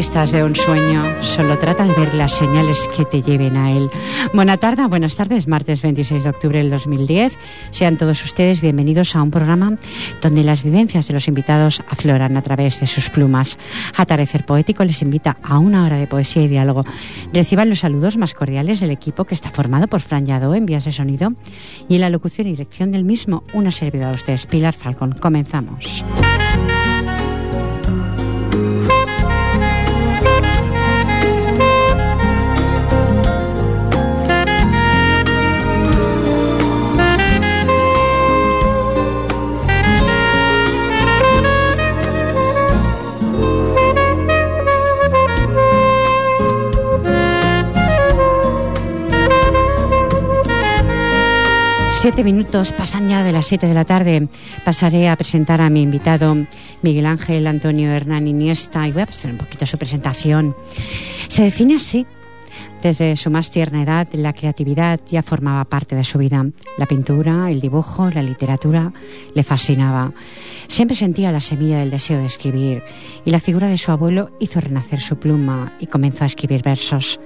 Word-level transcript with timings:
Estás 0.00 0.30
de 0.30 0.44
un 0.44 0.54
sueño, 0.54 1.22
solo 1.22 1.58
trata 1.58 1.84
de 1.84 1.94
ver 1.94 2.12
las 2.14 2.32
señales 2.32 2.86
que 2.94 3.06
te 3.06 3.22
lleven 3.22 3.56
a 3.56 3.72
él. 3.72 3.88
Buena 4.34 4.58
tarde, 4.58 4.84
buenas 4.86 5.16
tardes, 5.16 5.48
martes 5.48 5.80
26 5.80 6.24
de 6.24 6.28
octubre 6.28 6.58
del 6.58 6.70
2010. 6.70 7.38
Sean 7.70 7.96
todos 7.96 8.22
ustedes 8.22 8.60
bienvenidos 8.60 9.16
a 9.16 9.22
un 9.22 9.30
programa 9.30 9.78
donde 10.20 10.44
las 10.44 10.64
vivencias 10.64 11.08
de 11.08 11.14
los 11.14 11.28
invitados 11.28 11.82
afloran 11.88 12.36
a 12.36 12.42
través 12.42 12.78
de 12.80 12.86
sus 12.86 13.08
plumas. 13.08 13.58
Atardecer 13.96 14.44
Poético 14.44 14.84
les 14.84 15.00
invita 15.00 15.38
a 15.42 15.58
una 15.58 15.86
hora 15.86 15.96
de 15.96 16.06
poesía 16.06 16.42
y 16.42 16.48
diálogo. 16.48 16.84
Reciban 17.32 17.70
los 17.70 17.80
saludos 17.80 18.18
más 18.18 18.34
cordiales 18.34 18.80
del 18.80 18.90
equipo 18.90 19.24
que 19.24 19.34
está 19.34 19.50
formado 19.50 19.88
por 19.88 20.02
Fran 20.02 20.26
Yadó 20.26 20.54
en 20.54 20.66
vías 20.66 20.84
de 20.84 20.92
sonido 20.92 21.32
y 21.88 21.94
en 21.94 22.02
la 22.02 22.10
locución 22.10 22.48
y 22.48 22.50
dirección 22.50 22.92
del 22.92 23.04
mismo 23.04 23.44
una 23.54 23.70
servidora 23.70 24.10
de 24.10 24.16
ustedes, 24.16 24.46
Pilar 24.46 24.74
Falcón. 24.74 25.12
Comenzamos. 25.12 26.04
Siete 52.06 52.22
minutos 52.22 52.70
pasan 52.70 53.08
ya 53.08 53.24
de 53.24 53.32
las 53.32 53.48
siete 53.48 53.66
de 53.66 53.74
la 53.74 53.82
tarde. 53.82 54.28
Pasaré 54.64 55.08
a 55.08 55.16
presentar 55.16 55.60
a 55.60 55.68
mi 55.70 55.82
invitado 55.82 56.36
Miguel 56.80 57.04
Ángel 57.04 57.48
Antonio 57.48 57.90
Hernán 57.90 58.28
Iniesta 58.28 58.86
y 58.86 58.92
voy 58.92 59.00
a 59.00 59.06
hacer 59.06 59.32
un 59.32 59.38
poquito 59.38 59.66
su 59.66 59.76
presentación. 59.76 60.54
Se 61.26 61.42
define 61.42 61.74
así 61.74 62.06
desde 62.86 63.16
su 63.16 63.30
más 63.30 63.50
tierna 63.50 63.82
edad, 63.82 64.06
la 64.12 64.32
creatividad 64.32 65.00
ya 65.10 65.24
formaba 65.24 65.64
parte 65.64 65.96
de 65.96 66.04
su 66.04 66.18
vida. 66.18 66.46
La 66.78 66.86
pintura, 66.86 67.50
el 67.50 67.60
dibujo, 67.60 68.08
la 68.10 68.22
literatura 68.22 68.92
le 69.34 69.42
fascinaba. 69.42 70.12
Siempre 70.68 70.96
sentía 70.96 71.32
la 71.32 71.40
semilla 71.40 71.80
del 71.80 71.90
deseo 71.90 72.18
de 72.18 72.26
escribir 72.26 72.84
y 73.24 73.30
la 73.32 73.40
figura 73.40 73.66
de 73.66 73.76
su 73.76 73.90
abuelo 73.90 74.30
hizo 74.38 74.60
renacer 74.60 75.00
su 75.00 75.16
pluma 75.16 75.72
y 75.80 75.88
comenzó 75.88 76.22
a 76.22 76.28
escribir 76.28 76.62
versos. 76.62 77.18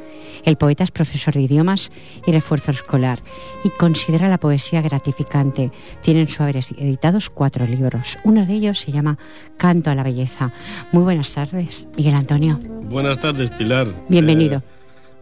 El 0.47 0.57
poeta 0.57 0.85
es 0.85 0.91
profesor 0.91 1.35
de 1.35 1.43
idiomas 1.43 1.93
y 2.27 2.33
refuerzo 2.33 2.71
escolar 2.71 3.21
y 3.63 3.69
considera 3.69 4.29
la 4.29 4.39
poesía 4.39 4.81
gratificante. 4.81 5.71
Tienen 6.01 6.29
su 6.29 6.43
haber 6.43 6.57
editados 6.57 7.29
cuatro 7.29 7.67
libros. 7.67 8.17
Uno 8.25 8.47
de 8.47 8.55
ellos 8.55 8.81
se 8.81 8.93
llama 8.93 9.19
Canto 9.59 9.91
a 9.91 9.95
la 9.95 10.05
Belleza. 10.05 10.53
Muy 10.93 11.03
buenas 11.03 11.33
tardes, 11.33 11.87
Miguel 11.99 12.15
Antonio. 12.15 12.59
Buenas 12.85 13.21
tardes, 13.21 13.51
Pilar. 13.51 13.89
Bienvenido. 14.09 14.59
Eh, 14.59 14.80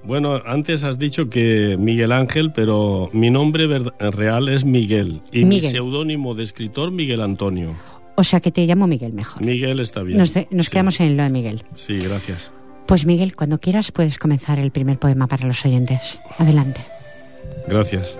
bueno, 0.08 0.40
antes 0.46 0.84
has 0.84 0.98
dicho 0.98 1.28
que 1.28 1.76
Miguel 1.78 2.12
Ángel, 2.12 2.50
pero 2.50 3.10
mi 3.12 3.28
nombre 3.28 3.68
real 4.10 4.48
es 4.48 4.64
Miguel 4.64 5.20
y 5.32 5.44
mi 5.44 5.60
seudónimo 5.60 6.34
de 6.34 6.44
escritor 6.44 6.90
Miguel 6.90 7.20
Antonio. 7.20 7.74
O 8.16 8.24
sea 8.24 8.40
que 8.40 8.50
te 8.50 8.64
llamo 8.64 8.86
Miguel 8.86 9.12
mejor. 9.12 9.42
Miguel 9.42 9.80
está 9.80 10.02
bien. 10.02 10.16
Nos, 10.16 10.70
quedamos 10.70 10.98
en 11.00 11.18
lo 11.18 11.24
de 11.24 11.28
Miguel. 11.28 11.62
Sí, 11.74 11.98
gracias. 11.98 12.50
Pues 12.86 13.04
Miguel, 13.04 13.36
cuando 13.36 13.60
quieras 13.60 13.92
puedes 13.92 14.16
comenzar 14.16 14.58
el 14.58 14.70
primer 14.70 14.98
poema 14.98 15.26
para 15.26 15.46
los 15.46 15.62
oyentes. 15.66 16.22
Adelante. 16.38 16.80
Gracias. 17.68 18.16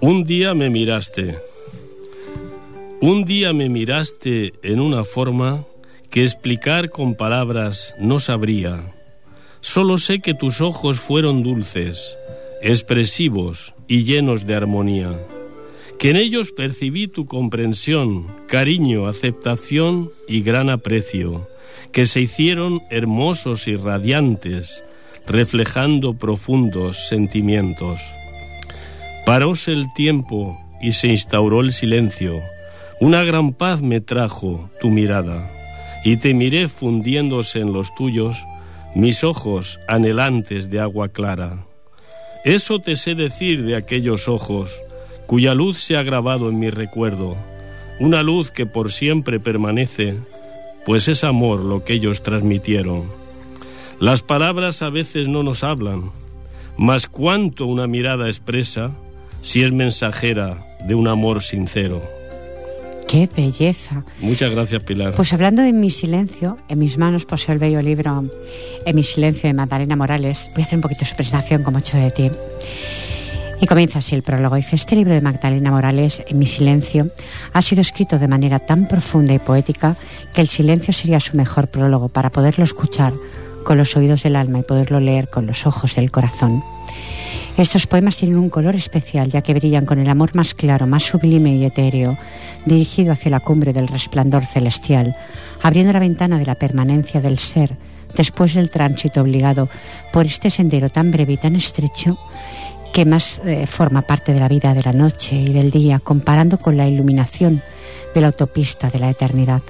Un 0.00 0.24
día 0.24 0.52
me 0.52 0.68
miraste. 0.68 1.38
Un 3.00 3.24
día 3.24 3.54
me 3.54 3.70
miraste 3.70 4.52
en 4.62 4.80
una 4.80 5.04
forma 5.04 5.64
que 6.10 6.24
explicar 6.24 6.90
con 6.90 7.14
palabras 7.14 7.94
no 7.98 8.20
sabría 8.20 8.97
Solo 9.60 9.98
sé 9.98 10.20
que 10.20 10.34
tus 10.34 10.60
ojos 10.60 11.00
fueron 11.00 11.42
dulces, 11.42 12.16
expresivos 12.62 13.74
y 13.88 14.04
llenos 14.04 14.46
de 14.46 14.54
armonía, 14.54 15.18
que 15.98 16.10
en 16.10 16.16
ellos 16.16 16.52
percibí 16.52 17.08
tu 17.08 17.26
comprensión, 17.26 18.26
cariño, 18.46 19.08
aceptación 19.08 20.10
y 20.28 20.42
gran 20.42 20.70
aprecio, 20.70 21.48
que 21.92 22.06
se 22.06 22.20
hicieron 22.20 22.82
hermosos 22.90 23.66
y 23.66 23.76
radiantes, 23.76 24.84
reflejando 25.26 26.14
profundos 26.14 27.08
sentimientos. 27.08 28.00
Paróse 29.26 29.72
el 29.72 29.92
tiempo 29.94 30.58
y 30.80 30.92
se 30.92 31.08
instauró 31.08 31.60
el 31.60 31.72
silencio. 31.72 32.40
Una 33.00 33.24
gran 33.24 33.52
paz 33.52 33.82
me 33.82 34.00
trajo 34.00 34.70
tu 34.80 34.88
mirada, 34.88 35.50
y 36.04 36.16
te 36.16 36.32
miré 36.32 36.68
fundiéndose 36.68 37.60
en 37.60 37.72
los 37.72 37.94
tuyos, 37.94 38.38
mis 38.98 39.22
ojos 39.22 39.78
anhelantes 39.86 40.70
de 40.70 40.80
agua 40.80 41.08
clara. 41.08 41.64
Eso 42.44 42.80
te 42.80 42.96
sé 42.96 43.14
decir 43.14 43.62
de 43.62 43.76
aquellos 43.76 44.26
ojos, 44.26 44.72
cuya 45.28 45.54
luz 45.54 45.78
se 45.78 45.96
ha 45.96 46.02
grabado 46.02 46.48
en 46.48 46.58
mi 46.58 46.68
recuerdo, 46.68 47.36
una 48.00 48.24
luz 48.24 48.50
que 48.50 48.66
por 48.66 48.90
siempre 48.90 49.38
permanece, 49.38 50.16
pues 50.84 51.06
es 51.06 51.22
amor 51.22 51.60
lo 51.60 51.84
que 51.84 51.92
ellos 51.92 52.24
transmitieron. 52.24 53.04
Las 54.00 54.22
palabras 54.22 54.82
a 54.82 54.90
veces 54.90 55.28
no 55.28 55.44
nos 55.44 55.62
hablan, 55.62 56.10
mas 56.76 57.06
cuánto 57.06 57.66
una 57.66 57.86
mirada 57.86 58.26
expresa 58.26 58.90
si 59.42 59.62
es 59.62 59.70
mensajera 59.70 60.76
de 60.88 60.96
un 60.96 61.06
amor 61.06 61.44
sincero. 61.44 62.17
¡Qué 63.08 63.26
belleza! 63.34 64.04
Muchas 64.20 64.50
gracias, 64.50 64.82
Pilar. 64.82 65.14
Pues 65.14 65.32
hablando 65.32 65.62
de 65.62 65.72
mi 65.72 65.90
silencio, 65.90 66.58
en 66.68 66.78
mis 66.78 66.98
manos 66.98 67.24
poseo 67.24 67.54
el 67.54 67.58
bello 67.58 67.80
libro 67.80 68.24
En 68.84 68.94
mi 68.94 69.02
silencio 69.02 69.48
de 69.48 69.54
Magdalena 69.54 69.96
Morales. 69.96 70.50
Voy 70.54 70.62
a 70.62 70.66
hacer 70.66 70.76
un 70.76 70.82
poquito 70.82 71.06
su 71.06 71.16
presentación 71.16 71.62
como 71.62 71.78
hecho 71.78 71.96
de 71.96 72.10
ti. 72.10 72.30
Y 73.62 73.66
comienza 73.66 74.00
así 74.00 74.14
el 74.14 74.22
prólogo. 74.22 74.56
Dice, 74.56 74.76
este 74.76 74.94
libro 74.94 75.14
de 75.14 75.22
Magdalena 75.22 75.70
Morales, 75.70 76.22
En 76.28 76.38
mi 76.38 76.44
silencio, 76.44 77.08
ha 77.54 77.62
sido 77.62 77.80
escrito 77.80 78.18
de 78.18 78.28
manera 78.28 78.58
tan 78.58 78.86
profunda 78.86 79.32
y 79.32 79.38
poética 79.38 79.96
que 80.34 80.42
el 80.42 80.48
silencio 80.48 80.92
sería 80.92 81.18
su 81.18 81.34
mejor 81.34 81.68
prólogo 81.68 82.10
para 82.10 82.30
poderlo 82.30 82.62
escuchar 82.62 83.14
con 83.64 83.78
los 83.78 83.96
oídos 83.96 84.22
del 84.22 84.36
alma 84.36 84.58
y 84.58 84.62
poderlo 84.64 85.00
leer 85.00 85.28
con 85.28 85.46
los 85.46 85.66
ojos 85.66 85.94
del 85.94 86.10
corazón. 86.10 86.62
Estos 87.58 87.88
poemas 87.88 88.16
tienen 88.16 88.38
un 88.38 88.50
color 88.50 88.76
especial 88.76 89.32
ya 89.32 89.42
que 89.42 89.52
brillan 89.52 89.84
con 89.84 89.98
el 89.98 90.08
amor 90.08 90.36
más 90.36 90.54
claro, 90.54 90.86
más 90.86 91.02
sublime 91.02 91.56
y 91.56 91.64
etéreo, 91.64 92.16
dirigido 92.66 93.12
hacia 93.12 93.32
la 93.32 93.40
cumbre 93.40 93.72
del 93.72 93.88
resplandor 93.88 94.46
celestial, 94.46 95.16
abriendo 95.60 95.92
la 95.92 95.98
ventana 95.98 96.38
de 96.38 96.46
la 96.46 96.54
permanencia 96.54 97.20
del 97.20 97.40
ser 97.40 97.72
después 98.14 98.54
del 98.54 98.70
tránsito 98.70 99.22
obligado 99.22 99.68
por 100.12 100.24
este 100.24 100.50
sendero 100.50 100.88
tan 100.88 101.10
breve 101.10 101.32
y 101.32 101.36
tan 101.36 101.56
estrecho 101.56 102.16
que 102.92 103.04
más 103.04 103.40
eh, 103.44 103.66
forma 103.66 104.02
parte 104.02 104.32
de 104.32 104.38
la 104.38 104.48
vida 104.48 104.72
de 104.72 104.84
la 104.84 104.92
noche 104.92 105.34
y 105.34 105.52
del 105.52 105.72
día, 105.72 105.98
comparando 105.98 106.58
con 106.58 106.76
la 106.76 106.86
iluminación 106.86 107.60
de 108.14 108.20
la 108.20 108.28
autopista 108.28 108.88
de 108.88 109.00
la 109.00 109.10
eternidad. 109.10 109.62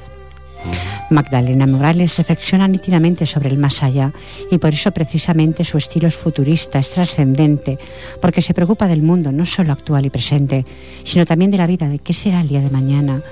Magdalena 1.10 1.66
Morales 1.66 2.16
reflexiona 2.16 2.68
nítidamente 2.68 3.26
sobre 3.26 3.48
el 3.48 3.58
más 3.58 3.82
allá 3.82 4.12
y 4.50 4.58
por 4.58 4.74
eso 4.74 4.92
precisamente 4.92 5.64
su 5.64 5.78
estilo 5.78 6.08
es 6.08 6.16
futurista, 6.16 6.78
es 6.78 6.90
trascendente, 6.90 7.78
porque 8.20 8.42
se 8.42 8.54
preocupa 8.54 8.88
del 8.88 9.02
mundo 9.02 9.32
no 9.32 9.46
solo 9.46 9.72
actual 9.72 10.06
y 10.06 10.10
presente, 10.10 10.64
sino 11.04 11.24
también 11.24 11.50
de 11.50 11.58
la 11.58 11.66
vida, 11.66 11.88
de 11.88 11.98
qué 11.98 12.12
será 12.12 12.40
el 12.40 12.48
día 12.48 12.60
de 12.60 12.70
mañana, 12.70 13.22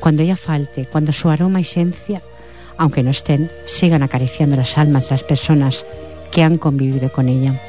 cuando 0.00 0.22
ella 0.22 0.36
falte, 0.36 0.86
cuando 0.86 1.12
su 1.12 1.28
aroma 1.28 1.58
y 1.58 1.62
esencia, 1.62 2.22
aunque 2.76 3.02
no 3.02 3.10
estén, 3.10 3.50
sigan 3.66 4.02
acariciando 4.02 4.56
las 4.56 4.78
almas 4.78 5.04
de 5.04 5.10
las 5.10 5.24
personas 5.24 5.84
que 6.30 6.42
han 6.42 6.58
convivido 6.58 7.10
con 7.10 7.28
ella. 7.28 7.60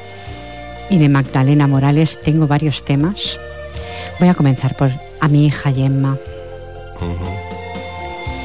Y 0.90 0.98
de 0.98 1.08
Magdalena 1.08 1.66
Morales 1.66 2.20
tengo 2.22 2.46
varios 2.46 2.84
temas. 2.84 3.38
Voy 4.20 4.28
a 4.28 4.34
comenzar 4.34 4.76
por 4.76 4.90
a 5.20 5.28
mi 5.28 5.46
hija 5.46 5.72
Gemma. 5.72 6.16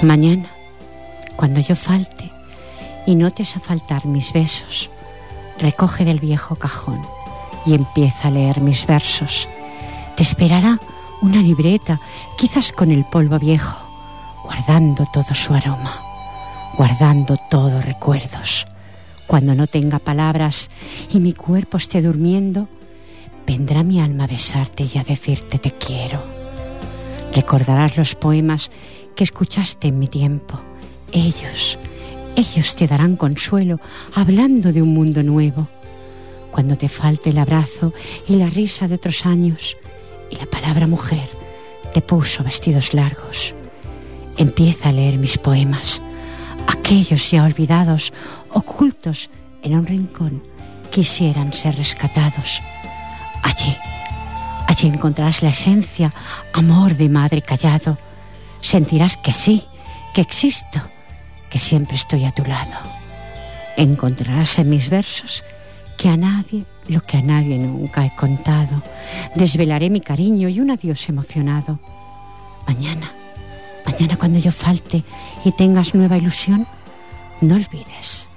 Mañana, 0.01 0.50
cuando 1.35 1.59
yo 1.59 1.75
falte 1.75 2.31
y 3.05 3.15
notes 3.15 3.55
a 3.55 3.59
faltar 3.59 4.05
mis 4.05 4.33
besos, 4.33 4.89
recoge 5.57 6.05
del 6.05 6.19
viejo 6.19 6.55
cajón 6.55 7.01
y 7.65 7.73
empieza 7.73 8.27
a 8.27 8.31
leer 8.31 8.61
mis 8.61 8.85
versos. 8.85 9.47
Te 10.15 10.23
esperará 10.23 10.79
una 11.21 11.41
libreta, 11.41 11.99
quizás 12.37 12.71
con 12.71 12.91
el 12.91 13.05
polvo 13.05 13.37
viejo, 13.39 13.77
guardando 14.43 15.05
todo 15.05 15.33
su 15.33 15.53
aroma, 15.53 16.01
guardando 16.77 17.37
todos 17.49 17.85
recuerdos. 17.85 18.65
Cuando 19.27 19.55
no 19.55 19.67
tenga 19.67 19.99
palabras 19.99 20.69
y 21.09 21.19
mi 21.19 21.33
cuerpo 21.33 21.77
esté 21.77 22.01
durmiendo, 22.01 22.67
vendrá 23.45 23.83
mi 23.83 24.01
alma 24.01 24.25
a 24.25 24.27
besarte 24.27 24.87
y 24.91 24.97
a 24.97 25.03
decirte 25.03 25.57
te 25.57 25.71
quiero. 25.71 26.21
Recordarás 27.33 27.97
los 27.97 28.15
poemas 28.15 28.71
que 29.15 29.23
escuchaste 29.23 29.87
en 29.87 29.99
mi 29.99 30.07
tiempo. 30.07 30.59
Ellos, 31.11 31.77
ellos 32.35 32.75
te 32.75 32.87
darán 32.87 33.15
consuelo 33.15 33.79
hablando 34.13 34.71
de 34.71 34.81
un 34.81 34.93
mundo 34.93 35.23
nuevo. 35.23 35.67
Cuando 36.51 36.75
te 36.77 36.89
falte 36.89 37.29
el 37.29 37.37
abrazo 37.37 37.93
y 38.27 38.35
la 38.35 38.49
risa 38.49 38.87
de 38.87 38.95
otros 38.95 39.25
años 39.25 39.77
y 40.29 40.35
la 40.35 40.45
palabra 40.45 40.87
mujer 40.87 41.27
te 41.93 42.01
puso 42.01 42.43
vestidos 42.43 42.93
largos. 42.93 43.53
Empieza 44.37 44.89
a 44.89 44.91
leer 44.91 45.17
mis 45.17 45.37
poemas, 45.37 46.01
aquellos 46.67 47.29
ya 47.29 47.43
olvidados, 47.43 48.13
ocultos 48.49 49.29
en 49.61 49.75
un 49.75 49.85
rincón, 49.85 50.43
quisieran 50.89 51.53
ser 51.53 51.75
rescatados. 51.75 52.61
Allí, 53.43 53.75
allí 54.67 54.87
encontrarás 54.87 55.41
la 55.41 55.49
esencia, 55.49 56.13
amor 56.53 56.95
de 56.95 57.09
madre 57.09 57.41
callado. 57.41 57.97
Sentirás 58.61 59.17
que 59.17 59.33
sí, 59.33 59.63
que 60.13 60.21
existo, 60.21 60.81
que 61.51 61.59
siempre 61.59 61.95
estoy 61.95 62.25
a 62.25 62.31
tu 62.31 62.43
lado. 62.43 62.77
Encontrarás 63.77 64.57
en 64.57 64.69
mis 64.69 64.89
versos 64.89 65.43
que 65.97 66.09
a 66.09 66.17
nadie, 66.17 66.65
lo 66.87 67.03
que 67.03 67.17
a 67.17 67.21
nadie 67.21 67.59
nunca 67.59 68.03
he 68.05 68.15
contado. 68.15 68.81
Desvelaré 69.35 69.91
mi 69.91 70.01
cariño 70.01 70.49
y 70.49 70.59
un 70.59 70.71
adiós 70.71 71.07
emocionado. 71.09 71.79
Mañana, 72.65 73.11
mañana 73.85 74.17
cuando 74.17 74.39
yo 74.39 74.51
falte 74.51 75.03
y 75.45 75.51
tengas 75.51 75.93
nueva 75.93 76.17
ilusión, 76.17 76.65
no 77.41 77.55
olvides, 77.55 78.29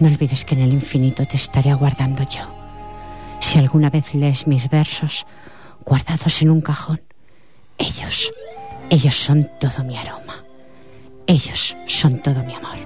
no 0.00 0.08
olvides 0.08 0.44
que 0.44 0.54
en 0.54 0.62
el 0.62 0.72
infinito 0.72 1.24
te 1.26 1.36
estaré 1.36 1.70
aguardando 1.70 2.22
yo. 2.24 2.42
Si 3.40 3.58
alguna 3.58 3.90
vez 3.90 4.14
lees 4.14 4.46
mis 4.46 4.68
versos 4.68 5.26
guardados 5.84 6.42
en 6.42 6.50
un 6.50 6.60
cajón, 6.60 7.00
ellos, 7.78 8.30
ellos 8.90 9.14
son 9.14 9.48
todo 9.60 9.84
mi 9.84 9.96
aroma. 9.96 10.43
Ellos 11.26 11.76
son 11.86 12.18
todo 12.22 12.42
mi 12.44 12.54
amor. 12.54 12.76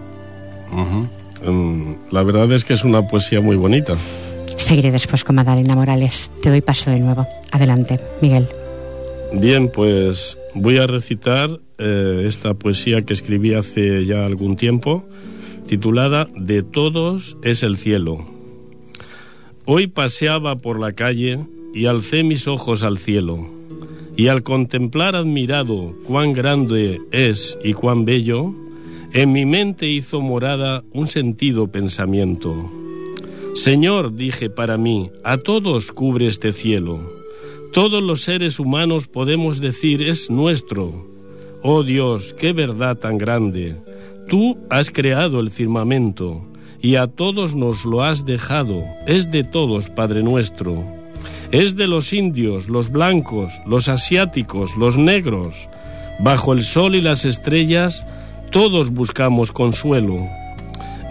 Um, 1.47 1.97
la 2.11 2.23
verdad 2.23 2.51
es 2.53 2.65
que 2.65 2.75
es 2.75 2.85
una 2.85 3.03
poesía 3.03 3.41
muy 3.41 3.57
bonita. 3.57 3.97
Seguiré 4.57 4.91
después 4.91 5.25
con 5.25 5.37
Madalena 5.37 5.75
Morales. 5.75 6.31
Te 6.43 6.51
doy 6.51 6.61
paso 6.61 6.91
de 6.91 7.01
nuevo. 7.01 7.27
Adelante, 7.53 8.01
Miguel. 8.21 8.49
Bien, 9.33 9.71
pues 9.71 10.37
voy 10.55 10.79
a 10.79 10.87
recitar 10.87 11.61
eh, 11.79 12.25
esta 12.27 12.55
poesía 12.55 13.03
que 13.03 13.13
escribí 13.13 13.55
hace 13.55 14.05
ya 14.05 14.25
algún 14.25 14.57
tiempo, 14.57 15.07
titulada 15.67 16.29
De 16.35 16.63
todos 16.63 17.37
es 17.43 17.63
el 17.63 17.77
cielo. 17.77 18.27
Hoy 19.65 19.87
paseaba 19.87 20.57
por 20.57 20.81
la 20.81 20.93
calle 20.93 21.41
y 21.75 21.87
alcé 21.87 22.25
mis 22.25 22.49
ojos 22.49 22.83
al 22.83 22.99
cielo, 22.99 23.47
y 24.19 24.27
al 24.27 24.43
contemplar 24.43 25.15
admirado 25.15 25.95
cuán 26.05 26.33
grande 26.33 27.01
es 27.13 27.57
y 27.63 27.73
cuán 27.73 28.05
bello, 28.05 28.53
en 29.13 29.31
mi 29.31 29.47
mente 29.47 29.89
hizo 29.89 30.21
morada 30.21 30.83
un 30.93 31.07
sentido 31.07 31.69
pensamiento. 31.69 32.69
Señor, 33.55 34.17
dije 34.17 34.51
para 34.51 34.77
mí, 34.77 35.13
a 35.23 35.39
todos 35.39 35.93
cubre 35.93 36.27
este 36.27 36.53
cielo. 36.53 36.99
Todos 37.73 38.03
los 38.03 38.23
seres 38.23 38.59
humanos 38.59 39.07
podemos 39.07 39.61
decir 39.61 40.03
es 40.03 40.31
nuestro. 40.31 41.07
Oh 41.63 41.85
Dios, 41.85 42.35
qué 42.35 42.53
verdad 42.53 42.99
tan 42.99 43.19
grande. 43.19 43.77
Tú 44.27 44.59
has 44.69 44.91
creado 44.91 45.39
el 45.39 45.53
firmamento 45.53 46.45
y 46.83 46.97
a 46.97 47.07
todos 47.07 47.55
nos 47.55 47.85
lo 47.85 48.03
has 48.03 48.27
dejado. 48.27 48.83
Es 49.07 49.31
de 49.31 49.45
todos, 49.45 49.91
Padre 49.91 50.25
nuestro. 50.25 50.98
Es 51.51 51.77
de 51.77 51.87
los 51.87 52.13
indios, 52.13 52.69
los 52.69 52.91
blancos, 52.91 53.53
los 53.67 53.89
asiáticos, 53.89 54.77
los 54.77 54.99
negros. 54.99 55.69
Bajo 56.21 56.53
el 56.53 56.63
sol 56.63 56.95
y 56.95 57.01
las 57.01 57.25
estrellas, 57.25 58.05
todos 58.51 58.91
buscamos 58.91 59.51
consuelo. 59.51 60.19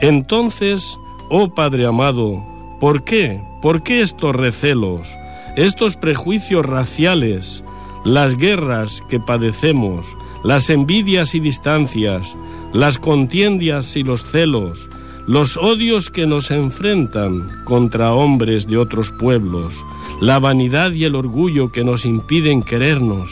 Entonces, 0.01 0.97
oh 1.31 1.55
Padre 1.55 1.87
amado, 1.87 2.43
¿por 2.79 3.03
qué? 3.03 3.41
¿Por 3.63 3.81
qué 3.81 4.01
estos 4.01 4.35
recelos, 4.35 5.07
estos 5.55 5.97
prejuicios 5.97 6.63
raciales, 6.63 7.63
las 8.05 8.37
guerras 8.37 9.01
que 9.09 9.19
padecemos, 9.19 10.05
las 10.43 10.69
envidias 10.69 11.33
y 11.33 11.39
distancias, 11.39 12.37
las 12.73 12.99
contiendas 12.99 13.95
y 13.95 14.03
los 14.03 14.23
celos, 14.23 14.87
los 15.27 15.57
odios 15.57 16.11
que 16.11 16.27
nos 16.27 16.51
enfrentan 16.51 17.49
contra 17.65 18.13
hombres 18.13 18.67
de 18.67 18.77
otros 18.77 19.11
pueblos, 19.11 19.73
la 20.19 20.39
vanidad 20.39 20.91
y 20.91 21.05
el 21.05 21.15
orgullo 21.15 21.71
que 21.71 21.83
nos 21.83 22.05
impiden 22.05 22.63
querernos. 22.63 23.31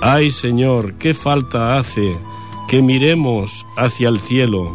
Ay 0.00 0.30
Señor, 0.30 0.94
qué 0.94 1.14
falta 1.14 1.78
hace 1.78 2.16
que 2.68 2.82
miremos 2.82 3.64
hacia 3.76 4.08
el 4.08 4.18
cielo, 4.18 4.70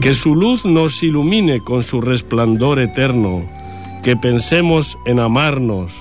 que 0.00 0.14
su 0.14 0.34
luz 0.34 0.64
nos 0.64 1.02
ilumine 1.02 1.60
con 1.60 1.82
su 1.82 2.00
resplandor 2.00 2.78
eterno, 2.78 3.44
que 4.02 4.16
pensemos 4.16 4.98
en 5.06 5.20
amarnos, 5.20 5.92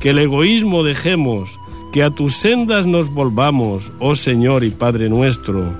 que 0.00 0.10
el 0.10 0.18
egoísmo 0.18 0.82
dejemos, 0.82 1.60
que 1.92 2.02
a 2.02 2.10
tus 2.10 2.34
sendas 2.36 2.86
nos 2.86 3.12
volvamos, 3.12 3.92
oh 3.98 4.16
Señor 4.16 4.64
y 4.64 4.70
Padre 4.70 5.08
nuestro, 5.10 5.72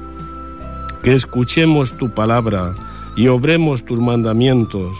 que 1.02 1.14
escuchemos 1.14 1.96
tu 1.96 2.14
palabra 2.14 2.74
y 3.16 3.28
obremos 3.28 3.84
tus 3.84 3.98
mandamientos, 3.98 4.98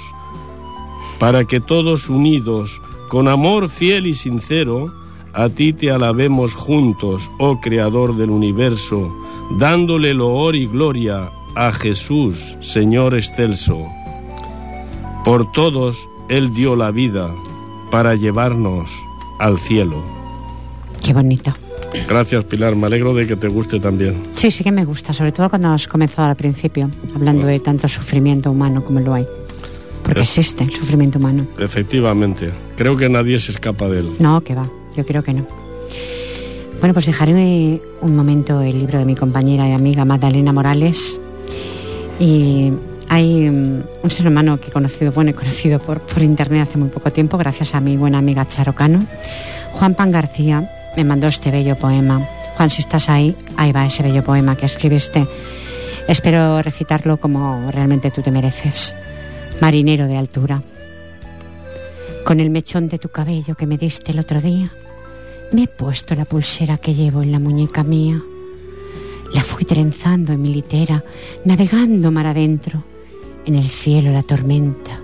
para 1.18 1.44
que 1.44 1.60
todos 1.60 2.08
unidos, 2.08 2.80
con 3.12 3.28
amor 3.28 3.68
fiel 3.68 4.06
y 4.06 4.14
sincero, 4.14 4.90
a 5.34 5.50
ti 5.50 5.74
te 5.74 5.90
alabemos 5.90 6.54
juntos, 6.54 7.20
oh 7.38 7.60
Creador 7.60 8.16
del 8.16 8.30
universo, 8.30 9.14
dándole 9.58 10.14
loor 10.14 10.56
y 10.56 10.66
gloria 10.66 11.28
a 11.54 11.72
Jesús, 11.72 12.56
Señor 12.62 13.14
excelso. 13.14 13.86
Por 15.26 15.52
todos 15.52 16.08
Él 16.30 16.54
dio 16.54 16.74
la 16.74 16.90
vida 16.90 17.28
para 17.90 18.14
llevarnos 18.14 18.88
al 19.38 19.58
cielo. 19.58 20.02
Qué 21.04 21.12
bonito. 21.12 21.52
Gracias, 22.08 22.44
Pilar. 22.44 22.76
Me 22.76 22.86
alegro 22.86 23.12
de 23.14 23.26
que 23.26 23.36
te 23.36 23.48
guste 23.48 23.78
también. 23.78 24.22
Sí, 24.36 24.50
sí 24.50 24.64
que 24.64 24.72
me 24.72 24.86
gusta, 24.86 25.12
sobre 25.12 25.32
todo 25.32 25.50
cuando 25.50 25.68
has 25.68 25.86
comenzado 25.86 26.28
al 26.30 26.36
principio, 26.36 26.90
hablando 27.14 27.46
de 27.46 27.60
tanto 27.60 27.88
sufrimiento 27.88 28.50
humano 28.50 28.82
como 28.82 29.00
lo 29.00 29.12
hay. 29.12 29.26
Porque 30.02 30.22
Es- 30.22 30.38
existe 30.38 30.64
el 30.64 30.72
sufrimiento 30.72 31.18
humano. 31.18 31.44
Efectivamente. 31.58 32.50
Creo 32.82 32.96
que 32.96 33.08
nadie 33.08 33.38
se 33.38 33.52
escapa 33.52 33.88
de 33.88 34.00
él. 34.00 34.08
No, 34.18 34.40
que 34.40 34.56
va, 34.56 34.68
yo 34.96 35.06
creo 35.06 35.22
que 35.22 35.32
no. 35.32 35.46
Bueno, 36.80 36.92
pues 36.92 37.06
dejaré 37.06 37.80
un 38.00 38.16
momento 38.16 38.60
el 38.60 38.76
libro 38.76 38.98
de 38.98 39.04
mi 39.04 39.14
compañera 39.14 39.68
y 39.68 39.72
amiga 39.72 40.04
Magdalena 40.04 40.52
Morales. 40.52 41.20
Y 42.18 42.72
hay 43.08 43.48
mm, 43.48 43.82
un 44.02 44.10
ser 44.10 44.26
humano 44.26 44.58
que 44.58 44.70
he 44.70 44.72
conocido, 44.72 45.12
bueno, 45.12 45.32
conocido 45.32 45.78
por, 45.78 46.00
por 46.00 46.24
internet 46.24 46.62
hace 46.68 46.76
muy 46.76 46.88
poco 46.88 47.12
tiempo, 47.12 47.38
gracias 47.38 47.72
a 47.76 47.80
mi 47.80 47.96
buena 47.96 48.18
amiga 48.18 48.48
Charo 48.48 48.72
Cano. 48.72 48.98
Juan 49.74 49.94
Pan 49.94 50.10
García 50.10 50.68
me 50.96 51.04
mandó 51.04 51.28
este 51.28 51.52
bello 51.52 51.76
poema. 51.76 52.26
Juan, 52.56 52.68
si 52.68 52.80
estás 52.80 53.08
ahí, 53.08 53.36
ahí 53.56 53.70
va 53.70 53.86
ese 53.86 54.02
bello 54.02 54.24
poema 54.24 54.56
que 54.56 54.66
escribiste. 54.66 55.24
Espero 56.08 56.60
recitarlo 56.62 57.16
como 57.18 57.70
realmente 57.70 58.10
tú 58.10 58.22
te 58.22 58.32
mereces. 58.32 58.96
Marinero 59.60 60.08
de 60.08 60.16
altura. 60.16 60.62
Con 62.24 62.38
el 62.38 62.50
mechón 62.50 62.88
de 62.88 62.98
tu 62.98 63.08
cabello 63.08 63.56
que 63.56 63.66
me 63.66 63.76
diste 63.76 64.12
el 64.12 64.20
otro 64.20 64.40
día, 64.40 64.70
me 65.50 65.64
he 65.64 65.68
puesto 65.68 66.14
la 66.14 66.24
pulsera 66.24 66.78
que 66.78 66.94
llevo 66.94 67.20
en 67.20 67.32
la 67.32 67.40
muñeca 67.40 67.82
mía. 67.82 68.22
La 69.34 69.42
fui 69.42 69.64
trenzando 69.64 70.32
en 70.32 70.40
mi 70.40 70.54
litera, 70.54 71.02
navegando 71.44 72.12
mar 72.12 72.26
adentro, 72.26 72.84
en 73.44 73.56
el 73.56 73.68
cielo 73.68 74.12
la 74.12 74.22
tormenta 74.22 75.00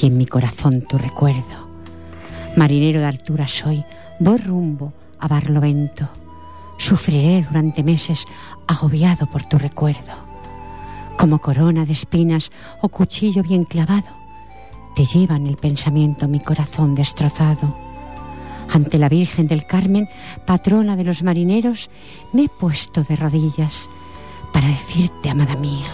y 0.00 0.06
en 0.06 0.16
mi 0.16 0.24
corazón 0.24 0.80
tu 0.88 0.96
recuerdo. 0.96 1.68
Marinero 2.56 3.00
de 3.00 3.06
altura 3.06 3.46
soy, 3.46 3.84
voy 4.18 4.38
rumbo 4.38 4.94
a 5.20 5.28
Barlovento. 5.28 6.08
Sufriré 6.78 7.44
durante 7.46 7.82
meses 7.82 8.26
agobiado 8.66 9.26
por 9.26 9.44
tu 9.44 9.58
recuerdo. 9.58 10.24
Como 11.18 11.38
corona 11.38 11.84
de 11.84 11.92
espinas 11.92 12.50
o 12.80 12.88
cuchillo 12.88 13.42
bien 13.42 13.64
clavado, 13.64 14.15
te 14.96 15.04
llevan 15.04 15.46
el 15.46 15.58
pensamiento 15.58 16.26
mi 16.26 16.40
corazón 16.40 16.94
destrozado. 16.94 17.74
Ante 18.72 18.96
la 18.96 19.10
Virgen 19.10 19.46
del 19.46 19.66
Carmen, 19.66 20.08
patrona 20.46 20.96
de 20.96 21.04
los 21.04 21.22
marineros, 21.22 21.90
me 22.32 22.44
he 22.44 22.48
puesto 22.48 23.04
de 23.04 23.14
rodillas 23.14 23.90
para 24.54 24.66
decirte, 24.68 25.28
amada 25.28 25.54
mía, 25.54 25.92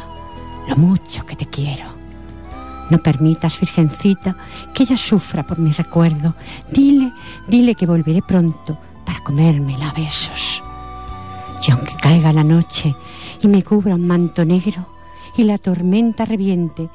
lo 0.68 0.76
mucho 0.76 1.26
que 1.26 1.34
te 1.34 1.46
quiero. 1.46 1.84
No 2.90 2.98
permitas, 2.98 3.58
Virgencita, 3.58 4.36
que 4.72 4.84
ella 4.84 4.96
sufra 4.96 5.44
por 5.44 5.58
mi 5.58 5.72
recuerdo. 5.72 6.36
Dile, 6.70 7.12
dile 7.48 7.74
que 7.74 7.86
volveré 7.86 8.22
pronto 8.22 8.78
para 9.04 9.18
comérmela 9.24 9.90
a 9.90 9.94
besos. 9.94 10.62
Y 11.66 11.72
aunque 11.72 11.96
caiga 11.96 12.32
la 12.32 12.44
noche 12.44 12.94
y 13.40 13.48
me 13.48 13.64
cubra 13.64 13.96
un 13.96 14.06
manto 14.06 14.44
negro 14.44 14.86
y 15.36 15.42
la 15.42 15.58
tormenta 15.58 16.24
reviente 16.24 16.88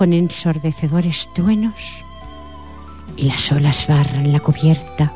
con 0.00 0.14
ensordecedores 0.14 1.28
truenos, 1.34 1.74
y 3.18 3.24
las 3.24 3.52
olas 3.52 3.86
barran 3.86 4.32
la 4.32 4.40
cubierta 4.40 5.12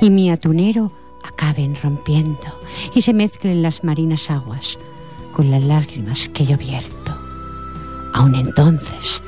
y 0.00 0.10
mi 0.10 0.30
atunero 0.30 0.92
acaben 1.24 1.74
rompiendo 1.74 2.46
y 2.94 3.02
se 3.02 3.12
mezclen 3.12 3.62
las 3.62 3.82
marinas 3.82 4.30
aguas 4.30 4.78
con 5.32 5.50
las 5.50 5.64
lágrimas 5.64 6.28
que 6.28 6.46
yo 6.46 6.56
vierto. 6.56 7.18
Aun 8.14 8.36
entonces, 8.36 9.20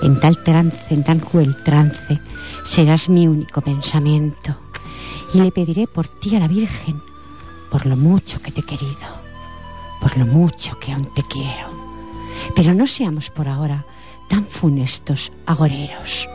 en 0.00 0.20
tal 0.20 0.40
trance, 0.44 0.94
en 0.94 1.02
tan 1.02 1.18
cruel 1.18 1.56
trance, 1.64 2.20
serás 2.62 3.08
mi 3.08 3.26
único 3.26 3.62
pensamiento 3.62 4.56
y 5.34 5.40
le 5.40 5.50
pediré 5.50 5.88
por 5.88 6.06
ti 6.06 6.36
a 6.36 6.38
la 6.38 6.46
Virgen, 6.46 7.02
por 7.68 7.84
lo 7.84 7.96
mucho 7.96 8.40
que 8.40 8.52
te 8.52 8.60
he 8.60 8.64
querido, 8.64 9.08
por 10.00 10.16
lo 10.16 10.24
mucho 10.24 10.78
que 10.78 10.92
aún 10.92 11.12
te 11.16 11.24
quiero. 11.24 11.66
Pero 12.54 12.74
no 12.74 12.86
seamos 12.86 13.28
por 13.28 13.48
ahora 13.48 13.86
tan 14.32 14.46
funestos 14.46 15.30
agoreros 15.44 16.26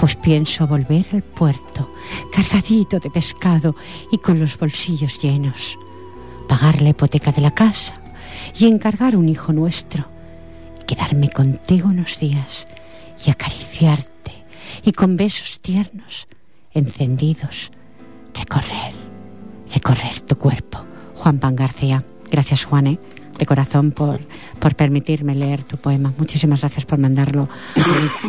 pues 0.00 0.16
pienso 0.16 0.66
volver 0.66 1.06
al 1.12 1.22
puerto, 1.22 1.94
cargadito 2.32 2.98
de 2.98 3.10
pescado 3.10 3.76
y 4.12 4.18
con 4.18 4.40
los 4.40 4.58
bolsillos 4.58 5.20
llenos, 5.20 5.76
pagar 6.48 6.82
la 6.82 6.90
hipoteca 6.90 7.30
de 7.32 7.42
la 7.42 7.52
casa 7.52 7.94
y 8.58 8.66
encargar 8.66 9.16
un 9.16 9.28
hijo 9.28 9.52
nuestro, 9.52 10.04
quedarme 10.86 11.30
contigo 11.30 11.88
unos 11.88 12.18
días 12.18 12.66
y 13.24 13.30
acariciarte 13.30 14.34
y 14.84 14.92
con 14.92 15.16
besos 15.16 15.60
tiernos, 15.60 16.26
encendidos, 16.72 17.70
recorrer, 18.34 18.94
recorrer 19.72 20.20
tu 20.22 20.36
cuerpo. 20.38 20.78
Juan 21.16 21.38
Pan 21.40 21.56
García. 21.56 22.04
Gracias, 22.30 22.64
Juan, 22.64 22.86
¿eh? 22.86 22.98
De 23.38 23.46
corazón 23.46 23.92
por, 23.92 24.20
por 24.58 24.74
permitirme 24.74 25.34
leer 25.34 25.62
tu 25.64 25.76
poema. 25.76 26.12
Muchísimas 26.18 26.60
gracias 26.60 26.84
por 26.84 26.98
mandarlo 26.98 27.48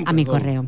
a 0.06 0.14
mi 0.14 0.26
correo. 0.26 0.66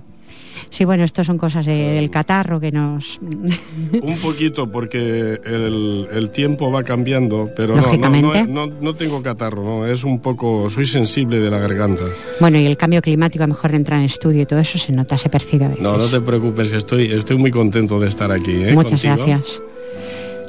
Sí, 0.69 0.85
bueno, 0.85 1.03
esto 1.03 1.23
son 1.25 1.37
cosas 1.37 1.65
del 1.65 2.09
catarro 2.09 2.59
que 2.59 2.71
nos... 2.71 3.19
Un 4.01 4.19
poquito, 4.21 4.71
porque 4.71 5.39
el, 5.43 6.29
tiempo 6.31 6.71
va 6.71 6.83
cambiando, 6.83 7.49
pero 7.57 7.75
no 7.75 8.47
no, 8.47 8.67
no, 8.67 8.93
tengo 8.93 9.21
catarro, 9.21 9.63
no, 9.63 9.85
es 9.85 10.05
un 10.05 10.19
poco... 10.19 10.69
Soy 10.69 10.85
sensible 10.85 11.39
de 11.39 11.49
la 11.49 11.59
garganta. 11.59 12.03
Bueno, 12.39 12.57
y 12.57 12.65
el 12.65 12.77
cambio 12.77 13.01
climático, 13.01 13.43
a 13.43 13.47
lo 13.47 13.53
mejor 13.53 13.75
entra 13.75 13.97
en 13.97 14.05
estudio 14.05 14.43
y 14.43 14.45
todo 14.45 14.59
eso 14.59 14.77
se 14.77 14.93
nota, 14.93 15.17
se 15.17 15.27
percibe 15.27 15.65
a 15.65 15.67
veces. 15.69 15.83
No, 15.83 15.97
no 15.97 16.07
te 16.07 16.21
preocupes, 16.21 16.71
estoy, 16.71 17.11
estoy 17.11 17.37
muy 17.37 17.51
contento 17.51 17.99
de 17.99 18.07
estar 18.07 18.31
aquí. 18.31 18.63
¿eh? 18.63 18.73
Muchas 18.73 19.03
gracias. 19.03 19.61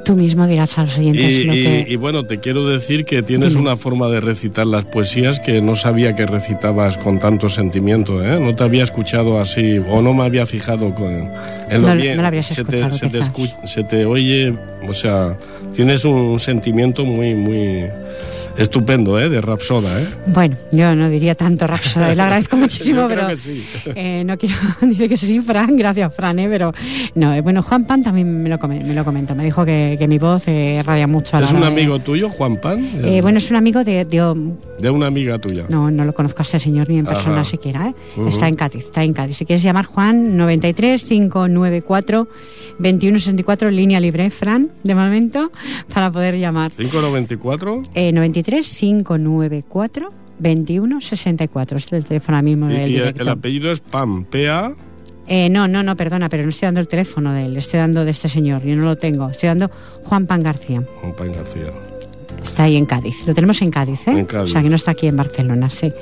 Tú 0.04 0.16
mismo 0.16 0.46
dirás 0.46 0.76
a 0.78 0.82
los 0.82 0.98
oyentes 0.98 1.30
y, 1.30 1.44
lo 1.44 1.52
que... 1.52 1.86
y, 1.88 1.96
bueno, 1.96 2.24
te 2.24 2.40
quiero 2.40 2.66
decir 2.66 3.04
que 3.04 3.22
tienes 3.22 3.54
una 3.54 3.76
forma 3.76 4.08
de 4.08 4.20
recitar 4.20 4.66
las 4.66 4.84
poesías 4.84 5.38
que 5.38 5.62
no 5.62 5.76
sabía 5.76 6.16
que 6.16 6.26
recitabas 6.26 6.96
con 6.96 7.20
tanto 7.20 7.48
sentimiento, 7.48 8.22
¿eh? 8.22 8.40
No 8.40 8.54
te 8.54 8.64
había 8.64 8.82
escuchado 8.82 9.40
así, 9.40 9.78
o 9.78 10.02
no 10.02 10.12
me 10.12 10.24
había 10.24 10.44
fijado 10.46 10.94
con, 10.94 11.30
en 11.68 11.82
lo 11.82 11.94
bien. 11.94 12.20
No 12.20 12.42
se, 12.42 12.64
te, 12.64 12.92
se, 12.92 13.08
te 13.08 13.20
se 13.64 13.84
te 13.84 14.04
oye, 14.04 14.54
o 14.88 14.92
sea, 14.92 15.36
tienes 15.74 16.04
un 16.04 16.40
sentimiento 16.40 17.04
muy, 17.04 17.34
muy 17.34 17.84
estupendo, 18.56 19.18
¿eh? 19.18 19.28
De 19.28 19.40
Rapsoda, 19.40 20.00
¿eh? 20.00 20.06
Bueno, 20.26 20.56
yo 20.70 20.94
no 20.94 21.08
diría 21.08 21.34
tanto 21.34 21.66
Rapsoda, 21.66 22.14
le 22.14 22.22
agradezco 22.22 22.56
muchísimo, 22.56 23.06
pero 23.08 23.28
eh, 23.94 24.22
no 24.24 24.36
quiero 24.38 24.56
decir 24.80 25.08
que 25.08 25.16
sí, 25.16 25.40
Fran, 25.40 25.76
gracias 25.76 26.14
Fran, 26.14 26.38
¿eh? 26.38 26.48
Pero 26.48 26.72
no, 27.14 27.34
eh, 27.34 27.40
bueno, 27.40 27.62
Juan 27.62 27.86
Pan 27.86 28.02
también 28.02 28.42
me 28.42 28.48
lo, 28.48 28.58
me 28.58 28.94
lo 28.94 29.04
comentó, 29.04 29.34
me 29.34 29.44
dijo 29.44 29.64
que, 29.64 29.96
que 29.98 30.08
mi 30.08 30.18
voz 30.18 30.44
eh, 30.46 30.82
radia 30.84 31.06
mucho. 31.06 31.36
A 31.36 31.42
¿Es 31.42 31.52
un 31.52 31.64
amigo 31.64 31.98
tuyo, 31.98 32.28
Juan 32.28 32.56
Pan? 32.56 32.90
Eh, 33.02 33.20
bueno, 33.22 33.38
es 33.38 33.50
un 33.50 33.56
amigo 33.56 33.84
de, 33.84 34.04
de, 34.04 34.90
una 34.90 35.06
amiga 35.06 35.38
tuya. 35.38 35.64
No, 35.68 35.90
no 35.90 36.04
lo 36.04 36.12
conozco 36.12 36.40
a 36.40 36.42
ese 36.42 36.58
señor 36.58 36.88
ni 36.88 36.98
en 36.98 37.06
persona 37.06 37.44
siquiera, 37.44 37.88
¿eh? 37.88 37.94
Está 38.26 38.48
en 38.48 38.54
Cádiz, 38.54 38.84
está 38.84 39.02
en 39.02 39.12
Cádiz. 39.12 39.36
Si 39.36 39.46
quieres 39.46 39.62
llamar 39.62 39.86
Juan, 39.86 40.36
93 40.36 41.04
594 41.04 42.28
2164, 42.78 43.70
línea 43.70 44.00
libre, 44.00 44.30
Fran, 44.30 44.70
de 44.82 44.94
momento, 44.94 45.52
para 45.92 46.10
poder 46.10 46.36
llamar. 46.38 46.72
¿594? 46.72 47.88
Eh, 47.94 48.12
93 48.12 48.41
594 48.42 50.10
2164. 50.38 51.78
Es 51.78 51.92
el 51.92 52.04
teléfono 52.04 52.42
mismo 52.42 52.68
del 52.68 52.90
¿Y 52.90 52.96
el 52.98 53.28
apellido 53.28 53.70
es 53.70 53.80
Pam, 53.80 54.24
P-A? 54.24 54.74
Eh, 55.28 55.48
no, 55.48 55.68
no, 55.68 55.82
no, 55.82 55.96
perdona, 55.96 56.28
pero 56.28 56.42
no 56.42 56.48
estoy 56.50 56.66
dando 56.66 56.80
el 56.80 56.88
teléfono 56.88 57.32
de 57.32 57.46
él, 57.46 57.56
estoy 57.56 57.78
dando 57.78 58.04
de 58.04 58.10
este 58.10 58.28
señor, 58.28 58.64
yo 58.64 58.74
no 58.76 58.82
lo 58.82 58.96
tengo. 58.96 59.30
Estoy 59.30 59.48
dando 59.48 59.70
Juan 60.04 60.26
Pan 60.26 60.42
García. 60.42 60.82
Juan 61.00 61.14
Pan 61.14 61.32
García. 61.32 61.70
Está 62.42 62.64
ahí 62.64 62.76
en 62.76 62.86
Cádiz, 62.86 63.24
lo 63.26 63.34
tenemos 63.34 63.62
en 63.62 63.70
Cádiz, 63.70 64.00
¿eh? 64.08 64.18
En 64.18 64.26
Cádiz. 64.26 64.50
O 64.50 64.52
sea, 64.52 64.62
que 64.62 64.68
no 64.68 64.76
está 64.76 64.90
aquí 64.90 65.06
en 65.06 65.16
Barcelona, 65.16 65.70
sí. 65.70 65.92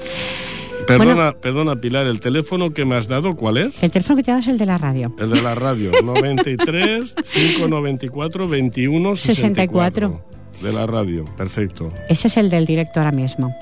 Perdona, 0.87 1.32
perdona, 1.32 1.76
Pilar, 1.76 2.06
¿el 2.06 2.18
teléfono 2.18 2.70
que 2.70 2.85
me 2.85 2.97
has 2.97 3.06
dado 3.06 3.37
cuál 3.37 3.59
es? 3.59 3.82
El 3.82 3.90
teléfono 3.90 4.16
que 4.16 4.23
te 4.23 4.30
has 4.30 4.37
dado 4.37 4.40
es 4.40 4.49
el 4.49 4.59
de 4.59 4.66
la 4.66 4.78
radio. 4.78 5.14
El 5.18 5.30
de 5.30 5.42
la 5.42 5.54
radio, 5.54 5.92
93 6.02 7.14
594 7.32 8.49
21 8.49 9.14
64. 9.14 10.25
De 10.61 10.73
la 10.73 10.87
radio, 10.87 11.25
perfecto. 11.37 11.93
Ese 12.09 12.29
es 12.29 12.37
el 12.37 12.50
del 12.50 12.67
directo 12.67 13.00
ahora 13.00 13.12
mismo. 13.12 13.55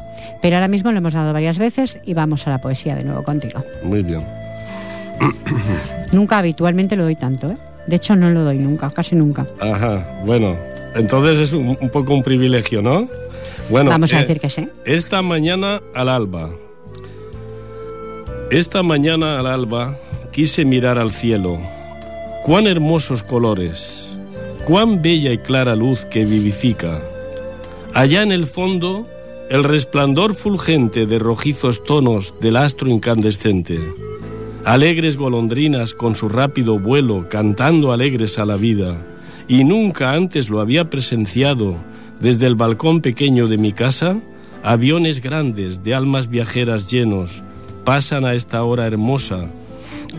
Pero 0.43 0.57
ahora 0.57 0.69
mismo 0.69 0.90
lo 0.93 0.99
hemos 0.99 1.14
dado 1.14 1.33
varias 1.33 1.59
veces 1.59 1.99
y 2.05 2.14
vamos 2.14 2.47
a 2.47 2.50
la 2.50 2.61
poesía 2.61 2.97
de 2.97 3.05
nuevo 3.05 3.23
contigo. 3.23 3.62
Muy 3.85 4.02
bien. 4.02 4.23
nunca 6.12 6.38
habitualmente 6.38 6.97
lo 6.97 7.05
doy 7.05 7.17
tanto, 7.17 7.50
¿eh? 7.50 7.57
De 7.87 7.97
hecho, 7.97 8.14
no 8.17 8.31
lo 8.31 8.45
doy 8.45 8.59
nunca, 8.59 8.90
casi 8.90 9.14
nunca. 9.14 9.47
Ajá, 9.61 10.21
bueno, 10.25 10.57
entonces 10.95 11.38
es 11.38 11.52
un, 11.55 11.76
poco 11.90 12.14
un 12.14 12.23
privilegio, 12.23 12.83
¿no? 12.83 13.09
Bueno, 13.71 13.90
vamos 13.90 14.12
a 14.12 14.19
eh, 14.19 14.21
decir 14.23 14.40
que 14.40 14.50
sí. 14.50 14.69
Esta 14.85 15.23
mañana 15.23 15.81
al 15.95 16.09
alba. 16.09 16.50
Esta 18.50 18.83
mañana 18.83 19.38
al 19.38 19.47
alba 19.47 19.97
quise 20.33 20.64
mirar 20.64 20.99
al 20.99 21.11
cielo. 21.11 21.59
Cuán 22.45 22.67
hermosos 22.67 23.23
colores, 23.23 24.08
cuán 24.68 25.00
bella 25.00 25.32
y 25.32 25.38
clara 25.38 25.75
luz 25.75 26.04
que 26.04 26.26
vivifica. 26.26 27.00
Allá 27.94 28.22
en 28.22 28.32
el 28.32 28.46
fondo, 28.46 29.06
el 29.48 29.64
resplandor 29.64 30.34
fulgente 30.34 31.06
de 31.06 31.18
rojizos 31.18 31.82
tonos 31.82 32.34
del 32.42 32.56
astro 32.56 32.90
incandescente. 32.90 33.80
Alegres 34.66 35.16
golondrinas 35.16 35.94
con 35.94 36.14
su 36.14 36.28
rápido 36.28 36.78
vuelo 36.78 37.30
cantando 37.30 37.92
alegres 37.92 38.38
a 38.38 38.44
la 38.44 38.56
vida. 38.56 38.98
Y 39.48 39.64
nunca 39.64 40.12
antes 40.12 40.50
lo 40.50 40.60
había 40.60 40.90
presenciado 40.90 41.76
desde 42.20 42.46
el 42.46 42.54
balcón 42.54 43.00
pequeño 43.00 43.48
de 43.48 43.56
mi 43.56 43.72
casa, 43.72 44.18
aviones 44.62 45.22
grandes 45.22 45.82
de 45.82 45.94
almas 45.94 46.28
viajeras 46.28 46.90
llenos 46.90 47.42
pasan 47.87 48.26
a 48.26 48.34
esta 48.34 48.62
hora 48.64 48.87
hermosa 48.87 49.46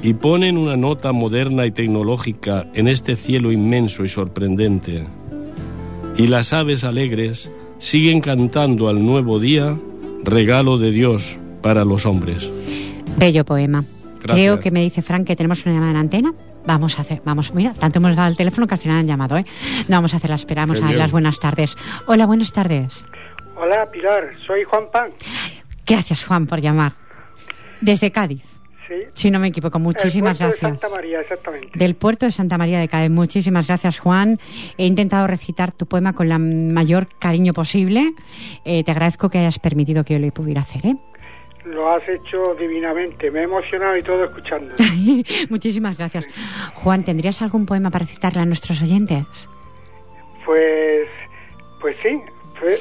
y 0.02 0.14
ponen 0.14 0.58
una 0.58 0.78
nota 0.78 1.12
moderna 1.12 1.66
y 1.66 1.72
tecnológica 1.72 2.68
en 2.74 2.88
este 2.88 3.16
cielo 3.16 3.52
inmenso 3.52 4.04
y 4.04 4.10
sorprendente. 4.10 5.06
Y 6.18 6.28
las 6.28 6.54
aves 6.54 6.84
alegres 6.84 7.50
siguen 7.78 8.22
cantando 8.22 8.90
al 8.90 9.06
nuevo 9.06 9.40
día, 9.40 9.78
regalo 10.24 10.78
de 10.78 10.92
Dios 10.92 11.38
para 11.62 11.86
los 11.86 12.06
hombres. 12.06 12.50
Bello 13.18 13.46
poema. 13.46 13.84
Creo 14.22 14.60
que 14.60 14.70
me 14.70 14.82
dice 14.82 15.02
Frank 15.02 15.26
que 15.26 15.36
tenemos 15.36 15.66
una 15.66 15.76
llamada 15.76 15.92
en 15.92 15.98
antena. 15.98 16.34
Vamos 16.66 17.00
a 17.00 17.02
hacer, 17.02 17.22
vamos, 17.24 17.54
mira, 17.54 17.74
tanto 17.74 18.00
hemos 18.00 18.16
dado 18.16 18.30
el 18.30 18.36
teléfono 18.36 18.68
que 18.68 18.74
al 18.76 18.80
final 18.80 18.98
han 18.98 19.08
llamado, 19.08 19.38
¿eh? 19.38 19.46
No 19.88 19.96
vamos 19.96 20.14
a 20.14 20.18
hacer 20.18 20.30
la 20.30 20.36
esperamos 20.36 20.82
a 20.82 20.92
las 20.92 21.12
buenas 21.12 21.40
tardes. 21.40 21.76
Hola, 22.06 22.26
buenas 22.26 22.52
tardes. 22.52 23.06
Hola, 23.56 23.90
Pilar, 23.90 24.30
soy 24.46 24.64
Juan 24.66 24.84
Pan. 24.92 25.12
Gracias, 25.86 26.26
Juan, 26.26 26.48
por 26.48 26.60
llamar. 26.60 26.94
Desde 27.82 28.12
Cádiz. 28.12 28.59
Si 29.14 29.32
no 29.32 29.40
me 29.40 29.48
equivoco. 29.48 29.80
Muchísimas 29.80 30.40
El 30.40 30.48
gracias. 30.48 30.62
De 30.62 30.78
Santa 30.80 30.90
María, 30.90 31.22
exactamente. 31.22 31.70
Del 31.78 31.96
puerto 31.96 32.26
de 32.26 32.32
Santa 32.32 32.58
María 32.58 32.80
de 32.80 32.88
Cádiz. 32.88 33.10
Muchísimas 33.10 33.68
gracias, 33.68 34.00
Juan. 34.00 34.40
He 34.78 34.86
intentado 34.86 35.28
recitar 35.28 35.72
tu 35.72 35.86
poema 35.86 36.14
con 36.14 36.30
la 36.30 36.40
mayor 36.40 37.08
cariño 37.20 37.54
posible. 37.54 38.14
Eh, 38.66 38.84
te 38.84 38.92
agradezco 38.92 39.30
que 39.30 39.40
hayas 39.40 39.60
permitido 39.60 40.04
que 40.04 40.14
yo 40.14 40.20
lo 40.20 40.32
pudiera 40.32 40.62
hacer. 40.62 40.86
¿eh? 40.86 40.96
Lo 41.66 41.92
has 41.92 42.08
hecho 42.08 42.56
divinamente. 42.60 43.30
Me 43.32 43.42
he 43.42 43.44
emocionado 43.44 43.98
y 43.98 44.04
todo 44.04 44.24
escuchando. 44.24 44.74
Muchísimas 45.50 45.98
gracias. 45.98 46.26
Juan, 46.76 47.04
¿tendrías 47.04 47.42
algún 47.42 47.66
poema 47.66 47.92
para 47.92 48.06
recitarle 48.06 48.42
a 48.42 48.46
nuestros 48.46 48.82
oyentes? 48.82 49.26
Pues, 50.46 51.08
pues 51.82 51.96
sí. 52.02 52.20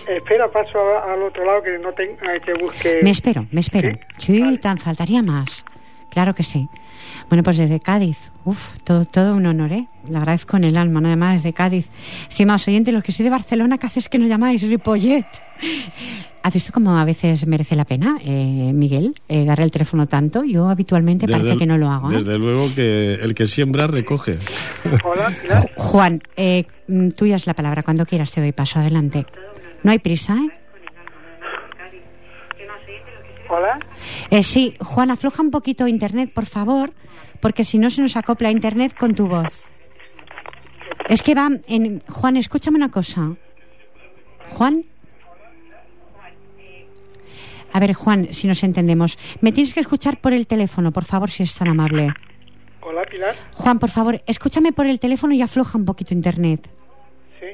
Espera, 0.09 0.51
paso 0.51 0.79
al 1.05 1.23
otro 1.23 1.45
lado 1.45 1.63
que 1.63 1.79
no 1.79 1.93
tenga 1.93 2.39
que 2.41 2.53
busque. 2.55 3.01
Me 3.03 3.11
espero, 3.11 3.47
me 3.53 3.61
espero. 3.61 3.91
¿Sí? 4.19 4.35
Sí, 4.37 4.41
Vale. 4.41 4.59
tan 4.59 4.79
faltaría 4.79 5.23
más. 5.23 5.65
Claro 6.19 6.35
que 6.35 6.43
sí. 6.43 6.69
Bueno, 7.29 7.45
pues 7.45 7.59
desde 7.59 7.79
Cádiz. 7.79 8.19
Uf, 8.45 8.77
todo, 8.83 9.05
todo 9.05 9.37
un 9.37 9.47
honor, 9.47 9.71
¿eh? 9.73 9.87
Le 10.11 10.17
agradezco 10.17 10.57
en 10.57 10.65
el 10.65 10.77
alma, 10.77 11.01
nada 11.01 11.15
más 11.15 11.35
desde 11.35 11.53
Cádiz. 11.53 11.91
Estimados 12.29 12.67
oyentes, 12.67 12.93
los 12.93 13.05
que 13.05 13.13
soy 13.13 13.23
de 13.23 13.31
Barcelona, 13.31 13.79
¿qué 13.79 13.87
haces 13.87 14.09
que 14.09 14.19
no 14.19 14.27
llamáis 14.27 14.63
Ripollet? 14.63 15.25
¿Has 16.43 16.53
visto 16.53 16.73
cómo 16.73 16.99
a 16.99 17.05
veces 17.05 17.47
merece 17.47 17.77
la 17.77 17.85
pena, 17.85 18.19
eh, 18.25 18.73
Miguel, 18.75 19.15
eh, 19.29 19.45
darle 19.45 19.67
el 19.67 19.71
teléfono 19.71 20.09
tanto? 20.09 20.43
Yo 20.43 20.69
habitualmente 20.69 21.29
parece 21.29 21.51
Desde- 21.51 21.59
que 21.61 21.67
no 21.67 21.79
lo 21.79 21.89
hago. 21.89 22.11
¿eh? 22.11 22.15
Desde 22.15 22.37
luego 22.37 22.67
que 22.75 23.15
el 23.15 23.37
que 23.37 23.47
siembra 23.47 23.87
recoge. 23.87 24.39
Hola. 25.05 25.31
Juan, 25.77 26.21
eh, 26.37 26.65
mm, 26.89 27.11
tuya 27.11 27.37
es 27.37 27.47
la 27.47 27.55
palabra. 27.55 27.85
Cuando 27.85 28.05
quieras 28.07 28.33
te 28.33 28.41
doy 28.41 28.51
paso. 28.51 28.81
Adelante. 28.81 29.25
No 29.85 29.93
hay 29.93 30.01
prisa, 30.01 30.35
¿eh? 30.35 30.51
Hola. 33.49 33.79
Eh, 34.31 34.43
sí, 34.43 34.75
Juan, 34.81 35.11
afloja 35.11 35.43
un 35.43 35.51
poquito 35.51 35.89
internet, 35.89 36.31
por 36.33 36.47
favor, 36.47 36.93
porque 37.41 37.65
si 37.65 37.79
no 37.79 37.91
se 37.91 38.03
nos 38.03 38.17
acopla 38.17 38.51
internet 38.51 38.95
con 38.99 39.15
tu 39.15 39.27
voz. 39.27 39.65
Es 41.09 41.23
que 41.23 41.35
va 41.35 41.49
en... 41.67 42.03
Juan, 42.09 42.37
escúchame 42.37 42.77
una 42.77 42.91
cosa. 42.91 43.35
Juan. 44.51 44.85
A 47.73 47.81
ver, 47.81 47.95
Juan, 47.95 48.29
si 48.33 48.47
nos 48.47 48.63
entendemos. 48.63 49.19
Me 49.41 49.53
tienes 49.53 49.73
que 49.73 49.81
escuchar 49.81 50.21
por 50.21 50.33
el 50.33 50.47
teléfono, 50.47 50.93
por 50.93 51.05
favor, 51.05 51.31
si 51.31 51.43
es 51.43 51.55
tan 51.55 51.69
amable. 51.69 52.13
Hola, 52.83 53.03
Pilar. 53.05 53.35
Juan, 53.55 53.79
por 53.79 53.91
favor, 53.91 54.23
escúchame 54.27 54.73
por 54.73 54.87
el 54.87 55.01
teléfono 55.01 55.35
y 55.35 55.43
afloja 55.43 55.79
un 55.79 55.85
poquito 55.85 56.15
internet. 56.15 56.69
Sí. 57.41 57.47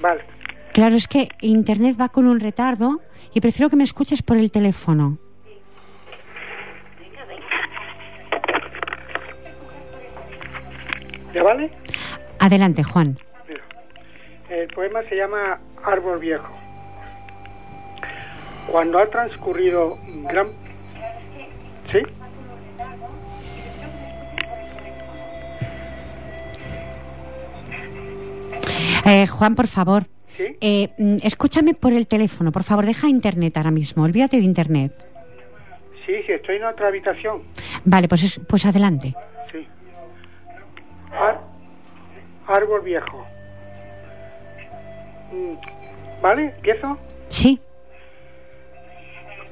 Vale. 0.00 0.35
Claro, 0.76 0.94
es 0.94 1.08
que 1.08 1.30
internet 1.40 1.96
va 1.98 2.10
con 2.10 2.26
un 2.26 2.38
retardo 2.38 3.00
y 3.32 3.40
prefiero 3.40 3.70
que 3.70 3.76
me 3.76 3.84
escuches 3.84 4.20
por 4.20 4.36
el 4.36 4.50
teléfono. 4.50 5.16
¿Ya 11.32 11.42
vale? 11.42 11.70
Adelante, 12.40 12.84
Juan. 12.84 13.18
Mira, 13.48 13.62
el 14.50 14.68
poema 14.68 15.02
se 15.08 15.16
llama 15.16 15.58
Árbol 15.82 16.18
Viejo. 16.18 16.54
Cuando 18.70 18.98
ha 18.98 19.06
transcurrido 19.06 19.94
un 19.94 20.24
gran... 20.24 20.48
¿Sí? 21.90 22.00
Eh, 29.06 29.26
Juan, 29.26 29.54
por 29.54 29.68
favor. 29.68 30.15
¿Sí? 30.36 30.56
Eh, 30.60 30.88
mm, 30.98 31.16
escúchame 31.22 31.74
por 31.74 31.92
el 31.92 32.06
teléfono, 32.06 32.52
por 32.52 32.62
favor, 32.62 32.84
deja 32.86 33.08
internet 33.08 33.56
ahora 33.56 33.70
mismo, 33.70 34.02
olvídate 34.04 34.36
de 34.38 34.42
internet. 34.44 34.92
Sí, 36.04 36.12
sí, 36.26 36.32
estoy 36.32 36.56
en 36.56 36.64
otra 36.64 36.88
habitación. 36.88 37.42
Vale, 37.84 38.06
pues, 38.08 38.22
es- 38.24 38.40
pues 38.48 38.64
adelante. 38.66 39.14
Sí. 39.50 39.66
Ar- 41.12 41.40
árbol 42.46 42.82
Viejo. 42.82 43.26
Mm, 45.32 45.54
¿Vale? 46.22 46.52
¿Empiezo? 46.56 46.98
Sí, 47.28 47.60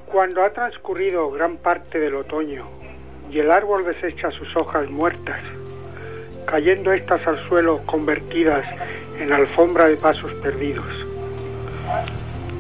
Cuando 0.07 0.45
ha 0.45 0.50
transcurrido 0.53 1.29
gran 1.33 1.57
parte 1.57 1.99
del 1.99 2.14
otoño 2.14 2.69
y 3.33 3.41
el 3.41 3.50
árbol 3.50 3.85
desecha 3.85 4.31
sus 4.31 4.55
hojas 4.55 4.88
muertas, 4.88 5.41
cayendo 6.45 6.93
estas 6.93 7.27
al 7.27 7.39
suelo 7.49 7.81
convertidas 7.87 8.64
en 9.18 9.33
alfombra 9.33 9.87
de 9.87 9.97
pasos 9.97 10.33
perdidos. 10.35 10.85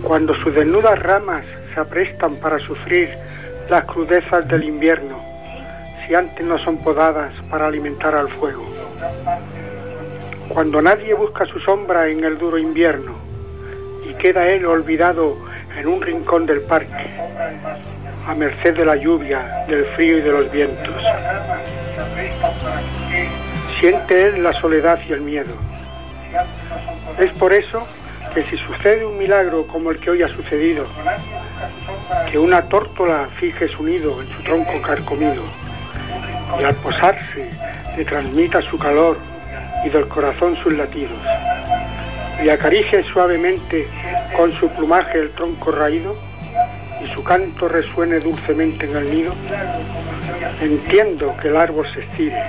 Cuando 0.02 0.34
sus 0.36 0.54
desnudas 0.54 1.02
ramas 1.02 1.44
se 1.72 1.80
aprestan 1.80 2.36
para 2.36 2.58
sufrir 2.58 3.10
las 3.68 3.84
crudezas 3.84 4.46
del 4.48 4.64
invierno, 4.64 5.18
si 6.06 6.14
antes 6.14 6.44
no 6.44 6.58
son 6.58 6.78
podadas 6.78 7.32
para 7.50 7.66
alimentar 7.66 8.14
al 8.14 8.28
fuego. 8.28 8.64
Cuando 10.48 10.82
nadie 10.82 11.14
busca 11.14 11.46
su 11.46 11.58
sombra 11.60 12.08
en 12.08 12.22
el 12.24 12.38
duro 12.38 12.58
invierno 12.58 13.12
y 14.08 14.14
queda 14.14 14.48
él 14.48 14.66
olvidado 14.66 15.36
en 15.76 15.88
un 15.88 16.02
rincón 16.02 16.46
del 16.46 16.60
parque, 16.60 17.08
a 18.26 18.34
merced 18.34 18.76
de 18.76 18.84
la 18.84 18.96
lluvia, 18.96 19.64
del 19.66 19.84
frío 19.86 20.18
y 20.18 20.20
de 20.20 20.30
los 20.30 20.52
vientos. 20.52 21.02
Siente 23.80 24.28
él 24.28 24.42
la 24.42 24.52
soledad 24.60 24.98
y 25.08 25.12
el 25.12 25.20
miedo. 25.20 25.52
Es 27.18 27.32
por 27.32 27.52
eso 27.52 27.86
que 28.34 28.42
si 28.44 28.56
sucede 28.56 29.04
un 29.04 29.18
milagro 29.18 29.66
como 29.66 29.90
el 29.90 29.98
que 29.98 30.10
hoy 30.10 30.22
ha 30.22 30.28
sucedido, 30.28 30.86
que 32.30 32.38
una 32.38 32.62
tórtola 32.62 33.28
fije 33.38 33.68
su 33.68 33.84
nido 33.84 34.20
en 34.20 34.28
su 34.28 34.42
tronco 34.42 34.80
carcomido 34.82 35.42
y 36.60 36.64
al 36.64 36.74
posarse 36.76 37.48
le 37.96 38.04
transmita 38.04 38.60
su 38.62 38.78
calor 38.78 39.18
y 39.84 39.88
del 39.88 40.08
corazón 40.08 40.56
sus 40.62 40.72
latidos, 40.72 41.18
y 42.42 42.48
acaricie 42.48 43.04
suavemente 43.04 43.86
con 44.36 44.52
su 44.52 44.68
plumaje 44.70 45.18
el 45.18 45.30
tronco 45.30 45.70
raído 45.70 46.16
y 47.04 47.14
su 47.14 47.22
canto 47.22 47.68
resuene 47.68 48.18
dulcemente 48.18 48.86
en 48.86 48.96
el 48.96 49.14
nido, 49.14 49.34
entiendo 50.60 51.34
que 51.40 51.48
el 51.48 51.56
árbol 51.56 51.86
se 51.92 52.00
estire 52.00 52.42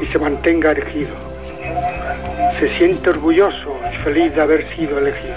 y 0.00 0.06
se 0.06 0.18
mantenga 0.18 0.70
erguido. 0.70 1.14
Se 2.58 2.76
siente 2.76 3.10
orgulloso 3.10 3.76
y 3.92 3.96
feliz 3.98 4.34
de 4.34 4.40
haber 4.40 4.68
sido 4.74 4.98
elegido. 4.98 5.36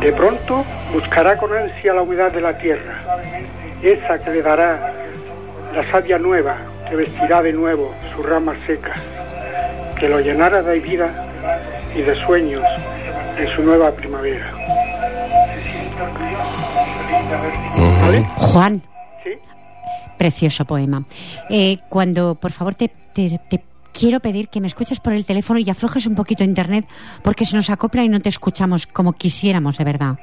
De 0.00 0.12
pronto 0.12 0.64
buscará 0.92 1.36
con 1.36 1.56
ansia 1.56 1.94
la 1.94 2.02
humedad 2.02 2.32
de 2.32 2.40
la 2.40 2.56
tierra, 2.58 3.02
esa 3.82 4.22
que 4.22 4.30
le 4.30 4.42
dará 4.42 4.92
la 5.74 5.90
savia 5.90 6.18
nueva 6.18 6.56
que 6.88 6.96
vestirá 6.96 7.40
de 7.42 7.52
nuevo 7.52 7.94
sus 8.14 8.26
ramas 8.26 8.56
secas, 8.66 8.98
que 9.98 10.08
lo 10.08 10.20
llenará 10.20 10.62
de 10.62 10.78
vida 10.80 11.08
y 11.94 12.02
de 12.02 12.14
sueños 12.26 12.64
en 13.38 13.48
su 13.48 13.62
nueva 13.62 13.90
primavera. 13.92 14.52
¿Vale? 18.02 18.26
Juan. 18.36 18.82
Precioso 20.22 20.64
poema. 20.64 21.04
Eh, 21.50 21.78
cuando, 21.88 22.36
por 22.36 22.52
favor, 22.52 22.76
te, 22.76 22.86
te- 23.12 23.40
te 23.50 23.64
quiero 23.92 24.20
pedir 24.20 24.48
que 24.48 24.60
me 24.60 24.68
escuches 24.68 25.00
por 25.00 25.12
el 25.14 25.24
teléfono 25.24 25.58
y 25.58 25.68
aflojes 25.68 26.06
un 26.06 26.14
poquito 26.14 26.44
internet 26.44 26.86
porque 27.24 27.44
se 27.44 27.56
nos 27.56 27.70
acopla 27.70 28.04
y 28.04 28.08
no 28.08 28.20
te 28.20 28.28
escuchamos 28.28 28.86
como 28.86 29.14
quisiéramos, 29.14 29.78
de 29.78 29.84
verdad. 29.84 30.14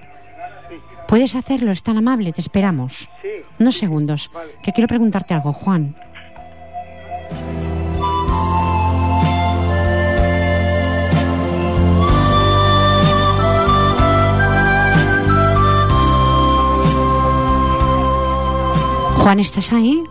¿Puedes 1.06 1.36
hacerlo? 1.36 1.72
Es 1.72 1.84
tan 1.84 1.98
amable, 1.98 2.32
te 2.32 2.40
esperamos. 2.40 3.10
Sí. 3.22 3.28
Unos 3.60 3.76
segundos, 3.76 4.32
Vale. 4.34 4.52
que 4.64 4.72
quiero 4.72 4.88
preguntarte 4.88 5.34
algo, 5.34 5.52
Juan. 5.52 5.96
Juan, 19.30 19.42
¿estás 19.42 19.72
ahí? 19.74 20.02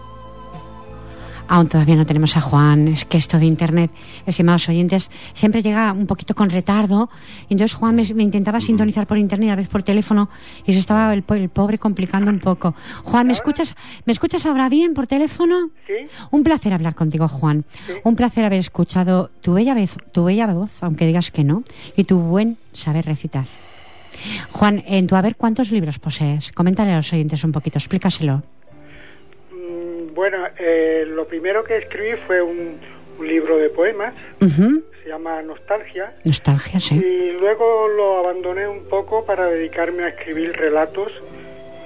Aún 1.48 1.66
todavía 1.68 1.96
no 1.96 2.07
tenemos 2.07 2.37
a 2.37 2.40
Juan. 2.40 2.87
Es 2.87 3.04
que 3.04 3.18
esto 3.18 3.37
de 3.37 3.46
Internet, 3.46 3.90
estimados 4.26 4.68
oyentes, 4.68 5.11
siempre 5.33 5.61
llega 5.61 5.90
un 5.92 6.07
poquito 6.07 6.37
con 6.37 6.50
retardo. 6.50 7.11
Entonces 7.50 7.74
Juan 7.74 7.96
me, 7.96 8.04
me 8.14 8.22
intentaba 8.22 8.61
sintonizar 8.61 9.09
por 9.09 9.18
Internet, 9.18 9.50
a 9.50 9.57
veces 9.57 9.68
por 9.72 9.83
teléfono, 9.83 10.28
y 10.64 10.72
se 10.72 10.78
estaba 10.78 11.12
el, 11.12 11.24
po- 11.24 11.35
el 11.35 11.48
pobre 11.48 11.78
complicando 11.78 12.31
un 12.31 12.38
poco. 12.38 12.76
Juan, 13.02 13.26
¿me 13.26 13.33
escuchas, 13.33 13.74
¿me 14.07 14.12
escuchas 14.12 14.46
ahora 14.46 14.68
bien 14.68 14.94
por 14.94 15.09
teléfono? 15.09 15.70
¿Sí? 15.88 15.94
Un 16.31 16.44
placer 16.44 16.72
hablar 16.72 16.94
contigo, 16.94 17.26
Juan. 17.26 17.64
Un 18.04 18.14
placer 18.14 18.44
haber 18.44 18.61
escuchado 18.61 19.33
tu 19.40 19.54
bella, 19.54 19.74
vez, 19.74 19.96
tu 20.12 20.22
bella 20.22 20.46
voz, 20.46 20.81
aunque 20.81 21.07
digas 21.09 21.33
que 21.33 21.42
no, 21.42 21.64
y 21.96 22.04
tu 22.04 22.20
buen 22.20 22.57
saber 22.72 23.04
recitar. 23.04 23.46
Juan, 24.52 24.85
en 24.87 25.09
tu 25.09 25.16
haber, 25.16 25.35
¿cuántos 25.35 25.72
libros 25.72 25.98
posees? 25.98 26.52
Coméntale 26.52 26.92
a 26.92 26.98
los 26.98 27.12
oyentes 27.12 27.42
un 27.42 27.50
poquito, 27.50 27.78
explícaselo. 27.78 28.44
Bueno, 30.18 30.38
eh, 30.59 31.04
lo 31.07 31.28
primero 31.28 31.62
que 31.62 31.76
escribí 31.76 32.16
fue 32.26 32.42
un, 32.42 32.76
un 33.20 33.28
libro 33.28 33.57
de 33.57 33.68
poemas, 33.70 34.14
se 34.40 35.09
llama 35.09 35.40
Nostalgia, 35.42 36.12
Nostalgia, 36.24 36.81
sí. 36.81 36.96
y 36.96 37.31
luego 37.38 37.87
lo 37.87 38.18
abandoné 38.18 38.66
un 38.66 38.83
poco 38.88 39.24
para 39.24 39.46
dedicarme 39.46 40.02
a 40.02 40.09
escribir 40.09 40.54
relatos 40.57 41.12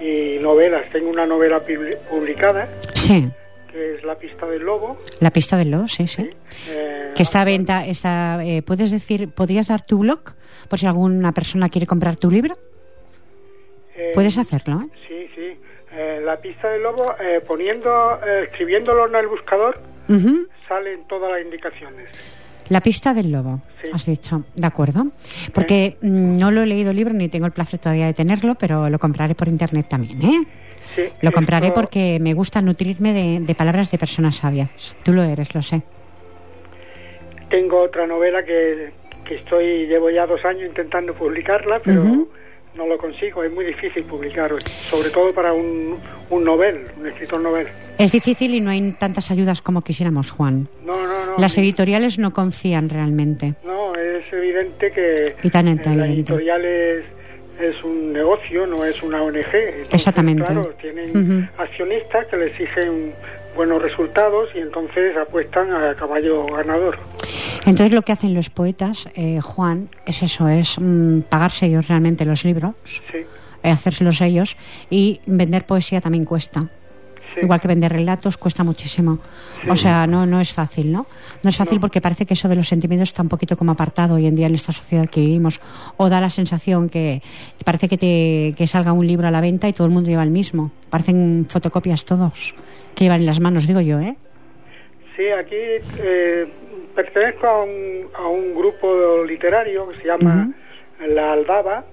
y 0.01 0.39
novelas. 0.41 0.89
Tengo 0.91 1.11
una 1.11 1.27
novela 1.27 1.61
publi- 1.63 1.99
publicada, 2.09 2.71
Sí. 2.95 3.29
que 3.71 3.97
es 3.97 4.03
La 4.03 4.17
pista 4.17 4.47
del 4.47 4.63
lobo. 4.63 4.97
La 5.21 5.31
pista 5.31 5.59
del 5.59 5.71
lobo, 5.71 5.87
sí, 5.89 6.07
sí. 6.07 6.31
eh, 6.71 7.13
Que 7.15 7.25
está 7.25 7.43
a 7.43 7.45
venta, 7.45 7.85
está, 7.87 8.41
eh, 8.43 8.63
¿puedes 8.63 8.91
decir, 8.91 9.29
podrías 9.29 9.69
dar 9.69 9.85
tu 9.85 9.99
blog 9.99 10.21
por 10.71 10.79
si 10.79 10.87
alguna 10.87 11.33
persona 11.33 11.69
quiere 11.69 11.87
comprar 11.87 12.17
tu 12.17 12.31
libro? 12.31 12.57
eh, 13.95 14.13
Puedes 14.15 14.39
hacerlo, 14.39 14.85
¿eh? 14.87 14.89
Sí, 15.07 15.29
la 16.25 16.37
pista 16.39 16.69
del 16.71 16.83
lobo, 16.83 17.15
eh, 17.21 17.41
poniendo, 17.47 18.19
eh, 18.27 18.45
escribiéndolo 18.45 19.07
en 19.09 19.15
el 19.17 19.27
buscador, 19.29 19.79
Ujú. 20.09 20.47
salen 20.69 21.05
todas 21.09 21.31
las 21.33 21.43
indicaciones. 21.43 22.09
La 22.69 22.81
pista 22.81 23.13
del 23.13 23.31
lobo, 23.33 23.61
Sí. 23.83 23.89
has 23.93 24.07
dicho. 24.07 24.45
De 24.55 24.67
acuerdo. 24.67 25.09
Porque 25.53 25.97
mm, 26.01 26.39
no 26.39 26.51
lo 26.51 26.63
he 26.63 26.67
leído 26.67 26.91
el 26.91 26.97
libro 26.97 27.13
ni 27.13 27.29
tengo 27.29 27.47
el 27.47 27.53
placer 27.53 27.81
todavía 27.81 28.07
de 28.07 28.15
tenerlo, 28.15 28.55
pero 28.55 28.89
lo 28.89 28.99
compraré 28.99 29.35
por 29.35 29.49
internet 29.49 29.87
también, 29.89 30.23
¿eh? 30.23 30.43
Sí, 30.95 31.03
Lo 31.23 31.33
compraré 31.33 31.69
esto- 31.69 31.81
porque 31.81 32.19
me 32.21 32.35
gusta 32.35 32.61
nutrirme 32.63 33.13
de, 33.13 33.41
de 33.41 33.55
palabras 33.55 33.91
de 33.91 33.99
personas 33.99 34.37
sabias. 34.37 34.69
Tú 35.03 35.13
lo 35.13 35.23
eres, 35.23 35.55
lo 35.55 35.63
sé. 35.63 35.83
Tengo 37.51 37.81
otra 37.83 38.07
novela 38.07 38.45
que, 38.45 38.93
que 39.25 39.35
estoy, 39.37 39.87
llevo 39.87 40.11
ya 40.11 40.27
dos 40.27 40.45
años 40.45 40.63
intentando 40.65 41.15
publicarla, 41.15 41.81
pero 41.85 42.03
Ujú. 42.03 42.29
No 42.77 42.87
lo 42.87 42.97
consigo. 42.99 43.43
Es 43.45 43.53
muy 43.53 43.65
difícil 43.65 44.05
publicar, 44.05 44.51
sobre 44.91 45.11
todo 45.11 45.33
para 45.35 45.53
un, 45.53 45.99
un 46.31 46.45
novel, 46.45 46.87
un 46.99 47.07
escritor 47.07 47.41
novel. 47.41 47.67
Es 47.99 48.13
difícil 48.13 48.55
y 48.55 48.61
no 48.61 48.71
hay 48.71 48.93
tantas 48.93 49.31
ayudas 49.31 49.61
como 49.63 49.83
quisiéramos, 49.83 50.31
Juan. 50.31 50.69
No, 50.85 50.95
no, 51.07 51.27
no. 51.27 51.39
Las 51.39 51.57
editoriales 51.59 52.19
no 52.19 52.33
confían 52.33 52.89
realmente. 52.89 53.55
No, 53.65 53.95
es 53.95 54.25
evidente 54.33 54.91
que 54.93 55.37
Y 55.43 55.51
tan 55.51 55.69
eh, 55.69 55.77
la 55.85 55.93
evidente. 55.93 56.13
editorial 56.33 56.65
es, 56.65 57.05
es 57.61 57.85
un 57.85 58.13
negocio, 58.13 58.67
no 58.67 58.85
es 58.85 59.03
una 59.03 59.23
ONG. 59.23 59.37
Entonces, 59.37 59.93
Exactamente. 59.93 60.45
Claro, 60.45 60.75
tienen 60.81 61.49
accionistas 61.59 62.27
que 62.27 62.37
le 62.37 62.47
exigen 62.47 63.13
buenos 63.55 63.83
resultados 63.83 64.49
y 64.55 64.59
entonces 64.59 65.17
apuestan 65.17 65.73
a 65.73 65.95
caballo 65.95 66.47
ganador. 66.47 66.99
Entonces 67.67 67.93
lo 67.93 68.03
que 68.03 68.13
hacen 68.13 68.35
los 68.35 68.51
poetas, 68.51 69.09
eh, 69.15 69.41
Juan, 69.41 69.89
es 70.07 70.23
eso, 70.23 70.49
es 70.49 70.77
mm, 70.81 71.21
pagarse 71.23 71.67
ellos 71.67 71.89
realmente 71.89 72.25
los 72.25 72.45
libros, 72.45 72.75
Sí, 72.85 73.19
eh, 73.63 73.71
hacérselos 73.71 74.21
ellos 74.21 74.57
y 74.91 75.21
vender 75.27 75.65
poesía 75.65 76.01
también 76.01 76.25
cuesta. 76.25 76.69
Sí. 77.35 77.41
Igual 77.43 77.61
que 77.61 77.69
vender 77.69 77.93
relatos 77.93 78.37
cuesta 78.37 78.65
muchísimo. 78.65 79.19
O 79.69 79.77
sea, 79.77 80.07
no, 80.07 80.27
no 80.27 80.41
es 80.41 80.53
fácil, 80.53 80.93
¿no? 80.93 81.07
No 81.43 81.51
es 81.51 81.57
fácil 81.57 81.81
porque 81.81 82.01
parece 82.01 82.27
que 82.27 82.35
eso 82.35 82.49
de 82.49 82.57
los 82.57 82.69
sentimientos 82.69 83.09
está 83.11 83.23
un 83.23 83.29
poquito 83.29 83.57
como 83.57 83.73
apartado 83.73 84.15
hoy 84.15 84.27
en 84.27 84.35
día 84.37 84.47
en 84.47 84.55
esta 84.55 84.73
sociedad 84.73 85.09
que 85.09 85.21
vivimos. 85.21 85.61
O 85.97 86.09
da 86.09 86.21
la 86.21 86.31
sensación 86.31 86.89
que 86.89 87.23
parece 87.65 87.89
que, 87.89 87.99
te, 87.99 88.55
que 88.57 88.67
salga 88.67 88.93
un 88.93 89.07
libro 89.07 89.27
a 89.29 89.31
la 89.31 89.41
venta 89.41 89.69
y 89.69 89.73
todo 89.73 89.87
el 89.87 89.93
mundo 89.93 90.11
lleva 90.11 90.23
el 90.23 90.31
mismo. 90.31 90.71
Parecen 90.91 91.47
fotocopias 91.49 92.05
todos 92.05 92.55
que 92.95 93.05
llevan 93.05 93.21
en 93.21 93.27
las 93.27 93.41
manos, 93.41 93.67
digo 93.67 93.81
yo, 93.81 93.99
¿eh? 94.01 94.17
Sí, 95.17 95.27
aquí 95.29 95.57
eh, 95.57 96.47
pertenezco 96.95 97.47
a 97.47 97.63
un, 97.65 98.07
a 98.15 98.27
un 98.29 98.55
grupo 98.55 99.25
literario 99.27 99.89
que 99.89 99.99
se 99.99 100.07
llama 100.07 100.51
La 101.07 101.33
Aldaba 101.33 101.85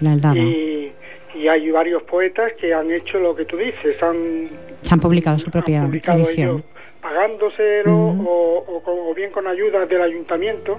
La 0.00 0.12
aldaba. 0.12 0.36
y, 0.36 0.92
y 1.34 1.48
hay 1.48 1.70
varios 1.70 2.02
poetas 2.04 2.52
que 2.60 2.72
han 2.74 2.90
hecho 2.90 3.18
lo 3.18 3.34
que 3.34 3.44
tú 3.44 3.56
dices, 3.56 4.00
han, 4.02 4.44
Se 4.84 4.94
han 4.94 5.00
publicado 5.00 5.38
su 5.38 5.50
propia 5.50 5.80
han 5.80 5.86
publicado 5.86 6.18
edición. 6.20 6.50
ellos 6.50 6.62
pagándoselo 7.00 7.94
o, 7.96 8.64
o 8.66 8.82
con- 8.82 8.98
o 8.98 9.14
bien 9.14 9.30
con 9.30 9.46
ayuda 9.46 9.84
del 9.86 10.00
ayuntamiento, 10.02 10.78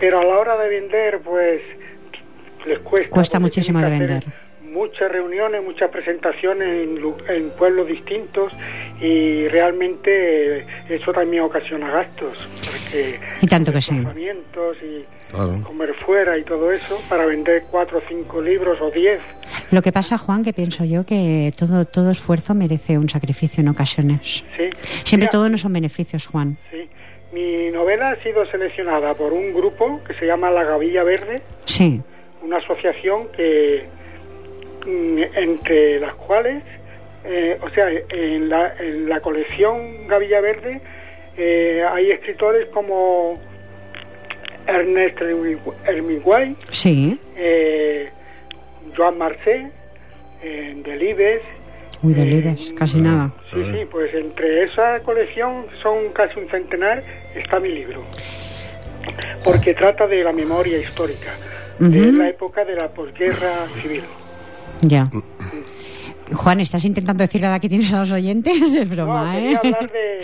pero 0.00 0.18
a 0.20 0.24
la 0.24 0.38
hora 0.38 0.56
de 0.58 0.68
vender 0.68 1.20
pues 1.20 1.60
les 2.66 2.78
cuesta. 2.80 3.38
Muchísimo 3.38 3.80
de 3.80 3.90
vender. 3.90 4.24
Muchas 4.62 5.10
reuniones, 5.12 5.62
muchas 5.62 5.88
presentaciones 5.90 6.88
en, 7.28 7.50
pueblos 7.50 7.86
distintos 7.86 8.52
y 9.00 9.46
realmente 9.48 10.64
eso 10.88 11.12
también 11.12 11.44
ocasiona 11.44 11.90
gastos. 11.92 12.48
Porque 12.66 13.20
Y 13.40 13.46
tanto 13.46 13.72
que 13.72 13.80
sí. 13.80 13.94
y 14.82 15.04
Claro. 15.34 15.62
comer 15.64 15.94
fuera 15.94 16.38
y 16.38 16.42
todo 16.42 16.70
eso 16.70 17.00
para 17.08 17.26
vender 17.26 17.64
cuatro 17.70 17.98
o 17.98 18.02
cinco 18.08 18.40
libros 18.40 18.80
o 18.80 18.90
diez. 18.90 19.20
Lo 19.70 19.82
que 19.82 19.92
pasa, 19.92 20.16
Juan, 20.18 20.42
que 20.44 20.52
pienso 20.52 20.84
yo 20.84 21.04
que 21.04 21.52
todo, 21.56 21.84
todo 21.84 22.10
esfuerzo 22.10 22.54
merece 22.54 22.98
un 22.98 23.08
sacrificio 23.08 23.60
en 23.60 23.68
ocasiones. 23.68 24.44
¿sí? 24.56 24.70
Siempre 25.04 25.26
Mira, 25.26 25.30
todo 25.30 25.48
no 25.48 25.58
son 25.58 25.72
beneficios, 25.72 26.26
Juan. 26.26 26.56
Sí. 26.70 26.88
Mi 27.32 27.70
novela 27.70 28.10
ha 28.10 28.22
sido 28.22 28.46
seleccionada 28.46 29.14
por 29.14 29.32
un 29.32 29.52
grupo 29.52 30.00
que 30.06 30.14
se 30.14 30.26
llama 30.26 30.50
La 30.50 30.62
Gavilla 30.64 31.02
Verde, 31.02 31.42
Sí. 31.66 32.00
una 32.42 32.58
asociación 32.58 33.28
que 33.36 33.84
mm, 34.86 35.18
entre 35.36 35.98
las 35.98 36.14
cuales, 36.14 36.62
eh, 37.24 37.58
o 37.60 37.68
sea, 37.70 37.88
en 37.90 38.48
la, 38.48 38.74
en 38.78 39.08
la 39.08 39.20
colección 39.20 40.06
Gavilla 40.06 40.40
Verde 40.40 40.80
eh, 41.36 41.82
hay 41.90 42.10
escritores 42.10 42.68
como 42.68 43.34
Ernest 44.66 45.18
Hemingway- 45.20 45.74
Hemingway, 45.86 46.56
Sí. 46.70 47.18
eh, 47.36 48.08
Joan 48.96 49.18
Marcé, 49.18 49.68
eh, 50.42 50.80
Delibes. 50.84 51.42
Uy, 52.02 52.12
eh, 52.12 52.16
delibes, 52.16 52.72
casi 52.76 52.98
nada. 53.00 53.32
Sí, 53.52 53.62
sí, 53.72 53.86
pues 53.90 54.12
entre 54.14 54.64
esa 54.64 54.98
colección 55.00 55.66
son 55.82 56.10
casi 56.12 56.38
un 56.38 56.48
centenar, 56.50 57.02
está 57.34 57.60
mi 57.60 57.70
libro. 57.70 58.02
Porque 59.44 59.74
trata 59.74 60.06
de 60.06 60.22
la 60.24 60.32
memoria 60.32 60.78
histórica, 60.78 61.32
de 61.78 62.12
la 62.12 62.28
época 62.28 62.64
de 62.64 62.74
la 62.76 62.88
posguerra 62.88 63.66
civil. 63.82 64.02
Ya. 64.82 65.08
Juan, 66.32 66.60
¿estás 66.60 66.84
intentando 66.84 67.22
decir 67.22 67.42
la 67.42 67.60
que 67.60 67.68
tienes 67.68 67.92
a 67.92 68.00
los 68.00 68.12
oyentes? 68.12 68.74
Es 68.74 68.88
broma, 68.88 69.34
no, 69.34 69.38
¿eh? 69.38 69.56
hablar 69.56 69.90
de... 69.90 70.20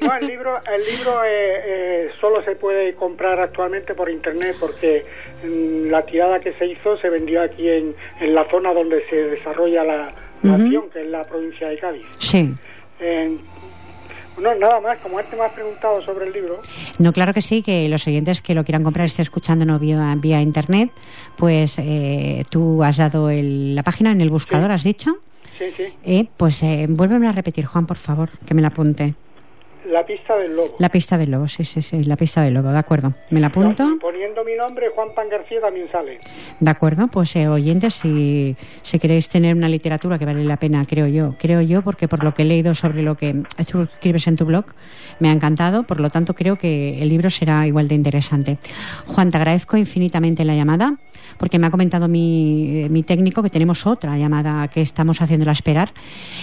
No, 0.00 0.16
el 0.16 0.26
libro, 0.26 0.54
el 0.64 0.84
libro 0.84 1.24
eh, 1.24 1.62
eh, 1.64 2.10
solo 2.20 2.42
se 2.44 2.56
puede 2.56 2.94
comprar 2.94 3.38
actualmente 3.40 3.94
por 3.94 4.10
internet 4.10 4.56
porque 4.58 5.04
mm, 5.44 5.90
la 5.90 6.04
tirada 6.04 6.40
que 6.40 6.52
se 6.54 6.66
hizo 6.66 6.96
se 6.98 7.08
vendió 7.08 7.42
aquí 7.42 7.68
en, 7.68 7.94
en 8.20 8.34
la 8.34 8.44
zona 8.50 8.72
donde 8.74 9.04
se 9.08 9.16
desarrolla 9.16 9.84
la, 9.84 10.12
acción, 10.42 10.90
que 10.90 11.02
es 11.02 11.06
la 11.06 11.24
provincia 11.24 11.68
de 11.68 11.78
Cádiz. 11.78 12.06
Sí. 12.18 12.52
Eh, 12.98 13.36
no, 14.40 14.54
nada 14.54 14.80
más, 14.80 14.98
como 14.98 15.18
antes 15.18 15.38
me 15.38 15.44
has 15.44 15.52
preguntado 15.52 16.00
sobre 16.02 16.26
el 16.26 16.32
libro, 16.32 16.58
No, 16.98 17.12
claro 17.12 17.32
que 17.34 17.42
sí, 17.42 17.62
que 17.62 17.88
los 17.88 18.06
oyentes 18.06 18.42
que 18.42 18.54
lo 18.54 18.64
quieran 18.64 18.82
comprar 18.84 19.06
estén 19.06 19.22
escuchándonos 19.24 19.80
vía, 19.80 20.14
vía 20.18 20.40
internet, 20.40 20.90
pues 21.36 21.78
eh, 21.78 22.42
tú 22.50 22.82
has 22.82 22.96
dado 22.96 23.30
el- 23.30 23.74
la 23.74 23.82
página 23.82 24.10
en 24.12 24.20
el 24.20 24.30
buscador, 24.30 24.68
Sí. 24.70 24.74
has 24.74 24.84
dicho. 24.84 25.16
sí, 25.58 25.66
sí, 25.76 25.84
Eh, 26.04 26.26
pues 26.36 26.62
eh, 26.62 26.86
vuélveme 26.88 27.28
a 27.28 27.32
repetir, 27.32 27.66
Juan, 27.66 27.86
por 27.86 27.96
favor, 27.98 28.28
que 28.46 28.54
me 28.54 28.62
la 28.62 28.68
apunte. 28.68 29.14
La 29.90 30.06
pista 30.06 30.36
del 30.36 30.54
lobo. 30.54 30.76
La 30.78 30.88
pista 30.88 31.18
del 31.18 31.30
lobo, 31.30 31.48
sí, 31.48 31.64
sí, 31.64 31.82
sí, 31.82 32.04
la 32.04 32.16
pista 32.16 32.42
del 32.42 32.54
lobo, 32.54 32.70
de 32.70 32.78
acuerdo. 32.78 33.14
Me 33.30 33.40
la 33.40 33.48
apunto. 33.48 33.98
Poniendo 34.00 34.44
mi 34.44 34.54
nombre, 34.54 34.90
Juan 34.94 35.08
Pan 35.14 35.28
García 35.28 35.60
también 35.60 35.90
sale. 35.90 36.18
De 36.60 36.70
acuerdo, 36.70 37.08
pues 37.08 37.34
eh, 37.36 37.48
oyentes, 37.48 37.94
si, 37.94 38.56
si 38.82 38.98
queréis 38.98 39.28
tener 39.28 39.56
una 39.56 39.68
literatura 39.68 40.18
que 40.18 40.24
vale 40.24 40.44
la 40.44 40.56
pena, 40.56 40.84
creo 40.84 41.06
yo, 41.06 41.34
creo 41.38 41.60
yo, 41.60 41.82
porque 41.82 42.08
por 42.08 42.22
lo 42.22 42.32
que 42.32 42.42
he 42.42 42.44
leído 42.44 42.74
sobre 42.74 43.02
lo 43.02 43.16
que 43.16 43.42
tú 43.70 43.82
escribes 43.82 44.26
en 44.26 44.36
tu 44.36 44.44
blog, 44.44 44.66
me 45.18 45.28
ha 45.28 45.32
encantado, 45.32 45.82
por 45.82 46.00
lo 46.00 46.10
tanto 46.10 46.34
creo 46.34 46.56
que 46.56 47.02
el 47.02 47.08
libro 47.08 47.30
será 47.30 47.66
igual 47.66 47.88
de 47.88 47.94
interesante. 47.94 48.58
Juan, 49.06 49.30
te 49.30 49.36
agradezco 49.36 49.76
infinitamente 49.76 50.44
la 50.44 50.54
llamada, 50.54 50.96
porque 51.38 51.58
me 51.58 51.66
ha 51.66 51.70
comentado 51.70 52.08
mi, 52.08 52.82
eh, 52.84 52.88
mi 52.88 53.02
técnico 53.02 53.42
que 53.42 53.50
tenemos 53.50 53.86
otra 53.86 54.16
llamada 54.16 54.68
que 54.68 54.80
estamos 54.80 55.20
haciéndola 55.20 55.52
esperar. 55.52 55.90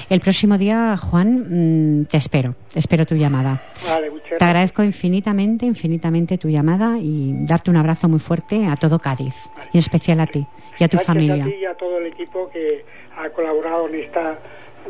El 0.10 0.20
próximo 0.20 0.58
día, 0.58 0.98
Juan, 0.98 2.02
mm, 2.02 2.06
te 2.06 2.18
espero, 2.18 2.56
espero 2.76 3.06
tu 3.06 3.16
llamada. 3.16 3.62
Vale, 3.88 4.10
Te 4.38 4.44
agradezco 4.46 4.84
infinitamente, 4.84 5.66
infinitamente 5.66 6.38
tu 6.38 6.50
llamada 6.50 6.98
y 7.00 7.46
darte 7.46 7.72
un 7.72 7.78
abrazo 7.78 8.08
muy 8.08 8.20
fuerte 8.20 8.68
a 8.68 8.76
todo 8.76 9.00
Cádiz, 9.00 9.36
y 9.74 9.78
en 9.78 9.80
especial 9.80 10.20
a 10.20 10.28
ti 10.28 10.46
y 10.80 10.84
a 10.84 10.88
tu 10.88 10.98
Gracias 10.98 11.06
familia. 11.06 11.44
a 11.44 11.48
ti 11.48 11.54
y 11.62 11.66
a 11.66 11.74
todo 11.76 11.98
el 11.98 12.06
equipo 12.08 12.50
que 12.52 12.86
ha 13.18 13.30
colaborado 13.32 13.90
en 13.90 13.96
esta 13.96 14.40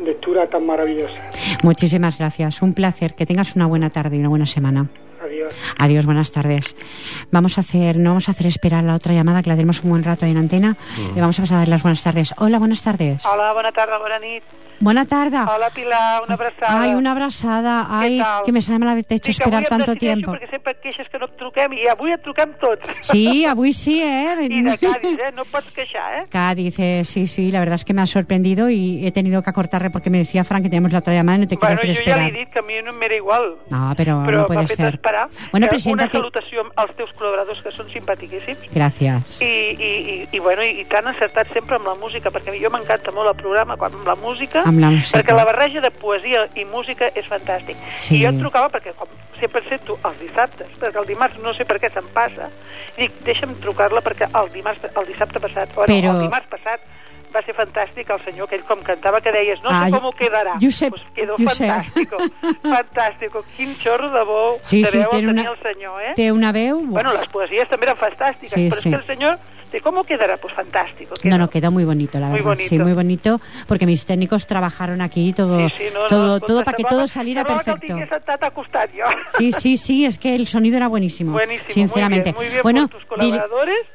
lectura 0.04 0.46
tan 0.46 0.64
maravillosa. 0.66 1.14
Muchísimas 1.62 2.18
gracias, 2.18 2.62
un 2.62 2.74
placer, 2.74 3.14
que 3.14 3.26
tengas 3.26 3.56
una 3.56 3.66
buena 3.66 3.90
tarde 3.90 4.16
y 4.16 4.20
una 4.20 4.28
buena 4.28 4.46
semana. 4.46 4.88
Adiós. 5.22 5.54
Adiós, 5.78 6.06
buenas 6.06 6.30
tardes. 6.30 6.76
Vamos 7.30 7.58
a 7.58 7.60
hacer, 7.60 7.98
no 7.98 8.10
vamos 8.10 8.28
a 8.28 8.32
hacer 8.32 8.46
esperar 8.46 8.84
la 8.84 8.94
otra 8.94 9.12
llamada, 9.12 9.42
que 9.42 9.50
la 9.50 9.56
tenemos 9.56 9.82
un 9.82 9.90
buen 9.90 10.02
rato 10.02 10.24
ahí 10.24 10.30
en 10.30 10.38
antena, 10.38 10.76
y 11.14 11.20
vamos 11.20 11.38
a 11.38 11.42
pasar 11.42 11.56
a 11.56 11.58
dar 11.60 11.68
las 11.68 11.82
buenas 11.82 12.02
tardes. 12.02 12.34
Hola, 12.38 12.58
buenas 12.58 12.82
tardes. 12.82 13.24
Hola, 13.26 13.72
tarda, 13.72 13.98
bona 13.98 14.18
nit. 14.18 14.42
Bona 14.82 15.04
tarda. 15.04 15.44
Hola, 15.54 15.68
Pilar, 15.74 16.22
una 16.24 16.34
abraçada. 16.36 16.80
Ai, 16.80 16.94
una 16.94 17.10
abraçada. 17.12 17.86
Ai, 17.90 18.18
que 18.46 18.50
me 18.50 18.62
sembla 18.62 18.96
hecho 18.98 19.28
Dic, 19.28 19.28
esperar 19.28 19.64
tanto 19.68 19.94
tiempo. 19.94 20.32
perquè 20.32 20.48
sempre 20.48 20.72
et 20.72 20.80
queixes 20.80 21.06
que 21.12 21.18
no 21.20 21.26
et 21.28 21.36
truquem 21.36 21.74
i 21.76 21.84
avui 21.86 22.12
et 22.14 22.22
truquem 22.24 22.54
tots. 22.58 22.88
Sí, 23.02 23.44
avui 23.44 23.74
sí, 23.74 24.00
¿eh? 24.00 24.32
I 24.40 24.62
de 24.62 24.78
Cádiz, 24.78 25.18
eh? 25.20 25.32
No 25.36 25.44
pots 25.44 25.68
queixar, 25.76 26.22
eh? 26.22 26.24
Cádiz, 26.30 26.78
eh, 26.78 27.02
sí, 27.04 27.26
sí, 27.26 27.50
la 27.52 27.60
verdad 27.60 27.74
es 27.74 27.84
que 27.84 27.92
me 27.92 28.00
ha 28.00 28.06
sorprendido 28.06 28.70
y 28.70 29.06
he 29.06 29.12
tenido 29.12 29.42
que 29.42 29.50
acortarle 29.50 29.90
porque 29.90 30.08
me 30.08 30.16
decía 30.16 30.44
Frank 30.44 30.62
que 30.62 30.70
teníamos 30.70 30.92
la 30.92 31.00
otra 31.00 31.12
llamada 31.12 31.36
y 31.36 31.40
no 31.42 31.46
te 31.48 31.58
quiero 31.58 31.74
Bueno, 31.76 31.82
hacer 31.92 31.96
jo 31.96 32.02
ja 32.02 32.10
esperar. 32.12 32.32
li 32.32 32.38
he 32.38 32.40
dit 32.40 32.48
que 32.50 32.58
a 32.60 32.62
mi 32.62 32.80
no 32.82 32.92
m'era 32.94 33.14
igual. 33.16 33.56
No, 33.70 33.92
pero, 33.98 34.24
Però 34.24 34.38
no 34.38 34.46
puede 34.46 34.66
ser. 34.66 34.94
esperar. 34.94 35.28
Bueno, 35.50 35.66
Eh, 35.66 35.68
preséntate. 35.68 36.16
Una 36.16 36.24
salutació 36.24 36.62
als 36.76 36.96
teus 36.96 37.10
col·laboradors, 37.12 37.60
que 37.62 37.70
són 37.72 37.86
simpaticíssims. 37.92 38.64
Gracias. 38.72 39.42
I, 39.42 39.76
i, 39.76 39.92
i, 40.24 40.28
i, 40.32 40.38
bueno, 40.38 40.64
i, 40.64 40.80
i 40.80 40.84
t'han 40.88 41.06
acertat 41.12 41.52
sempre 41.52 41.76
amb 41.76 41.84
la 41.86 41.94
música, 42.00 42.30
perquè 42.32 42.48
a 42.48 42.52
mi 42.56 42.64
jo 42.64 42.70
m'encanta 42.72 43.12
molt 43.12 43.28
el 43.28 43.36
programa 43.36 43.76
quan, 43.76 43.92
amb 43.92 44.06
la 44.08 44.16
música, 44.16 44.64
Amb 44.70 44.80
la 44.80 44.90
música. 44.94 45.18
perquè 45.18 45.34
la 45.36 45.44
barreja 45.44 45.80
de 45.84 45.90
poesia 45.90 46.46
i 46.56 46.64
música 46.64 47.10
és 47.14 47.26
fantàstic. 47.28 47.76
Sí. 47.98 48.16
I 48.20 48.24
jo 48.24 48.30
et 48.32 48.38
trucava 48.40 48.70
perquè 48.72 48.94
com 48.96 49.08
sempre 49.40 49.62
sento 49.68 49.98
els 50.04 50.18
dissabtes, 50.20 50.68
perquè 50.80 50.98
el 51.00 51.06
dimarts 51.06 51.38
no 51.42 51.52
sé 51.54 51.64
per 51.64 51.78
què 51.80 51.92
se'm 51.92 52.08
passa, 52.14 52.48
i 52.96 53.06
dic, 53.06 53.20
deixa'm 53.24 53.54
trucar-la 53.60 54.00
perquè 54.04 54.28
el, 54.28 54.50
dimarts, 54.52 54.84
el 54.94 55.06
dissabte 55.06 55.40
passat, 55.40 55.72
bueno, 55.74 55.92
Però- 55.92 56.14
el 56.16 56.22
dimarts 56.26 56.48
passat, 56.48 56.80
va 57.30 57.40
ser 57.46 57.54
fantàstic 57.54 58.08
el 58.10 58.18
senyor 58.24 58.48
aquell 58.48 58.64
com 58.66 58.80
cantava 58.82 59.20
que 59.22 59.30
deies, 59.30 59.60
no 59.62 59.70
Ah, 59.70 59.84
sé 59.86 59.92
com 60.00 60.10
quedarà. 60.18 60.56
Josep, 60.60 60.90
pues 60.90 61.04
quedó 61.14 61.36
Josep. 61.38 61.68
fantàstico, 61.68 62.16
fantàstico. 62.64 63.44
Quin 63.56 63.76
xorro 63.78 64.10
de 64.10 64.22
bo 64.24 64.58
Sí, 64.62 64.82
de 64.82 64.90
sí, 64.90 64.98
veu 64.98 65.08
tenia 65.10 65.30
una- 65.30 65.50
el 65.50 65.58
senyor, 65.62 66.02
eh? 66.02 66.12
Té 66.16 66.32
una 66.32 66.52
veu... 66.52 66.80
Bueno, 66.86 67.12
las 67.12 67.28
poesías 67.28 67.68
también 67.68 67.90
eran 67.92 67.98
fantásticas, 68.00 68.52
Sí, 68.58 68.68
pero 68.68 68.82
sí. 68.82 68.88
es 68.88 68.94
que 68.96 69.00
el 69.00 69.06
señor, 69.06 69.38
¿de 69.70 69.80
cómo 69.80 70.04
quedará? 70.04 70.36
Pues 70.36 70.54
fantástico. 70.54 71.14
No, 71.24 71.38
no, 71.38 71.48
quedó 71.50 71.70
muy 71.70 71.84
bonito, 71.84 72.18
la 72.18 72.26
Muy 72.26 72.38
verdad. 72.40 72.50
bonito. 72.50 72.68
Sí, 72.68 72.78
muy 72.78 72.92
bonito, 72.92 73.40
porque 73.66 73.86
mis 73.86 74.04
técnicos 74.06 74.46
trabajaron 74.46 75.00
aquí 75.00 75.32
todo, 75.32 75.68
Sí, 75.70 75.74
sí, 75.78 75.84
no, 75.94 76.06
todo, 76.06 76.38
no, 76.38 76.40
todo 76.40 76.64
para 76.64 76.76
que 76.76 76.84
todo 76.84 77.06
saliera 77.08 77.44
perfecto. 77.44 77.96
Sí, 79.38 79.52
sí, 79.52 79.76
sí, 79.76 80.04
es 80.04 80.18
que 80.18 80.34
el 80.34 80.46
sonido 80.46 80.76
era 80.76 80.88
buenísimo. 80.88 81.32
Buenísimo, 81.32 81.70
sinceramente. 81.72 82.32
muy 82.32 82.46
bien, 82.46 82.46
muy 82.46 82.50
bien 82.54 82.62
bueno, 82.62 82.88
por 82.88 82.98
tus 82.98 83.08
colaboradores 83.08 83.86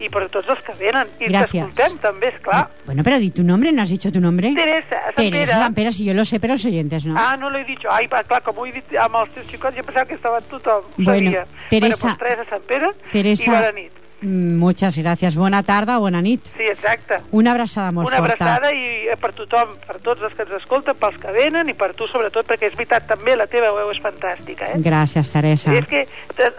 y 0.00 0.08
por 0.08 0.28
todos 0.28 0.46
los 0.46 0.58
que 0.62 0.72
venen. 0.74 1.08
I 1.20 1.28
t'escoltem 1.32 1.98
també, 1.98 2.28
esclar. 2.28 2.68
bueno, 2.86 3.02
pero 3.02 3.18
di 3.18 3.30
tu 3.30 3.42
nombre, 3.42 3.72
¿no 3.72 3.82
has 3.82 3.90
dicho 3.90 4.10
tu 4.12 4.20
nombre? 4.20 4.52
Teresa, 4.54 5.00
Sant 5.14 5.16
Teresa 5.16 5.30
Pere. 5.30 5.46
Sampera, 5.46 5.90
si 5.92 6.04
yo 6.04 6.14
lo 6.14 6.24
sé, 6.24 6.38
pero 6.40 6.54
los 6.54 6.64
oyentes 6.64 7.04
no. 7.06 7.14
Ah, 7.16 7.36
no 7.36 7.50
l'he 7.50 7.64
dit 7.64 7.78
jo. 7.82 7.90
Ai, 7.90 8.06
va, 8.06 8.22
clar, 8.24 8.42
com 8.42 8.56
ho 8.58 8.66
he 8.66 8.72
dit 8.72 8.96
amb 9.00 9.16
els 9.16 9.30
teus 9.34 9.46
xicots, 9.48 9.76
jo 9.76 9.82
pensava 9.84 10.06
que 10.06 10.14
estava 10.14 10.40
tothom. 10.40 10.82
Bueno, 10.98 11.30
sabia. 11.30 11.46
Teresa- 11.70 11.96
Bueno, 12.00 12.16
pues 12.18 12.18
Teresa 12.18 12.50
Sant 12.50 12.64
Pere 12.64 12.88
Teresa- 13.12 13.44
i 13.44 13.48
bona 13.54 13.72
nit. 13.72 13.92
Mm, 14.24 14.56
Muchas 14.58 14.96
gracias. 14.96 15.34
Buena 15.36 15.62
tarde, 15.62 15.96
buena 15.98 16.22
nit. 16.22 16.40
Sí, 16.56 16.62
exacte. 16.64 17.18
Una 17.30 17.52
abraçada 17.52 17.92
molt 17.92 18.08
Una 18.08 18.18
forta. 18.18 18.32
abraçada 18.56 18.72
i 18.74 19.06
eh, 19.12 19.16
per 19.20 19.32
tothom, 19.36 19.74
per 19.86 19.98
tots 20.00 20.22
els 20.22 20.32
que 20.34 20.42
ens 20.46 20.52
escolten, 20.62 20.96
pels 20.96 21.18
que 21.20 21.32
venen 21.36 21.68
i 21.68 21.74
per 21.76 21.92
tu 21.94 22.08
sobretot, 22.08 22.46
perquè 22.48 22.70
és 22.70 22.76
veritat, 22.78 23.06
també 23.06 23.36
la 23.36 23.46
teva 23.46 23.68
veu 23.76 23.90
és 23.92 24.00
fantàstica, 24.00 24.70
eh? 24.72 24.78
Gràcies, 24.80 25.30
Teresa. 25.30 25.74
És 25.76 25.86
que, 25.90 26.06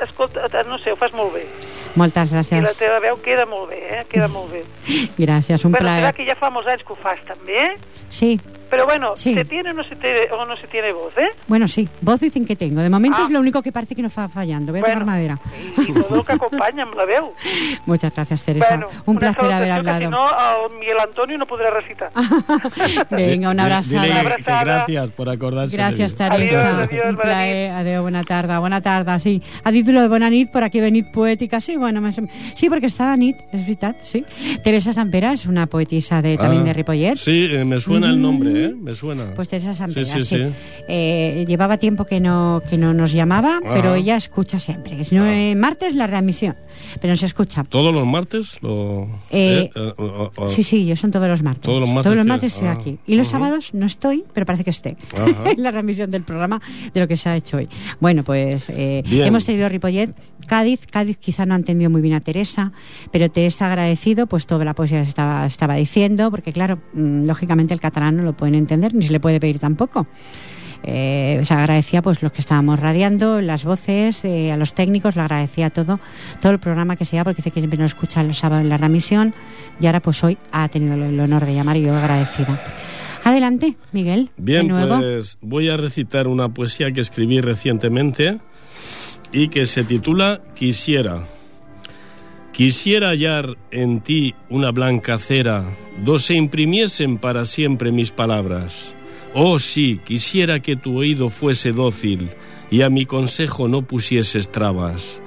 escolta, 0.06 0.46
no 0.70 0.78
sé, 0.84 0.94
ho 0.94 1.00
fas 1.00 1.14
molt 1.18 1.34
bé. 1.34 1.46
Moltes 1.96 2.30
I 2.30 2.36
la 2.36 2.42
gràcies. 2.44 2.78
teva 2.78 3.00
veu 3.00 3.18
queda 3.24 3.46
molt 3.50 3.70
bé, 3.72 3.82
eh? 4.00 4.04
Queda 4.12 4.28
molt 4.28 4.52
bé. 4.52 4.64
Gràcies, 5.26 5.66
un 5.66 5.72
bueno, 5.72 5.86
plaer. 5.88 6.02
clar 6.04 6.14
que 6.14 6.26
ja 6.30 6.36
fa 6.36 6.50
molts 6.54 6.70
anys 6.70 6.84
que 6.86 6.94
ho 6.94 7.00
fas, 7.02 7.20
també, 7.26 7.58
eh? 7.66 7.76
Sí, 8.10 8.40
Pero 8.70 8.86
bueno, 8.86 9.14
Sí. 9.16 9.34
¿se 9.34 9.46
tiene 9.46 9.72
o 9.72 9.74
no 9.74 9.84
se 9.84 9.96
tiene, 9.96 10.20
o 10.32 10.46
no 10.46 10.56
se 10.58 10.68
tiene 10.68 10.92
voz, 10.92 11.14
eh? 11.18 11.30
bueno, 11.48 11.68
sí. 11.68 11.88
Voz 12.02 12.20
dicen 12.20 12.46
que 12.46 12.56
tengo. 12.56 12.82
De 12.82 12.90
momento 12.90 13.18
Ah. 13.22 13.26
es 13.26 13.32
lo 13.32 13.40
único 13.40 13.62
que 13.62 13.72
parece 13.72 13.96
que 13.96 14.02
no 14.02 14.10
fa 14.10 14.28
fallando. 14.28 14.72
Voy 14.72 14.80
a 14.80 14.84
Bueno. 14.84 15.00
tomar 15.02 15.16
madera. 15.16 15.40
El 15.78 16.26
que 16.26 16.34
acompanya 16.34 16.84
amb 16.84 16.96
la 16.96 17.06
veu. 17.06 17.34
Muchas 17.86 18.14
gracias, 18.14 18.44
Teresa. 18.44 18.68
Bueno, 18.70 18.88
un 19.06 19.18
placer 19.18 19.52
haber 19.52 19.72
hablado. 19.72 20.00
si 20.02 20.08
no, 20.08 20.26
el 20.28 20.80
Miguel 20.80 20.98
Antonio 21.00 21.38
no 21.38 21.46
podrà 21.46 21.70
recitar. 21.72 22.12
Venga, 23.10 23.54
que 23.56 23.62
abraçada. 23.62 24.64
gracias 24.64 25.12
por 25.12 25.30
acordarse 25.30 25.78
mí. 25.78 25.84
Teresa. 25.96 26.26
Adiós, 26.26 26.54
adiós, 26.90 27.04
un 27.10 27.16
bona 27.16 27.24
plaer. 27.24 27.72
Adéu, 27.72 28.02
bona 28.04 28.24
tarda. 28.24 28.60
Bona 28.60 28.82
tarda, 28.82 29.20
sí. 29.20 29.42
Ha 29.64 29.72
dit 29.72 29.88
lo 29.88 30.02
de 30.02 30.08
bona 30.08 30.30
nit, 30.30 30.52
por 30.52 30.64
aquí 30.64 30.80
venit 30.80 31.12
poètica. 31.12 31.62
Sí, 31.62 31.76
bueno, 31.76 32.02
més... 32.02 32.16
sí, 32.56 32.70
perquè 32.70 32.90
està 32.90 33.12
de 33.12 33.18
nit, 33.18 33.38
és 33.52 33.62
veritat, 33.62 33.98
sí. 34.04 34.24
Teresa 34.64 34.94
Sampera 34.94 35.34
és 35.34 35.46
una 35.46 35.66
poetisa 35.68 36.22
de, 36.22 36.38
también 36.38 36.64
Ah, 36.64 36.66
de 36.66 36.74
Ripollet. 36.74 37.16
Sí, 37.16 37.48
eh, 37.52 37.66
me 37.66 37.80
suena 37.80 38.10
el 38.10 38.22
nombre, 38.22 38.65
¿eh? 38.65 38.65
Me 38.70 38.96
suena. 38.96 39.34
Pues 39.36 39.50
Teresa 39.50 39.88
sí. 39.88 40.06
sí, 40.06 40.24
sí. 40.24 40.46
Eh, 40.88 41.46
llevaba 41.48 41.78
tiempo 41.78 42.06
que 42.06 42.20
no, 42.20 42.62
que 42.70 42.78
no 42.78 42.94
nos 42.94 43.12
llamaba, 43.14 43.60
Ajá. 43.64 43.74
pero 43.74 43.96
ella 43.96 44.16
escucha 44.16 44.60
siempre. 44.60 45.04
Si 45.04 45.16
no, 45.16 45.26
eh, 45.28 45.56
martes 45.56 45.96
la 45.96 46.08
readmisión, 46.08 46.56
pero 47.02 47.14
no 47.14 47.18
se 47.18 47.26
escucha. 47.26 47.64
¿Todos 47.64 47.94
los 47.94 48.06
martes? 48.06 48.58
Lo, 48.62 49.08
Eh, 49.32 49.70
eh, 49.76 49.94
o- 49.98 50.04
o- 50.04 50.32
o- 50.46 50.50
Sí, 50.50 50.64
sí, 50.64 50.86
yo 50.86 50.96
son 50.96 51.12
todos 51.12 51.28
los 51.28 51.42
martes. 51.44 51.62
Todos 51.64 51.80
los 51.80 51.90
martes 51.90 52.04
Todos 52.04 52.16
los 52.18 52.26
tienes. 52.26 52.42
martes 52.42 52.54
estoy 52.54 52.68
Ah, 52.68 52.72
aquí. 52.74 52.98
Y 53.08 53.16
los 53.16 53.28
sábados 53.28 53.74
no 53.74 53.86
estoy, 53.86 54.24
pero 54.34 54.46
parece 54.46 54.64
que 54.64 54.70
esté. 54.70 54.98
En 55.58 55.64
la 55.64 55.72
remisión 55.72 56.12
del 56.12 56.24
programa 56.24 56.62
de 56.94 57.00
lo 57.00 57.08
que 57.08 57.18
se 57.18 57.30
ha 57.30 57.36
hecho 57.36 57.58
hoy. 57.58 57.68
Bueno, 58.00 58.24
pues 58.24 58.70
eh, 58.70 59.04
hemos 59.10 59.46
tenido 59.46 59.70
Ripollet, 59.70 60.14
Cádiz. 60.48 60.86
Cádiz 60.86 61.18
quizá 61.18 61.46
no 61.46 61.54
ha 61.54 61.58
entendido 61.58 61.90
muy 61.90 62.02
bien 62.02 62.14
a 62.14 62.20
Teresa, 62.22 62.72
pero 63.12 63.30
Teresa 63.30 63.66
ha 63.66 63.70
agradecido 63.70 64.28
pues 64.28 64.46
toda 64.46 64.64
la 64.66 64.74
poesía 64.74 65.02
que 65.02 65.10
estaba, 65.10 65.46
estaba 65.46 65.76
diciendo, 65.76 66.30
porque 66.32 66.52
claro, 66.52 66.80
mm, 66.94 67.26
lógicamente 67.26 67.74
el 67.74 67.80
catalán 67.80 68.18
no 68.18 68.24
lo 68.24 68.34
pueden 68.34 68.56
entender, 68.56 68.94
ni 68.94 69.06
se 69.06 69.12
le 69.12 69.20
puede 69.20 69.40
pedir 69.40 69.60
tampoco. 69.60 70.08
Eh, 70.88 71.42
se 71.44 71.54
agradecía 71.54 72.02
pues 72.02 72.22
los 72.22 72.32
que 72.32 72.42
estábamos 72.42 72.80
radiando, 72.80 73.42
las 73.42 73.64
voces, 73.64 74.24
eh, 74.24 74.52
a 74.52 74.58
los 74.58 74.74
técnicos, 74.74 75.16
le 75.16 75.24
agradecía 75.24 75.72
todo, 75.72 76.00
todo 76.42 76.52
el 76.52 76.60
programa 76.60 76.96
que 76.96 77.06
se 77.06 77.16
da, 77.16 77.24
porque 77.24 77.38
dice 77.38 77.52
que 77.52 77.60
siempre 77.60 77.80
nos 77.80 77.92
escucha 77.92 78.22
el 78.22 78.36
sábado 78.36 78.62
en 78.62 78.70
la 78.70 78.78
remisión, 78.78 79.34
y 79.80 79.88
ahora 79.88 80.00
pues 80.00 80.24
hoy 80.24 80.38
ha 80.52 80.68
tenido 80.70 80.94
el, 80.94 81.20
honor 81.20 81.46
de 81.46 81.56
llamar 81.56 81.78
y 81.78 81.84
yo 81.84 81.96
agradecida. 81.96 82.60
Adelante, 83.24 83.76
Miguel. 83.92 84.30
Bien, 84.38 84.68
pues 84.68 85.40
voy 85.42 85.70
a 85.70 85.78
recitar 85.78 86.28
una 86.28 86.50
poesía 86.50 86.92
que 86.92 87.02
escribí 87.02 87.42
recientemente 87.42 88.38
y 89.32 89.48
que 89.48 89.66
se 89.66 89.84
titula 89.84 90.42
Quisiera. 90.54 91.24
Quisiera 92.56 93.10
hallar 93.10 93.58
en 93.72 94.00
ti 94.00 94.34
una 94.50 94.72
blanca 94.72 95.20
cera, 95.20 95.66
do 96.06 96.20
se 96.20 96.36
imprimiesen 96.36 97.18
para 97.18 97.44
siempre 97.44 97.92
mis 97.92 98.12
palabras. 98.12 98.95
Oh 99.38 99.60
sí, 99.60 100.00
quisiera 100.06 100.62
que 100.62 100.78
tu 100.78 100.98
oído 100.98 101.30
fuese 101.30 101.74
dócil 101.74 102.30
y 102.72 102.84
a 102.84 102.90
mi 102.90 103.06
consejo 103.06 103.68
no 103.68 103.82
pusieses 103.82 104.50
trabas, 104.50 105.22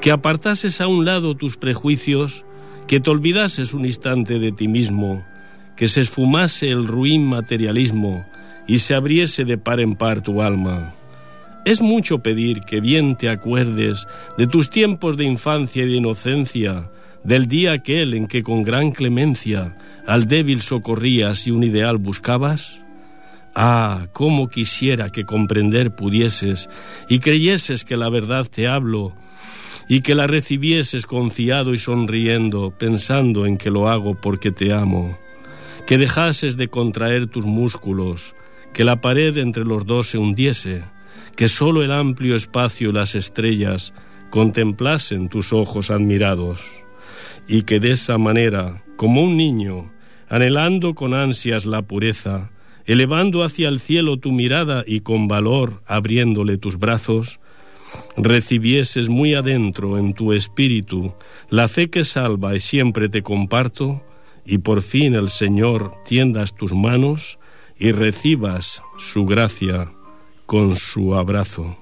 que 0.00 0.10
apartases 0.10 0.80
a 0.80 0.86
un 0.86 1.04
lado 1.04 1.34
tus 1.34 1.58
prejuicios, 1.58 2.46
que 2.86 3.00
te 3.00 3.10
olvidases 3.10 3.74
un 3.74 3.84
instante 3.84 4.38
de 4.38 4.50
ti 4.50 4.66
mismo, 4.66 5.26
que 5.76 5.88
se 5.88 6.00
esfumase 6.00 6.70
el 6.70 6.86
ruin 6.86 7.26
materialismo 7.26 8.24
y 8.66 8.78
se 8.78 8.94
abriese 8.94 9.44
de 9.44 9.58
par 9.58 9.80
en 9.80 9.94
par 9.94 10.22
tu 10.22 10.40
alma. 10.40 10.94
Es 11.66 11.82
mucho 11.82 12.20
pedir 12.20 12.62
que 12.62 12.80
bien 12.80 13.14
te 13.14 13.28
acuerdes 13.28 14.06
de 14.38 14.46
tus 14.46 14.70
tiempos 14.70 15.18
de 15.18 15.26
infancia 15.26 15.82
y 15.82 15.86
de 15.86 15.96
inocencia, 15.96 16.90
del 17.24 17.46
día 17.46 17.72
aquel 17.72 18.14
en 18.14 18.26
que 18.26 18.42
con 18.42 18.62
gran 18.62 18.92
clemencia 18.92 19.76
al 20.06 20.26
débil 20.28 20.62
socorrías 20.62 21.46
y 21.46 21.50
un 21.50 21.62
ideal 21.62 21.98
buscabas. 21.98 22.80
Ah, 23.54 24.06
cómo 24.12 24.48
quisiera 24.48 25.10
que 25.10 25.24
comprender 25.24 25.94
pudieses 25.94 26.68
y 27.08 27.18
creyeses 27.18 27.84
que 27.84 27.96
la 27.96 28.08
verdad 28.08 28.46
te 28.46 28.68
hablo 28.68 29.14
y 29.88 30.02
que 30.02 30.14
la 30.14 30.28
recibieses 30.28 31.04
confiado 31.04 31.74
y 31.74 31.78
sonriendo, 31.78 32.72
pensando 32.78 33.46
en 33.46 33.56
que 33.56 33.70
lo 33.70 33.88
hago 33.88 34.14
porque 34.14 34.52
te 34.52 34.72
amo, 34.72 35.18
que 35.84 35.98
dejases 35.98 36.56
de 36.56 36.68
contraer 36.68 37.26
tus 37.26 37.44
músculos, 37.44 38.36
que 38.72 38.84
la 38.84 39.00
pared 39.00 39.36
entre 39.36 39.64
los 39.64 39.84
dos 39.84 40.10
se 40.10 40.18
hundiese, 40.18 40.84
que 41.34 41.48
sólo 41.48 41.82
el 41.82 41.90
amplio 41.90 42.36
espacio 42.36 42.90
y 42.90 42.92
las 42.92 43.16
estrellas 43.16 43.92
contemplasen 44.30 45.28
tus 45.28 45.52
ojos 45.52 45.90
admirados, 45.90 46.60
y 47.48 47.62
que 47.62 47.80
de 47.80 47.90
esa 47.90 48.16
manera, 48.16 48.84
como 48.96 49.24
un 49.24 49.36
niño, 49.36 49.92
anhelando 50.28 50.94
con 50.94 51.14
ansias 51.14 51.66
la 51.66 51.82
pureza, 51.82 52.50
elevando 52.90 53.44
hacia 53.44 53.68
el 53.68 53.78
cielo 53.78 54.16
tu 54.16 54.32
mirada 54.32 54.82
y 54.84 55.00
con 55.00 55.28
valor 55.28 55.80
abriéndole 55.86 56.58
tus 56.58 56.76
brazos, 56.76 57.38
recibieses 58.16 59.08
muy 59.08 59.34
adentro 59.34 59.96
en 59.96 60.12
tu 60.12 60.32
espíritu 60.32 61.14
la 61.50 61.68
fe 61.68 61.88
que 61.88 62.04
salva 62.04 62.56
y 62.56 62.60
siempre 62.60 63.08
te 63.08 63.22
comparto, 63.22 64.02
y 64.44 64.58
por 64.58 64.82
fin 64.82 65.14
el 65.14 65.30
Señor 65.30 65.92
tiendas 66.04 66.56
tus 66.56 66.72
manos 66.72 67.38
y 67.78 67.92
recibas 67.92 68.82
su 68.98 69.24
gracia 69.24 69.92
con 70.46 70.74
su 70.74 71.14
abrazo. 71.14 71.76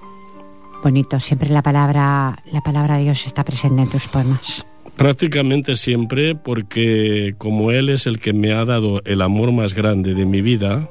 Bonito, 0.83 1.19
siempre 1.19 1.49
la 1.49 1.63
palabra, 1.63 2.43
la 2.51 2.61
palabra 2.61 2.97
de 2.97 3.05
Dios 3.05 3.25
está 3.25 3.43
presente 3.43 3.81
en 3.81 3.89
tus 3.89 4.07
poemas. 4.07 4.63
Prácticamente 4.95 5.75
siempre 5.75 6.35
porque 6.35 7.33
como 7.39 7.71
Él 7.71 7.89
es 7.89 8.05
el 8.05 8.19
que 8.19 8.33
me 8.33 8.51
ha 8.51 8.63
dado 8.63 9.01
el 9.05 9.23
amor 9.23 9.51
más 9.51 9.73
grande 9.73 10.13
de 10.13 10.25
mi 10.25 10.43
vida, 10.43 10.87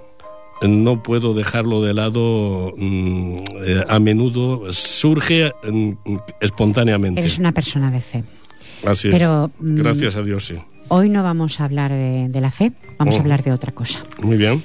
no 0.62 1.02
puedo 1.02 1.34
dejarlo 1.34 1.82
de 1.82 1.94
lado 1.94 2.72
mm, 2.76 3.34
eh, 3.64 3.84
a 3.88 3.98
menudo, 4.00 4.72
surge 4.72 5.52
mm, 5.70 5.92
espontáneamente. 6.40 7.20
Eres 7.20 7.38
una 7.38 7.52
persona 7.52 7.90
de 7.90 8.00
fe. 8.00 8.24
Así 8.84 9.08
Pero, 9.10 9.46
es. 9.46 9.52
mm, 9.70 9.76
Gracias 9.76 10.16
a 10.16 10.22
Dios, 10.22 10.46
sí. 10.46 10.54
Hoy 10.88 11.08
no 11.10 11.22
vamos 11.22 11.60
a 11.60 11.64
hablar 11.64 11.90
de, 11.92 12.28
de 12.28 12.40
la 12.40 12.50
fe, 12.50 12.72
vamos 12.98 13.14
Oh. 13.14 13.18
a 13.18 13.20
hablar 13.20 13.42
de 13.42 13.52
otra 13.52 13.72
cosa. 13.72 14.00
Muy 14.22 14.36
bien. 14.36 14.62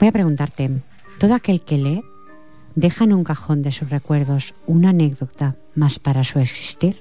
Voy 0.00 0.08
a 0.08 0.12
preguntarte, 0.12 0.70
¿todo 1.18 1.34
aquel 1.34 1.60
que 1.60 1.78
lee 1.78 2.02
deja 2.74 3.04
en 3.04 3.12
un 3.12 3.22
cajón 3.22 3.62
de 3.62 3.70
sus 3.70 3.88
recuerdos 3.90 4.54
una 4.66 4.90
anécdota 4.90 5.56
más 5.76 5.98
para 5.98 6.24
su 6.24 6.40
existir? 6.40 7.00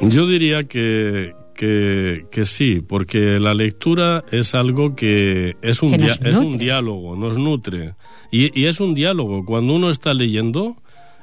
Yo 0.00 0.26
diría 0.26 0.64
que, 0.64 1.34
que, 1.56 2.26
que, 2.30 2.44
sí, 2.44 2.80
porque 2.80 3.40
la 3.40 3.54
lectura 3.54 4.24
es 4.30 4.54
algo 4.54 4.94
que 4.94 5.56
es 5.62 5.82
un, 5.82 5.96
dia 5.96 6.18
es 6.22 6.38
un 6.38 6.58
diálogo, 6.58 7.16
nos 7.16 7.38
nutre. 7.38 7.94
Y, 8.30 8.58
y, 8.58 8.66
es 8.66 8.80
un 8.80 8.94
diálogo. 8.94 9.44
Cuando 9.44 9.74
uno 9.74 9.90
está 9.90 10.14
leyendo, 10.14 10.76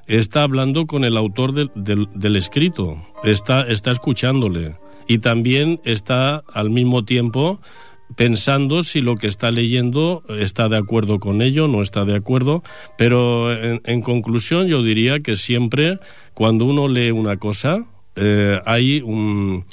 está 0.07 0.43
hablando 0.43 0.85
con 0.85 1.05
el 1.05 1.17
autor 1.17 1.53
del, 1.53 1.71
del, 1.75 2.07
del 2.13 2.35
escrito, 2.35 2.97
está, 3.23 3.61
está 3.61 3.91
escuchándole. 3.91 4.75
Y 5.07 5.19
también 5.19 5.79
está 5.85 6.43
al 6.53 6.69
mismo 6.69 7.05
tiempo 7.05 7.59
pensando 8.15 8.83
si 8.83 9.01
lo 9.01 9.15
que 9.15 9.27
está 9.27 9.51
leyendo 9.51 10.23
está 10.29 10.69
de 10.69 10.77
acuerdo 10.77 11.19
con 11.19 11.41
ello, 11.41 11.67
no 11.67 11.81
está 11.81 12.05
de 12.05 12.15
acuerdo, 12.15 12.63
pero 12.97 13.51
en, 13.51 13.81
en 13.85 14.01
conclusión 14.01 14.67
yo 14.67 14.83
diría 14.83 15.19
que 15.21 15.35
siempre 15.35 15.99
cuando 16.33 16.65
uno 16.65 16.87
lee 16.87 17.11
una 17.11 17.37
cosa 17.37 17.85
eh, 18.15 18.61
hay 18.65 19.01
un 19.01 19.65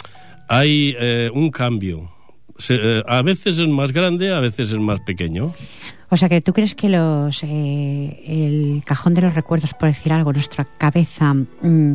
hay 0.51 0.97
eh, 0.99 1.31
un 1.33 1.51
cambio. 1.51 2.11
Se, 2.59 2.75
eh, 2.75 3.05
a 3.07 3.23
veces 3.23 3.59
es 3.59 3.69
más 3.69 3.93
grande, 3.93 4.35
a 4.35 4.41
veces 4.41 4.73
es 4.73 4.79
más 4.79 5.01
pequeño. 5.01 5.55
O 6.11 6.17
sea 6.17 6.29
que 6.29 6.41
tú 6.41 6.53
crees 6.53 6.75
que 6.75 6.89
los 6.89 7.43
eh, 7.45 8.23
el 8.27 8.83
cajón 8.85 9.15
de 9.15 9.23
los 9.23 9.35
recuerdos, 9.35 9.75
por 9.75 9.89
decir 9.89 10.13
algo, 10.13 10.33
nuestra 10.33 10.65
cabeza 10.65 11.35
mmm, 11.35 11.93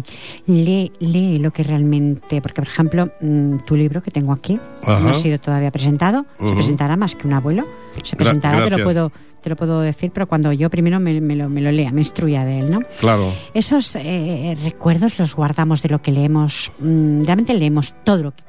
lee, 0.48 0.92
lee 1.00 1.38
lo 1.38 1.52
que 1.52 1.64
realmente. 1.64 2.42
Porque, 2.42 2.62
por 2.62 2.68
ejemplo, 2.68 3.12
mmm, 3.20 3.58
tu 3.66 3.76
libro 3.76 4.02
que 4.02 4.12
tengo 4.12 4.32
aquí 4.32 4.60
Ajá. 4.84 5.00
no 5.00 5.10
ha 5.10 5.14
sido 5.14 5.38
todavía 5.38 5.72
presentado. 5.72 6.26
Uh 6.40 6.46
-huh. 6.46 6.50
Se 6.50 6.56
presentará 6.56 6.96
más 6.96 7.16
que 7.16 7.28
un 7.28 7.34
abuelo. 7.34 7.68
Se 8.04 8.16
presentará, 8.16 8.60
Gra 8.60 8.70
te 8.70 8.78
lo 8.78 8.84
puedo 8.84 9.12
te 9.42 9.50
lo 9.52 9.56
puedo 9.56 9.82
decir, 9.82 10.10
pero 10.12 10.26
cuando 10.26 10.52
yo 10.54 10.72
primero 10.72 11.00
me, 11.00 11.22
me, 11.22 11.36
lo, 11.36 11.50
me 11.50 11.62
lo, 11.62 11.72
lea, 11.72 11.92
me 11.92 12.02
instruya 12.02 12.44
de 12.46 12.62
él, 12.62 12.72
¿no? 12.72 12.80
Claro. 13.00 13.32
Esos 13.54 13.96
eh, 13.96 14.58
recuerdos 14.64 15.20
los 15.20 15.36
guardamos 15.36 15.84
de 15.84 15.90
lo 15.90 16.02
que 16.02 16.12
leemos. 16.12 16.72
Mmm, 16.80 17.24
realmente 17.26 17.54
leemos 17.54 17.94
todo 18.04 18.24
lo 18.24 18.32
que 18.32 18.42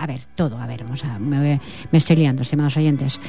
a 0.00 0.06
ver, 0.06 0.20
todo, 0.34 0.58
a 0.58 0.66
ver, 0.66 0.82
vamos 0.82 1.04
a, 1.04 1.18
me, 1.18 1.60
me, 1.92 1.98
estoy 1.98 2.16
liando, 2.16 2.40
estimados 2.40 2.74
oyentes. 2.78 3.20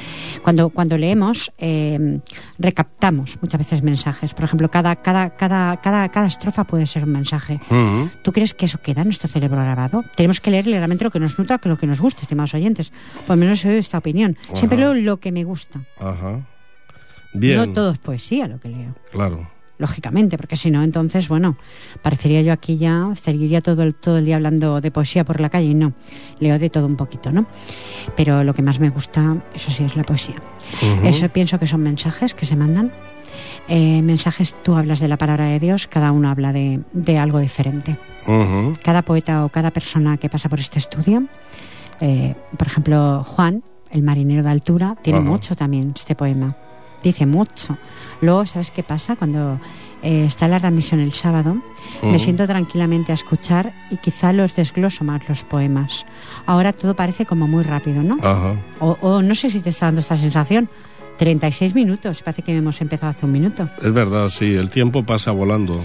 Cuando, 0.42 0.70
cuando 0.70 0.96
leemos, 0.96 1.52
eh, 1.58 2.20
recaptamos 2.58 3.38
muchas 3.42 3.58
veces 3.58 3.82
mensajes. 3.82 4.32
Por 4.32 4.44
ejemplo, 4.44 4.70
cada, 4.70 4.96
cada, 4.96 5.28
cada, 5.28 5.76
cada, 5.82 6.08
cada 6.08 6.26
estrofa 6.26 6.64
puede 6.64 6.86
ser 6.86 7.04
un 7.04 7.12
mensaje. 7.12 7.60
Uh 7.68 7.74
-huh. 7.74 8.10
¿Tú 8.22 8.32
crees 8.32 8.54
que 8.54 8.64
eso 8.64 8.80
queda 8.80 9.02
en 9.02 9.08
nuestro 9.08 9.28
cerebro 9.28 9.60
grabado? 9.60 10.02
Tenemos 10.16 10.40
que 10.40 10.50
leer 10.50 10.64
realmente 10.64 11.04
lo 11.04 11.10
que 11.10 11.20
nos 11.20 11.38
nutra, 11.38 11.58
que 11.58 11.68
lo 11.68 11.76
que 11.76 11.86
nos 11.86 12.00
guste, 12.00 12.22
estimados 12.22 12.54
oyentes. 12.54 12.90
Por 13.26 13.36
lo 13.36 13.40
menos 13.40 13.60
soy 13.60 13.72
de 13.72 13.78
esta 13.78 13.98
opinión. 13.98 14.38
Siempre 14.54 14.78
leo 14.78 14.94
lo 14.94 15.18
que 15.18 15.30
me 15.30 15.44
gusta. 15.44 15.82
Ajá. 16.00 16.40
Bien. 17.34 17.56
No 17.58 17.68
todo 17.68 17.90
es 17.90 17.98
poesía 17.98 18.48
lo 18.48 18.58
que 18.58 18.70
leo. 18.70 18.94
Claro 19.10 19.51
lógicamente, 19.82 20.38
porque 20.38 20.56
si 20.56 20.70
no, 20.70 20.82
entonces, 20.82 21.28
bueno, 21.28 21.56
parecería 22.00 22.40
yo 22.40 22.52
aquí 22.52 22.78
ya, 22.78 23.10
estaría 23.12 23.60
todo 23.60 23.82
el, 23.82 23.94
todo 23.94 24.16
el 24.18 24.24
día 24.24 24.36
hablando 24.36 24.80
de 24.80 24.90
poesía 24.90 25.24
por 25.24 25.40
la 25.40 25.50
calle 25.50 25.66
y 25.66 25.74
no, 25.74 25.92
leo 26.40 26.58
de 26.58 26.70
todo 26.70 26.86
un 26.86 26.96
poquito, 26.96 27.30
¿no? 27.32 27.44
Pero 28.16 28.44
lo 28.44 28.54
que 28.54 28.62
más 28.62 28.80
me 28.80 28.88
gusta, 28.88 29.36
eso 29.54 29.70
sí, 29.70 29.84
es 29.84 29.94
la 29.96 30.04
poesía. 30.04 30.36
Uh 30.36 30.86
-huh. 30.86 31.06
Eso 31.08 31.28
pienso 31.28 31.58
que 31.58 31.66
son 31.66 31.82
mensajes 31.82 32.32
que 32.32 32.46
se 32.46 32.56
mandan. 32.56 32.92
Eh, 33.68 34.02
mensajes, 34.02 34.54
tú 34.62 34.76
hablas 34.76 35.00
de 35.00 35.08
la 35.08 35.16
palabra 35.16 35.46
de 35.46 35.58
Dios, 35.58 35.86
cada 35.86 36.12
uno 36.12 36.30
habla 36.30 36.52
de, 36.52 36.80
de 36.92 37.18
algo 37.18 37.38
diferente. 37.40 37.98
Uh 38.26 38.30
-huh. 38.30 38.78
Cada 38.82 39.02
poeta 39.02 39.44
o 39.44 39.48
cada 39.50 39.70
persona 39.70 40.16
que 40.16 40.28
pasa 40.28 40.48
por 40.48 40.60
este 40.60 40.78
estudio, 40.78 41.26
eh, 42.00 42.34
por 42.56 42.66
ejemplo, 42.66 43.24
Juan, 43.24 43.62
el 43.90 44.02
marinero 44.02 44.42
de 44.42 44.50
altura, 44.50 44.96
tiene 45.02 45.18
uh 45.18 45.22
-huh. 45.22 45.32
mucho 45.32 45.54
también 45.54 45.92
este 45.94 46.14
poema 46.14 46.54
dice 47.02 47.26
mucho. 47.26 47.78
Luego, 48.20 48.46
¿sabes 48.46 48.70
qué 48.70 48.82
pasa? 48.82 49.16
Cuando 49.16 49.58
eh, 50.02 50.24
está 50.26 50.48
la 50.48 50.60
transmisión 50.60 51.00
el 51.00 51.12
sábado, 51.12 51.52
uh 51.52 52.04
-huh. 52.06 52.12
me 52.12 52.18
siento 52.18 52.46
tranquilamente 52.46 53.12
a 53.12 53.14
escuchar 53.14 53.72
y 53.90 53.96
quizá 53.98 54.32
los 54.32 54.54
desgloso 54.56 55.04
más 55.04 55.28
los 55.28 55.44
poemas. 55.44 56.06
Ahora 56.46 56.72
todo 56.72 56.94
parece 56.94 57.26
como 57.26 57.46
muy 57.46 57.62
rápido, 57.62 58.02
¿no? 58.02 58.16
Uh 58.16 58.18
-huh. 58.18 58.58
o, 58.80 58.98
o, 59.00 59.22
no 59.22 59.34
sé 59.34 59.50
si 59.50 59.60
te 59.60 59.70
está 59.70 59.86
dando 59.86 60.00
esta 60.00 60.16
sensación. 60.16 60.68
36 61.18 61.74
minutos, 61.74 62.22
parece 62.22 62.42
que 62.42 62.56
hemos 62.56 62.80
empezado 62.80 63.10
hace 63.10 63.26
un 63.26 63.32
minuto. 63.32 63.68
Es 63.80 63.92
verdad, 63.92 64.28
sí, 64.28 64.54
el 64.54 64.70
tiempo 64.70 65.04
pasa 65.04 65.30
volando. 65.30 65.80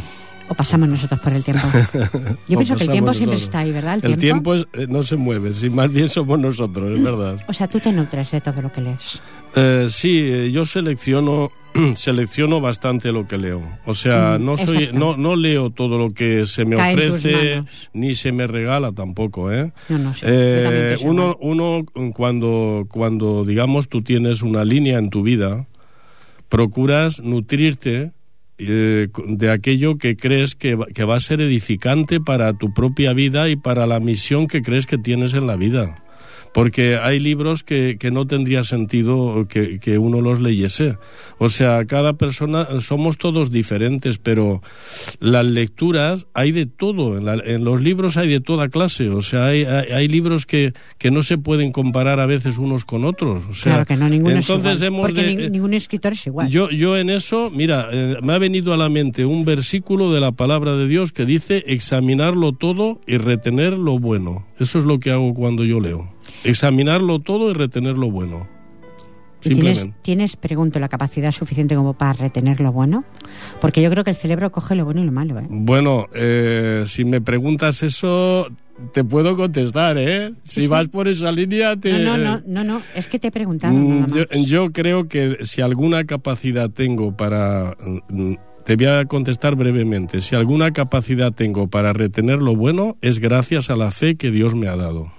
O 0.50 0.54
pasamos 0.56 0.88
nosotros 0.88 1.20
por 1.20 1.34
el 1.34 1.44
tiempo. 1.44 1.68
Yo 2.48 2.58
pienso 2.58 2.76
que 2.78 2.84
el 2.84 2.90
tiempo 2.90 3.12
nosotros. 3.12 3.18
siempre 3.18 3.36
está 3.36 3.60
ahí, 3.60 3.72
¿verdad? 3.72 4.00
El, 4.02 4.14
el 4.14 4.18
tiempo, 4.18 4.54
tiempo 4.54 4.70
es, 4.74 4.84
eh, 4.84 4.88
no 4.90 5.04
se 5.04 5.18
mueve, 5.18 5.54
si 5.54 5.70
más 5.70 5.92
bien 5.92 6.10
somos 6.10 6.40
nosotros, 6.40 6.92
es 6.98 7.04
verdad. 7.04 7.38
O 7.48 7.54
sea, 7.54 7.68
tú 7.68 7.80
te 7.80 7.92
nutres 7.92 8.32
de 8.32 8.40
todo 8.40 8.62
lo 8.62 8.72
que 8.72 8.82
lees. 8.82 9.20
Eh, 9.56 9.88
sí, 9.90 10.52
yo 10.52 10.66
selecciono 10.66 11.52
selecciono 11.96 12.62
bastante 12.62 13.12
lo 13.12 13.28
que 13.28 13.38
leo. 13.38 13.62
O 13.86 13.94
sea, 13.94 14.38
Mm, 14.38 14.46
no 14.46 14.58
soy 14.58 14.90
no, 14.94 15.18
no 15.18 15.36
leo 15.36 15.70
todo 15.70 15.98
lo 15.98 16.14
que 16.14 16.46
se 16.46 16.66
me 16.66 16.76
Cae 16.76 16.94
ofrece 16.94 17.64
ni 17.94 18.16
se 18.16 18.32
me 18.32 18.48
regala 18.48 18.92
tampoco, 18.92 19.52
¿eh? 19.52 19.72
No, 19.90 19.98
no, 19.98 20.14
sí, 20.14 20.22
yo 20.22 20.28
Eh, 20.30 20.98
uno, 21.02 21.38
uno 21.40 21.86
cuando, 22.14 22.88
cuando 22.90 23.46
digamos 23.46 23.88
tú 23.90 24.02
tienes 24.02 24.42
una 24.42 24.64
línea 24.64 24.98
en 25.00 25.10
tu 25.10 25.24
vida, 25.24 25.68
procuras 26.50 27.22
nutrirte 27.22 28.12
eh, 28.60 29.08
de 29.28 29.52
aquello 29.52 29.98
que 29.98 30.16
crees 30.18 30.56
que 30.56 30.76
va, 30.76 30.88
que 30.88 31.04
va 31.04 31.16
a 31.16 31.20
ser 31.20 31.42
edificante 31.42 32.20
para 32.20 32.54
tu 32.54 32.74
propia 32.74 33.14
vida 33.14 33.50
y 33.50 33.56
para 33.56 33.86
la 33.86 34.00
misión 34.00 34.48
que 34.48 34.62
crees 34.64 34.88
que 34.88 34.98
tienes 34.98 35.34
en 35.36 35.46
la 35.46 35.56
vida. 35.56 35.96
Porque 36.58 36.98
hay 36.98 37.20
libros 37.20 37.62
que, 37.64 37.98
que 38.00 38.10
no 38.10 38.26
tendría 38.26 38.64
sentido 38.64 39.46
que, 39.48 39.80
que 39.80 40.00
uno 40.00 40.22
los 40.22 40.42
leyese. 40.42 40.98
O 41.38 41.50
sea, 41.50 41.86
cada 41.86 42.14
persona, 42.14 42.68
somos 42.80 43.20
todos 43.20 43.52
diferentes, 43.52 44.18
pero 44.18 44.64
las 45.20 45.46
lecturas 45.46 46.26
hay 46.34 46.52
de 46.52 46.66
todo. 46.66 47.16
En, 47.20 47.26
la- 47.26 47.36
en 47.46 47.64
los 47.64 47.80
libros 47.84 48.18
hay 48.18 48.28
de 48.28 48.40
toda 48.40 48.70
clase. 48.70 49.10
O 49.10 49.22
sea, 49.22 49.46
hay, 49.46 49.66
hay, 49.66 49.92
hay 49.94 50.08
libros 50.08 50.48
que, 50.48 50.74
que 50.98 51.12
no 51.12 51.22
se 51.22 51.38
pueden 51.38 51.72
comparar 51.72 52.20
a 52.20 52.26
veces 52.26 52.58
unos 52.58 52.86
con 52.86 53.06
otros. 53.06 53.44
O 53.48 53.54
sea, 53.54 53.74
claro 53.74 53.86
que 53.86 53.96
no, 53.96 54.10
ninguno 54.10 54.36
entonces 54.38 54.82
es 54.82 54.82
igual. 54.82 54.88
hemos 54.88 55.02
Porque 55.12 55.22
de- 55.24 55.36
nin- 55.50 55.52
ningún 55.52 55.76
escritor 55.76 56.14
es 56.14 56.26
igual. 56.26 56.50
yo, 56.50 56.72
yo 56.72 56.98
en 56.98 57.12
eso, 57.12 57.52
mira, 57.54 57.88
eh, 57.92 58.18
me 58.24 58.34
ha 58.34 58.40
venido 58.40 58.74
a 58.74 58.78
la 58.78 58.90
mente 58.90 59.26
un 59.26 59.46
versículo 59.46 60.12
de 60.12 60.22
la 60.22 60.32
palabra 60.32 60.76
de 60.76 60.88
Dios 60.88 61.12
que 61.12 61.26
dice 61.28 61.64
examinarlo 61.68 62.52
todo 62.54 63.00
y 63.06 63.18
retener 63.18 63.74
lo 63.78 64.00
bueno. 64.00 64.48
Eso 64.60 64.80
es 64.80 64.86
lo 64.86 65.00
que 65.00 65.12
hago 65.12 65.36
cuando 65.36 65.64
yo 65.64 65.80
leo. 65.80 66.17
Examinarlo 66.44 67.20
todo 67.20 67.50
y 67.50 67.54
retener 67.54 67.98
lo 67.98 68.10
bueno. 68.12 68.48
¿Y 69.44 69.56
tienes, 70.02 70.36
pregunto, 70.36 70.80
la 70.80 70.90
capacidad 70.90 71.32
suficiente 71.32 71.76
como 71.76 71.94
para 71.94 72.14
retener 72.14 72.60
lo 72.60 72.72
bueno? 72.72 73.06
Porque 73.62 73.82
yo 73.82 73.90
creo 73.90 74.04
que 74.04 74.10
el 74.10 74.16
cerebro 74.16 74.52
coge 74.52 74.76
lo 74.76 74.84
bueno 74.84 75.02
y 75.02 75.06
lo 75.06 75.12
malo, 75.12 75.40
¿eh? 75.40 75.46
Bueno, 75.48 76.08
eh, 76.14 76.84
si 76.86 77.06
me 77.06 77.22
preguntas 77.22 77.84
eso, 77.84 78.48
te 78.94 79.04
puedo 79.04 79.38
contestar, 79.38 79.98
¿eh? 80.00 80.32
Si 80.44 80.62
sí. 80.62 80.68
vas 80.68 80.88
por 80.90 81.08
esa 81.08 81.32
línea, 81.32 81.76
te... 81.78 81.94
No, 82.04 82.18
no, 82.18 82.40
no, 82.40 82.42
no, 82.48 82.64
no, 82.64 82.82
es 82.96 83.08
que 83.08 83.20
te 83.20 83.28
he 83.28 83.32
preguntado 83.32 83.74
Mm, 83.74 84.00
nada 84.02 84.08
yo, 84.16 84.26
más. 84.40 84.46
yo 84.50 84.72
creo 84.72 85.08
que 85.08 85.38
si 85.42 85.62
alguna 85.62 86.04
capacidad 86.06 86.70
tengo 86.70 87.16
para... 87.16 87.78
mm, 88.10 88.34
Te 88.66 88.76
voy 88.76 88.88
a 88.88 89.06
contestar 89.06 89.56
brevemente. 89.56 90.20
Si 90.20 90.36
alguna 90.36 90.72
capacidad 90.72 91.32
tengo 91.32 91.70
para 91.70 91.94
retener 91.94 92.42
lo 92.42 92.56
bueno, 92.56 92.98
es 93.02 93.20
gracias 93.20 93.70
a 93.70 93.76
la 93.78 93.92
fe 93.92 94.16
que 94.18 94.30
Dios 94.32 94.56
me 94.56 94.68
ha 94.68 94.76
dado. 94.76 95.14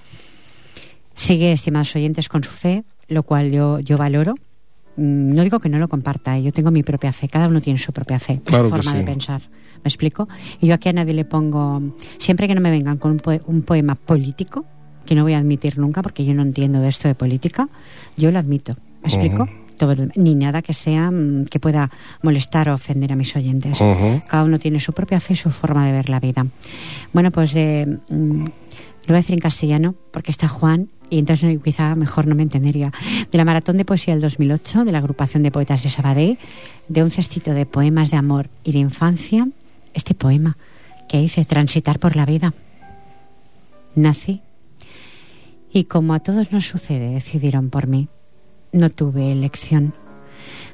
Sigue, 1.19 1.51
estimados 1.53 1.95
oyentes, 1.97 2.29
con 2.29 2.43
su 2.45 2.51
fe, 2.51 2.85
lo 3.09 3.23
cual 3.25 3.51
yo, 3.51 3.81
yo 3.81 3.97
valoro. 3.97 4.35
Mm, 4.97 5.35
No 5.35 5.43
digo 5.43 5.59
que 5.61 5.69
no 5.69 5.79
lo 5.79 5.89
comparta, 5.89 6.37
¿eh? 6.39 6.43
yo 6.43 6.53
tengo 6.53 6.71
mi 6.71 6.83
propia 6.83 7.13
fe, 7.13 7.29
cada 7.29 7.49
uno 7.49 7.61
tiene 7.61 7.79
su 7.79 7.93
propia 7.93 8.19
fe, 8.21 8.41
Claro 8.45 8.65
su 8.65 8.71
forma 8.71 8.93
de 8.93 8.99
pensar. 9.05 9.43
¿Me 9.83 9.89
explico? 9.89 10.29
Y 10.61 10.67
yo 10.69 10.75
aquí 10.75 10.89
a 10.89 10.93
nadie 10.93 11.15
le 11.15 11.25
pongo, 11.25 11.83
siempre 12.19 12.47
que 12.49 12.55
no 12.55 12.61
me 12.61 12.71
vengan 12.71 12.99
con 12.99 13.13
un, 13.13 13.19
poe- 13.19 13.41
un 13.47 13.63
poema 13.63 13.95
político, 13.97 14.65
que 15.07 15.15
no 15.15 15.23
voy 15.23 15.35
a 15.35 15.39
admitir 15.39 15.79
nunca 15.79 16.03
porque 16.03 16.25
yo 16.25 16.35
no 16.35 16.43
entiendo 16.43 16.81
de 16.81 16.89
esto 16.89 17.09
de 17.09 17.15
política, 17.15 17.69
yo 18.17 18.31
lo 18.31 18.39
admito. 18.39 18.75
¿Me 19.03 19.09
explico? 19.09 19.49
Todo 19.77 19.95
lo- 19.95 20.09
ni 20.17 20.35
nada 20.35 20.63
que 20.63 20.73
sea 20.75 21.11
mm, 21.11 21.47
que 21.47 21.59
pueda 21.61 21.91
molestar 22.23 22.69
o 22.69 22.75
ofender 22.75 23.13
a 23.13 23.17
mis 23.17 23.35
oyentes. 23.37 23.81
Cada 24.29 24.45
uno 24.45 24.59
tiene 24.59 24.79
su 24.81 24.93
propia 24.93 25.19
fe 25.21 25.33
y 25.35 25.37
su 25.37 25.51
forma 25.51 25.87
de 25.87 25.93
ver 25.93 26.09
la 26.11 26.21
vida. 26.21 26.47
Bueno, 27.13 27.31
pues 27.31 27.55
eh, 27.55 27.87
mm, 28.11 28.45
lo 28.45 28.49
voy 29.09 29.15
a 29.17 29.23
decir 29.23 29.35
en 29.35 29.41
castellano 29.41 29.95
porque 30.13 30.31
está 30.33 30.49
Juan 30.49 30.89
y 31.11 31.19
entonces 31.19 31.55
no- 31.55 31.63
quizá 31.63 31.95
mejor 31.95 32.27
no 32.27 32.35
me 32.35 32.43
entendería. 32.43 32.93
De 33.31 33.39
la 33.39 33.45
Maratón 33.45 33.77
de 33.77 33.85
Poesía 33.85 34.15
del 34.15 34.23
2008, 34.23 34.85
de 34.85 34.93
la 34.93 34.99
agrupación 34.99 35.43
de 35.43 35.51
poetas 35.51 35.83
de 35.83 35.91
Sabadell, 35.91 36.39
de 36.89 37.03
un 37.03 37.11
cestito 37.11 37.53
de 37.55 37.67
poemas 37.67 38.11
de 38.11 38.17
amor 38.17 38.49
y 38.65 38.73
de 38.73 38.79
infancia, 38.79 39.49
este 39.95 40.15
poema 40.15 40.57
que 41.09 41.19
dice 41.21 41.45
Transitar 41.45 41.99
por 41.99 42.17
la 42.17 42.27
vida. 42.27 42.53
Nací 43.95 44.43
y 45.73 45.85
como 45.85 46.15
a 46.15 46.21
todos 46.21 46.53
nos 46.53 46.67
sucede, 46.67 47.11
decidieron 47.13 47.69
por 47.71 47.87
mí. 47.87 48.09
No 48.73 48.91
tuve 48.91 49.31
elección. 49.31 49.93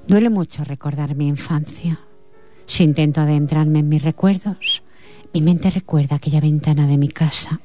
Duele 0.07 0.31
mucho 0.31 0.64
recordar 0.64 1.14
mi 1.14 1.29
infancia. 1.29 2.01
Si 2.66 2.85
intento 2.85 3.20
adentrarme 3.20 3.81
en 3.81 3.88
mis 3.88 4.03
recuerdos, 4.03 4.83
mi 5.33 5.40
mente 5.40 5.70
recuerda 5.70 6.16
aquella 6.16 6.40
ventana 6.40 6.87
de 6.87 6.97
mi 6.99 7.09
casa 7.09 7.61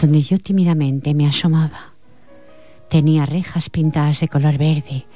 donde 0.00 0.22
yo 0.22 0.38
tímidamente 0.38 1.14
me 1.14 1.26
asomaba. 1.26 1.92
Tenía 2.88 3.26
rejas 3.26 3.70
pintadas 3.70 4.20
de 4.20 4.28
color 4.28 4.56
verde 4.58 5.06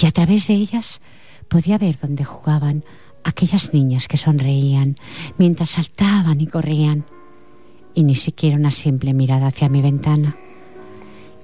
y 0.00 0.06
a 0.06 0.10
través 0.10 0.48
de 0.48 0.54
ellas 0.54 1.00
podía 1.48 1.78
ver 1.78 1.98
dónde 2.00 2.24
jugaban 2.24 2.84
aquellas 3.24 3.72
niñas 3.72 4.08
que 4.08 4.16
sonreían 4.16 4.96
mientras 5.38 5.70
saltaban 5.70 6.40
y 6.40 6.46
corrían, 6.46 7.04
y 7.94 8.04
ni 8.04 8.14
siquiera 8.14 8.56
una 8.56 8.70
simple 8.70 9.12
mirada 9.14 9.48
hacia 9.48 9.68
mi 9.68 9.82
ventana. 9.82 10.36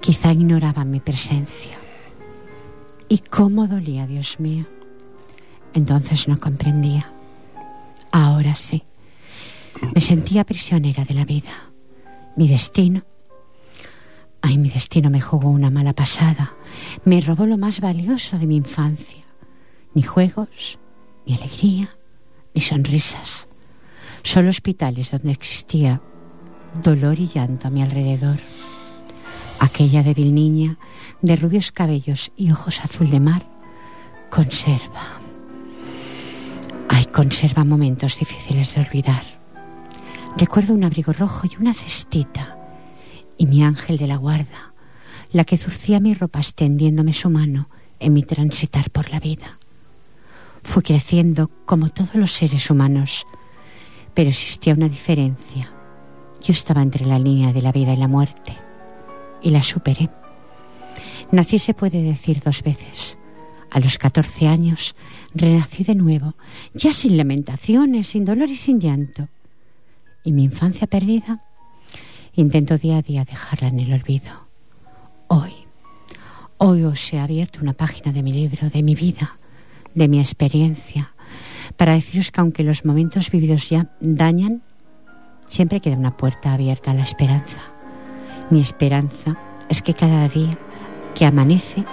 Quizá 0.01 0.31
ignoraban 0.31 0.89
mi 0.89 0.99
presencia. 0.99 1.77
Y 3.07 3.19
cómo 3.19 3.67
dolía, 3.67 4.07
Dios 4.07 4.39
mío. 4.39 4.65
Entonces 5.73 6.27
no 6.27 6.39
comprendía. 6.39 7.11
Ahora 8.11 8.55
sí. 8.55 8.83
Me 9.93 10.01
sentía 10.01 10.43
prisionera 10.45 11.05
de 11.05 11.13
la 11.13 11.25
vida. 11.25 11.71
Mi 12.35 12.47
destino. 12.47 13.03
Ay, 14.41 14.57
mi 14.57 14.69
destino 14.69 15.09
me 15.09 15.21
jugó 15.21 15.49
una 15.49 15.69
mala 15.69 15.93
pasada. 15.93 16.53
Me 17.05 17.21
robó 17.21 17.45
lo 17.45 17.57
más 17.57 17.81
valioso 17.81 18.37
de 18.37 18.47
mi 18.47 18.55
infancia. 18.55 19.25
Ni 19.93 20.01
juegos, 20.01 20.79
ni 21.25 21.35
alegría, 21.35 21.89
ni 22.53 22.61
sonrisas. 22.61 23.47
Solo 24.23 24.49
hospitales 24.49 25.11
donde 25.11 25.31
existía 25.31 26.01
dolor 26.81 27.19
y 27.19 27.27
llanto 27.27 27.67
a 27.67 27.71
mi 27.71 27.81
alrededor. 27.81 28.37
Aquella 29.59 30.03
débil 30.03 30.33
niña 30.33 30.77
de 31.21 31.35
rubios 31.35 31.71
cabellos 31.71 32.31
y 32.37 32.51
ojos 32.51 32.79
azul 32.79 33.09
de 33.09 33.19
mar 33.19 33.45
conserva. 34.29 35.19
Ay, 36.87 37.05
conserva 37.05 37.65
momentos 37.65 38.17
difíciles 38.17 38.73
de 38.73 38.81
olvidar. 38.81 39.23
Recuerdo 40.37 40.73
un 40.73 40.83
abrigo 40.83 41.11
rojo 41.11 41.47
y 41.47 41.59
una 41.59 41.73
cestita 41.73 42.58
y 43.39 43.47
mi 43.47 43.63
ángel 43.63 43.97
de 43.97 44.05
la 44.05 44.17
guarda, 44.17 44.73
la 45.31 45.45
que 45.45 45.57
zurcía 45.57 45.99
mi 46.01 46.13
ropa 46.13 46.39
extendiéndome 46.39 47.13
su 47.13 47.29
mano 47.29 47.69
en 47.99 48.13
mi 48.13 48.21
transitar 48.21 48.91
por 48.91 49.09
la 49.09 49.19
vida. 49.19 49.57
Fui 50.61 50.83
creciendo 50.83 51.49
como 51.65 51.87
todos 51.87 52.15
los 52.15 52.33
seres 52.33 52.69
humanos, 52.69 53.25
pero 54.13 54.29
existía 54.29 54.73
una 54.73 54.89
diferencia. 54.89 55.71
Yo 56.41 56.51
estaba 56.51 56.81
entre 56.81 57.05
la 57.05 57.17
línea 57.17 57.53
de 57.53 57.61
la 57.61 57.71
vida 57.71 57.93
y 57.93 57.97
la 57.97 58.09
muerte, 58.09 58.57
y 59.41 59.51
la 59.51 59.63
superé. 59.63 60.09
Nací, 61.31 61.59
se 61.59 61.73
puede 61.73 62.03
decir, 62.03 62.41
dos 62.43 62.61
veces. 62.61 63.17
A 63.71 63.79
los 63.79 63.97
14 63.97 64.47
años 64.47 64.95
renací 65.33 65.85
de 65.85 65.95
nuevo, 65.95 66.35
ya 66.73 66.91
sin 66.91 67.15
lamentaciones, 67.15 68.07
sin 68.07 68.25
dolor 68.25 68.49
y 68.49 68.57
sin 68.57 68.81
llanto. 68.81 69.29
Y 70.25 70.33
mi 70.33 70.43
infancia 70.43 70.87
perdida, 70.87 71.45
intento 72.41 72.77
día 72.77 72.97
a 72.97 73.01
día 73.01 73.25
dejarla 73.25 73.67
en 73.69 73.79
el 73.79 73.93
olvido. 73.93 74.47
Hoy, 75.27 75.53
hoy 76.57 76.83
os 76.83 77.13
he 77.13 77.19
abierto 77.19 77.59
una 77.61 77.73
página 77.73 78.11
de 78.11 78.23
mi 78.23 78.31
libro, 78.31 78.69
de 78.69 78.83
mi 78.83 78.95
vida, 78.95 79.37
de 79.93 80.07
mi 80.07 80.19
experiencia, 80.19 81.13
para 81.77 81.93
deciros 81.93 82.31
que 82.31 82.41
aunque 82.41 82.63
los 82.63 82.85
momentos 82.85 83.29
vividos 83.29 83.69
ya 83.69 83.89
dañan, 83.99 84.61
siempre 85.45 85.81
queda 85.81 85.97
una 85.97 86.17
puerta 86.17 86.53
abierta 86.53 86.91
a 86.91 86.95
la 86.95 87.03
esperanza. 87.03 87.59
Mi 88.49 88.61
esperanza 88.61 89.37
es 89.67 89.81
que 89.81 89.93
cada 89.93 90.27
día 90.27 90.57
que 91.15 91.25
amanece 91.25 91.83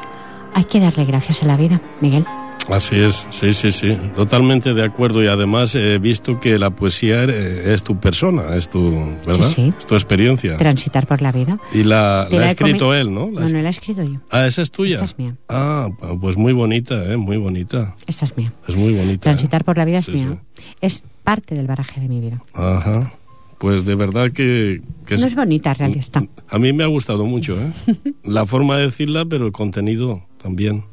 hay 0.55 0.65
que 0.65 0.81
darle 0.81 1.05
gracias 1.05 1.43
a 1.43 1.47
la 1.47 1.57
vida, 1.57 1.81
Miguel. 2.01 2.25
Así 2.71 2.97
es, 2.97 3.27
sí, 3.31 3.55
sí, 3.55 3.71
sí, 3.71 3.97
totalmente 4.17 4.75
de 4.75 4.85
acuerdo 4.85 5.23
y 5.23 5.29
además 5.29 5.75
he 5.77 5.99
visto 5.99 6.41
que 6.41 6.59
la 6.59 6.71
poesía 6.71 7.23
es 7.25 7.83
tu 7.85 7.99
persona, 8.01 8.57
es 8.57 8.69
tu, 8.69 8.91
¿verdad? 9.25 9.47
Sí, 9.47 9.55
sí. 9.55 9.73
Es 9.79 9.87
tu 9.87 9.95
experiencia. 9.95 10.57
Transitar 10.57 11.07
por 11.07 11.23
la 11.23 11.31
vida. 11.31 11.59
Y 11.73 11.85
la, 11.85 12.27
Te 12.29 12.37
la 12.37 12.43
la 12.43 12.49
ha 12.49 12.51
escrito 12.51 12.93
él, 12.93 13.15
¿no? 13.15 13.31
La 13.31 13.43
No, 13.43 13.49
no 13.49 13.63
la 13.63 13.69
he 13.69 13.71
escrito 13.71 14.03
yo. 14.03 14.19
Ah, 14.31 14.47
esa 14.47 14.63
es 14.63 14.71
tuya. 14.73 14.97
Esta 14.97 15.07
es 15.07 15.19
mía. 15.19 15.37
Ah, 15.49 15.89
pues 16.21 16.37
muy 16.37 16.53
bonita, 16.53 17.05
¿eh? 17.13 17.17
Muy 17.17 17.37
bonita. 17.37 17.95
Esta 18.07 18.25
es 18.25 18.37
mía. 18.37 18.53
Es 18.67 18.77
muy 18.77 18.95
bonita. 18.95 19.13
¿eh? 19.15 19.19
Transitar 19.19 19.65
por 19.65 19.77
la 19.79 19.85
vida 19.85 19.99
es 19.99 20.09
mía. 20.09 20.43
Es 20.81 21.03
parte 21.23 21.55
del 21.55 21.67
baraje 21.67 22.01
de 22.01 22.09
mi 22.09 22.21
vida. 22.21 22.43
Ajá. 22.55 23.13
Pues 23.59 23.85
de 23.85 23.95
verdad 23.95 24.33
que... 24.33 24.83
que 25.07 25.17
No 25.17 25.27
es 25.27 25.35
bonita, 25.35 25.73
realista. 25.73 26.23
A 26.49 26.59
mí 26.59 26.73
me 26.73 26.85
ha 26.85 26.89
gustado 26.89 27.25
mucho, 27.25 27.57
¿eh? 27.61 27.95
La 28.25 28.45
forma 28.45 28.77
de 28.77 28.87
decirla, 28.87 29.25
pero 29.25 29.47
el 29.47 29.53
contenido 29.53 30.23
también. 30.43 30.85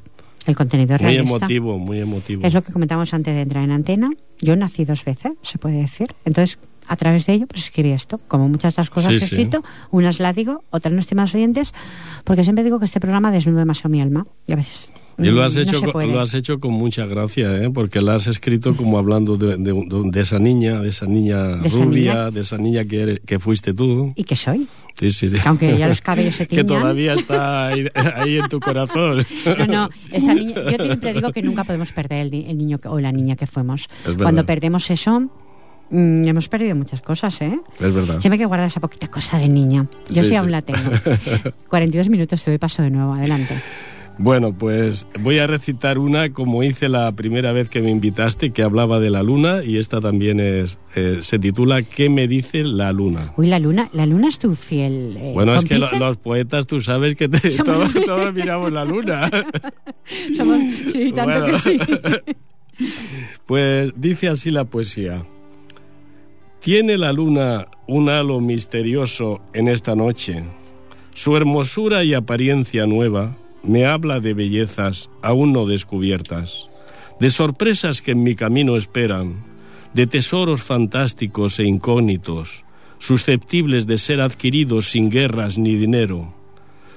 El 0.46 0.56
contenido 0.56 0.96
es 0.96 1.02
Muy 1.02 1.12
realista. 1.12 1.38
emotivo, 1.38 1.80
muy 1.80 2.00
emotivo. 2.00 2.46
Es 2.46 2.54
lo 2.54 2.62
que 2.64 2.72
comentamos 2.74 3.14
antes 3.14 3.34
de 3.34 3.42
entrar 3.42 3.64
en 3.64 3.72
antena. 3.72 4.10
Yo 4.42 4.56
nací 4.56 4.84
dos 4.86 5.06
veces, 5.06 5.32
se 5.42 5.58
puede 5.58 5.78
decir. 5.78 6.14
Entonces, 6.26 6.60
a 6.88 6.98
través 6.98 7.26
de 7.26 7.34
ello, 7.34 7.48
pues 7.48 7.64
escribí 7.64 7.92
esto. 7.92 8.18
Como 8.28 8.50
muchas 8.50 8.76
de 8.76 8.82
las 8.82 8.90
cosas 8.90 9.14
Sí, 9.14 9.20
que 9.20 9.26
he 9.26 9.28
sí. 9.28 9.36
escrito, 9.36 9.64
unas 9.92 10.20
las 10.20 10.36
digo, 10.36 10.64
otras 10.70 10.94
no, 10.94 11.00
estimados 11.00 11.34
oyentes, 11.34 11.74
porque 12.26 12.44
siempre 12.44 12.64
digo 12.64 12.78
que 12.80 12.86
este 12.86 13.00
programa 13.00 13.32
desnuda 13.32 13.60
demasiado 13.60 13.90
mi 13.90 14.02
alma. 14.02 14.28
Y 14.48 14.52
a 14.54 14.58
veces. 14.58 14.92
Y 15.18 15.26
lo 15.28 15.44
has, 15.44 15.54
mm, 15.56 15.60
no 15.60 15.62
hecho, 15.64 15.92
con- 15.92 16.12
lo 16.12 16.20
has 16.22 16.34
hecho 16.34 16.60
con 16.60 16.72
mucha 16.74 17.06
gracia, 17.06 17.56
¿eh? 17.64 17.70
porque 17.72 18.02
la 18.02 18.16
has 18.16 18.28
escrito 18.28 18.76
como 18.76 18.98
hablando 18.98 19.38
de, 19.38 19.58
de- 19.58 19.86
de 20.12 20.22
esa 20.22 20.40
niña, 20.40 20.80
de 20.82 20.90
esa 20.90 21.06
niña 21.06 21.58
De 21.58 21.68
esa 21.68 21.78
rubia, 21.84 22.14
niña. 22.14 22.32
de 22.32 22.42
esa 22.42 22.58
niña 22.58 22.86
que, 22.86 23.02
eres- 23.04 23.20
que 23.26 23.40
fuiste 23.40 23.74
tú. 23.74 24.12
¿Y 24.16 24.24
que 24.24 24.36
soy? 24.36 24.68
Sí, 24.96 25.12
sí, 25.12 25.30
sí. 25.30 25.38
Aunque 25.46 25.78
ya 25.78 25.88
los 25.88 26.02
cabellos 26.10 26.36
se 26.36 26.48
que 26.48 26.64
tiñan. 26.64 26.66
todavía 26.68 27.14
está 27.14 27.68
ahí, 27.68 27.86
ahí 28.16 28.38
en 28.38 28.50
tu 28.50 28.60
corazón. 28.60 29.24
No, 29.60 29.66
no, 29.68 29.90
esa 30.12 30.34
niña, 30.34 30.56
yo 30.56 30.84
siempre 30.86 31.14
digo 31.14 31.32
que 31.32 31.42
nunca 31.44 31.64
podemos 31.64 31.92
perder 31.92 32.28
el, 32.28 32.34
el 32.34 32.58
niño 32.58 32.80
que- 32.80 32.88
o 32.88 33.00
la 33.00 33.12
niña 33.12 33.36
que 33.36 33.46
fuimos. 33.46 33.88
Cuando 34.18 34.46
perdemos 34.46 34.90
eso, 34.90 35.20
mm, 35.92 36.28
hemos 36.28 36.48
perdido 36.50 36.76
muchas 36.76 37.02
cosas, 37.02 37.40
¿eh? 37.42 37.60
Es 37.80 37.94
verdad. 37.94 38.20
Siempre 38.20 38.34
hay 38.34 38.40
que 38.40 38.46
guardar 38.46 38.68
esa 38.68 38.80
poquita 38.80 39.10
cosa 39.10 39.38
de 39.38 39.48
niña. 39.48 39.86
Yo 40.10 40.24
Sí, 40.24 40.30
sí, 40.30 40.36
aún 40.36 40.48
sí. 40.48 40.52
la 40.52 40.62
tengo. 40.64 40.90
42 41.70 42.10
minutos, 42.10 42.44
te 42.44 42.50
doy 42.52 42.58
paso 42.58 42.82
de 42.82 42.90
nuevo. 42.90 43.14
Adelante. 43.14 43.56
Bueno, 44.20 44.56
pues 44.56 45.08
voy 45.20 45.40
a 45.40 45.48
recitar 45.48 45.98
una 45.98 46.32
como 46.32 46.62
hice 46.64 46.88
la 46.88 47.12
primera 47.14 47.52
vez 47.52 47.68
que 47.68 47.82
me 47.82 47.90
invitaste, 47.90 48.52
que 48.52 48.62
hablaba 48.62 49.00
de 49.00 49.10
la 49.10 49.24
luna, 49.24 49.64
y 49.64 49.78
esta 49.78 50.02
también 50.02 50.40
es 50.40 50.78
eh, 50.96 51.20
se 51.22 51.40
titula 51.40 51.82
¿Qué 51.82 52.10
me 52.10 52.28
dice 52.28 52.64
la 52.64 52.92
luna? 52.94 53.34
Uy, 53.38 53.48
la 53.48 53.58
luna, 53.58 53.90
la 53.92 54.06
luna 54.06 54.28
es 54.28 54.38
tu 54.38 54.54
fiel. 54.56 55.18
eh, 55.18 55.32
Bueno, 55.34 55.56
es 55.56 55.66
que 55.66 55.80
lo- 55.80 55.92
los 55.98 56.18
poetas, 56.18 56.68
tú 56.68 56.80
sabes 56.80 57.16
que 57.16 57.28
te- 57.28 57.52
Somos- 57.52 57.92
todos, 57.92 57.94
todos 58.06 58.34
miramos 58.36 58.72
la 58.72 58.86
luna. 58.86 59.30
Somos- 60.38 60.62
sí, 60.92 61.12
tanto 61.12 61.40
Bueno. 61.40 61.46
que 61.48 61.58
sí. 61.58 61.78
Pues 63.46 63.92
dice 63.96 64.30
así 64.30 64.50
la 64.52 64.66
poesía. 64.66 65.24
Tiene 66.60 66.98
la 66.98 67.14
luna 67.14 67.68
un 67.88 68.10
halo 68.10 68.40
misterioso 68.40 69.42
en 69.54 69.68
esta 69.68 69.96
noche. 69.96 70.44
Su 71.14 71.36
hermosura 71.38 72.04
y 72.04 72.14
apariencia 72.14 72.86
nueva 72.88 73.38
me 73.64 73.86
habla 73.86 74.20
de 74.20 74.34
bellezas 74.34 75.10
aún 75.22 75.54
no 75.54 75.66
descubiertas, 75.66 76.68
de 77.20 77.30
sorpresas 77.30 78.02
que 78.02 78.12
en 78.12 78.24
mi 78.24 78.36
camino 78.36 78.76
esperan, 78.76 79.44
de 79.94 80.08
tesoros 80.08 80.62
fantásticos 80.62 81.60
e 81.60 81.64
incógnitos, 81.64 82.66
susceptibles 83.00 83.88
de 83.88 83.98
ser 83.98 84.22
adquiridos 84.22 84.92
sin 84.92 85.10
guerras 85.10 85.58
ni 85.58 85.76
dinero. 85.76 86.34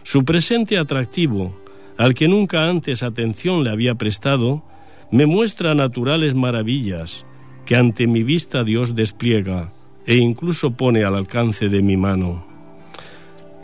Su 0.02 0.24
presente 0.24 0.78
atractivo, 0.78 1.56
al 1.98 2.14
que 2.14 2.28
nunca 2.28 2.68
antes 2.68 3.02
atención 3.02 3.64
le 3.64 3.70
había 3.70 3.94
prestado, 3.94 4.64
me 5.10 5.26
muestra 5.26 5.74
naturales 5.74 6.34
maravillas 6.34 7.24
que 7.64 7.76
ante 7.76 8.06
mi 8.06 8.22
vista 8.22 8.64
Dios 8.64 8.94
despliega 8.94 9.72
e 10.06 10.16
incluso 10.16 10.72
pone 10.72 11.04
al 11.04 11.16
alcance 11.16 11.68
de 11.68 11.82
mi 11.82 11.96
mano. 11.96 12.45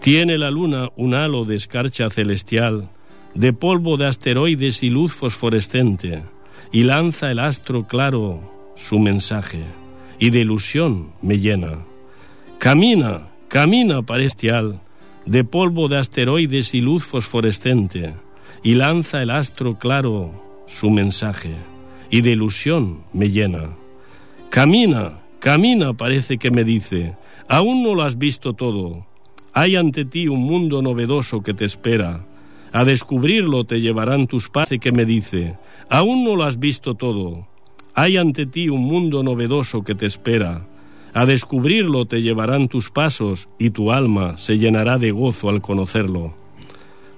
Tiene 0.02 0.36
la 0.36 0.50
luna 0.50 0.88
un 0.96 1.14
halo 1.14 1.44
de 1.44 1.54
escarcha 1.54 2.10
celestial, 2.10 2.90
de 3.34 3.52
polvo 3.52 3.96
de 3.96 4.08
asteroides 4.08 4.82
y 4.82 4.90
luz 4.90 5.12
fosforescente, 5.12 6.24
y 6.72 6.82
lanza 6.82 7.30
el 7.30 7.38
astro 7.38 7.86
claro 7.86 8.72
su 8.74 8.98
mensaje, 8.98 9.62
y 10.18 10.30
de 10.30 10.40
ilusión 10.40 11.12
me 11.22 11.38
llena. 11.38 11.84
Camina, 12.58 13.28
camina 13.46 14.02
parestial, 14.02 14.80
de 15.24 15.44
polvo 15.44 15.86
de 15.86 15.98
asteroides 15.98 16.74
y 16.74 16.80
luz 16.80 17.04
fosforescente, 17.04 18.16
y 18.64 18.74
lanza 18.74 19.22
el 19.22 19.30
astro 19.30 19.78
claro 19.78 20.64
su 20.66 20.90
mensaje, 20.90 21.54
y 22.10 22.22
de 22.22 22.32
ilusión 22.32 23.04
me 23.12 23.30
llena. 23.30 23.76
Camina, 24.50 25.20
camina, 25.38 25.94
parece 25.94 26.38
que 26.38 26.50
me 26.50 26.64
dice, 26.64 27.16
aún 27.46 27.84
no 27.84 27.94
lo 27.94 28.02
has 28.02 28.18
visto 28.18 28.52
todo. 28.54 29.11
Hay 29.54 29.76
ante 29.76 30.06
ti 30.06 30.28
un 30.28 30.40
mundo 30.40 30.80
novedoso 30.80 31.42
que 31.42 31.52
te 31.52 31.66
espera. 31.66 32.24
A 32.72 32.86
descubrirlo 32.86 33.64
te 33.64 33.82
llevarán 33.82 34.26
tus 34.26 34.48
pasos 34.48 34.78
que 34.80 34.92
me 34.92 35.04
dice, 35.04 35.58
aún 35.90 36.24
no 36.24 36.36
lo 36.36 36.44
has 36.44 36.58
visto 36.58 36.94
todo. 36.94 37.46
Hay 37.94 38.16
ante 38.16 38.46
ti 38.46 38.70
un 38.70 38.80
mundo 38.80 39.22
novedoso 39.22 39.82
que 39.82 39.94
te 39.94 40.06
espera. 40.06 40.66
A 41.12 41.26
descubrirlo 41.26 42.06
te 42.06 42.22
llevarán 42.22 42.68
tus 42.68 42.90
pasos 42.90 43.50
y 43.58 43.70
tu 43.70 43.92
alma 43.92 44.38
se 44.38 44.58
llenará 44.58 44.96
de 44.96 45.10
gozo 45.10 45.50
al 45.50 45.60
conocerlo. 45.60 46.34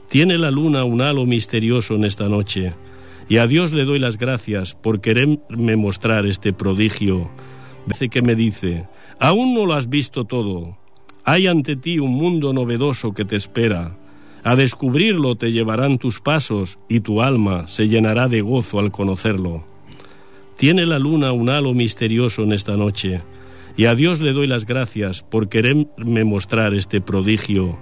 Tiene 0.08 0.36
la 0.36 0.50
luna 0.50 0.82
un 0.82 1.02
halo 1.02 1.26
misterioso 1.26 1.94
en 1.94 2.04
esta 2.04 2.28
noche, 2.28 2.74
y 3.28 3.36
a 3.36 3.46
Dios 3.46 3.72
le 3.72 3.84
doy 3.84 4.00
las 4.00 4.18
gracias 4.18 4.74
por 4.74 5.00
quererme 5.00 5.76
mostrar 5.76 6.26
este 6.26 6.52
prodigio. 6.52 7.30
Dice 7.86 8.08
que 8.08 8.22
me 8.22 8.34
dice, 8.34 8.88
aún 9.20 9.54
no 9.54 9.66
lo 9.66 9.74
has 9.74 9.88
visto 9.88 10.24
todo. 10.24 10.76
Hay 11.26 11.46
ante 11.46 11.74
ti 11.74 11.98
un 11.98 12.12
mundo 12.12 12.52
novedoso 12.52 13.14
que 13.14 13.24
te 13.24 13.36
espera. 13.36 13.96
A 14.42 14.56
descubrirlo 14.56 15.36
te 15.36 15.52
llevarán 15.52 15.96
tus 15.96 16.20
pasos 16.20 16.78
y 16.86 17.00
tu 17.00 17.22
alma 17.22 17.66
se 17.66 17.88
llenará 17.88 18.28
de 18.28 18.42
gozo 18.42 18.78
al 18.78 18.92
conocerlo. 18.92 19.64
Tiene 20.58 20.84
la 20.84 20.98
luna 20.98 21.32
un 21.32 21.48
halo 21.48 21.72
misterioso 21.72 22.42
en 22.42 22.52
esta 22.52 22.76
noche, 22.76 23.22
y 23.74 23.86
a 23.86 23.94
Dios 23.94 24.20
le 24.20 24.34
doy 24.34 24.46
las 24.46 24.66
gracias 24.66 25.22
por 25.22 25.48
quererme 25.48 26.24
mostrar 26.24 26.74
este 26.74 27.00
prodigio. 27.00 27.78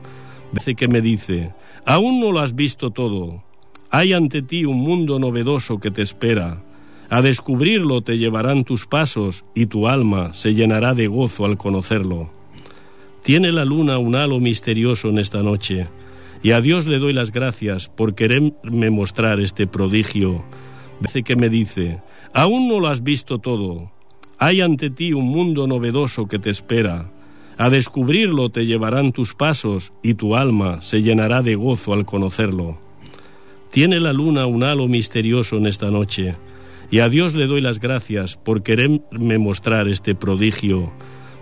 Dice 0.52 0.76
que 0.76 0.86
me 0.86 1.00
dice, 1.00 1.52
aún 1.84 2.20
no 2.20 2.30
lo 2.30 2.38
has 2.38 2.54
visto 2.54 2.92
todo, 2.92 3.42
hay 3.90 4.12
ante 4.12 4.40
ti 4.40 4.64
un 4.64 4.78
mundo 4.78 5.18
novedoso 5.18 5.80
que 5.80 5.90
te 5.90 6.02
espera. 6.02 6.62
A 7.10 7.22
descubrirlo 7.22 8.02
te 8.02 8.18
llevarán 8.18 8.62
tus 8.62 8.86
pasos 8.86 9.44
y 9.52 9.66
tu 9.66 9.88
alma 9.88 10.32
se 10.32 10.54
llenará 10.54 10.94
de 10.94 11.08
gozo 11.08 11.44
al 11.44 11.58
conocerlo. 11.58 12.41
Tiene 13.22 13.52
la 13.52 13.64
luna 13.64 13.98
un 13.98 14.16
halo 14.16 14.40
misterioso 14.40 15.08
en 15.08 15.18
esta 15.18 15.42
noche, 15.42 15.86
y 16.42 16.50
a 16.50 16.60
Dios 16.60 16.86
le 16.86 16.98
doy 16.98 17.12
las 17.12 17.30
gracias 17.30 17.88
por 17.88 18.16
quererme 18.16 18.90
mostrar 18.90 19.38
este 19.38 19.68
prodigio. 19.68 20.44
Dice 21.00 21.22
que 21.22 21.36
me 21.36 21.48
dice, 21.48 22.02
aún 22.34 22.66
no 22.68 22.80
lo 22.80 22.88
has 22.88 23.04
visto 23.04 23.38
todo, 23.38 23.92
hay 24.38 24.60
ante 24.60 24.90
ti 24.90 25.12
un 25.12 25.26
mundo 25.26 25.68
novedoso 25.68 26.26
que 26.26 26.40
te 26.40 26.50
espera. 26.50 27.12
A 27.58 27.70
descubrirlo 27.70 28.50
te 28.50 28.66
llevarán 28.66 29.12
tus 29.12 29.34
pasos 29.34 29.92
y 30.02 30.14
tu 30.14 30.34
alma 30.34 30.82
se 30.82 31.02
llenará 31.02 31.42
de 31.42 31.54
gozo 31.54 31.92
al 31.92 32.04
conocerlo. 32.04 32.80
Tiene 33.70 34.00
la 34.00 34.12
luna 34.12 34.46
un 34.46 34.64
halo 34.64 34.88
misterioso 34.88 35.58
en 35.58 35.68
esta 35.68 35.92
noche, 35.92 36.34
y 36.90 36.98
a 36.98 37.08
Dios 37.08 37.36
le 37.36 37.46
doy 37.46 37.60
las 37.60 37.78
gracias 37.78 38.36
por 38.36 38.64
quererme 38.64 39.38
mostrar 39.38 39.86
este 39.86 40.16
prodigio. 40.16 40.92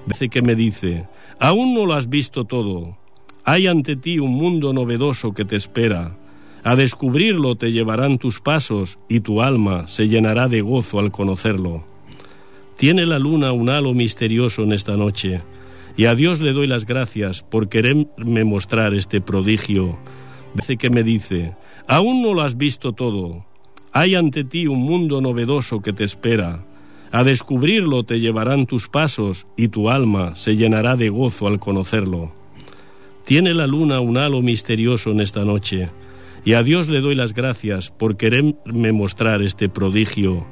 Dice 0.06 0.28
que 0.28 0.42
me 0.42 0.54
dice, 0.54 1.08
aún 1.40 1.74
no 1.74 1.86
lo 1.86 1.94
has 1.94 2.08
visto 2.08 2.44
todo, 2.44 2.96
hay 3.44 3.66
ante 3.66 3.96
ti 3.96 4.20
un 4.20 4.30
mundo 4.30 4.72
novedoso 4.72 5.32
que 5.32 5.44
te 5.44 5.56
espera. 5.56 6.16
A 6.62 6.76
descubrirlo 6.76 7.56
te 7.56 7.72
llevarán 7.72 8.18
tus 8.18 8.40
pasos 8.40 8.98
y 9.08 9.20
tu 9.20 9.42
alma 9.42 9.88
se 9.88 10.08
llenará 10.08 10.46
de 10.46 10.60
gozo 10.60 11.00
al 11.00 11.10
conocerlo. 11.10 11.84
Tiene 12.76 13.06
la 13.06 13.18
luna 13.18 13.50
un 13.52 13.70
halo 13.70 13.92
misterioso 13.94 14.62
en 14.62 14.72
esta 14.72 14.96
noche, 14.96 15.42
y 15.96 16.04
a 16.04 16.14
Dios 16.14 16.40
le 16.40 16.52
doy 16.52 16.66
las 16.66 16.86
gracias 16.86 17.42
por 17.42 17.68
quererme 17.68 18.44
mostrar 18.44 18.94
este 18.94 19.20
prodigio. 19.20 19.98
Dice 20.54 20.76
que 20.76 20.90
me 20.90 21.02
dice, 21.02 21.56
Aún 21.90 22.22
no 22.22 22.34
lo 22.34 22.42
has 22.42 22.56
visto 22.56 22.92
todo. 22.92 23.44
Hay 23.92 24.14
ante 24.14 24.44
ti 24.44 24.68
un 24.68 24.78
mundo 24.78 25.20
novedoso 25.20 25.80
que 25.80 25.92
te 25.92 26.04
espera. 26.04 26.64
A 27.12 27.24
descubrirlo 27.24 28.04
te 28.04 28.20
llevarán 28.20 28.66
tus 28.66 28.88
pasos 28.88 29.46
y 29.56 29.68
tu 29.68 29.90
alma 29.90 30.36
se 30.36 30.56
llenará 30.56 30.94
de 30.94 31.08
gozo 31.08 31.48
al 31.48 31.58
conocerlo. 31.58 32.32
Tiene 33.24 33.52
la 33.52 33.66
luna 33.66 33.98
un 34.00 34.16
halo 34.16 34.42
misterioso 34.42 35.10
en 35.10 35.20
esta 35.20 35.44
noche, 35.44 35.90
y 36.44 36.52
a 36.52 36.62
Dios 36.62 36.88
le 36.88 37.00
doy 37.00 37.16
las 37.16 37.34
gracias 37.34 37.90
por 37.90 38.16
quererme 38.16 38.92
mostrar 38.92 39.42
este 39.42 39.68
prodigio. 39.68 40.46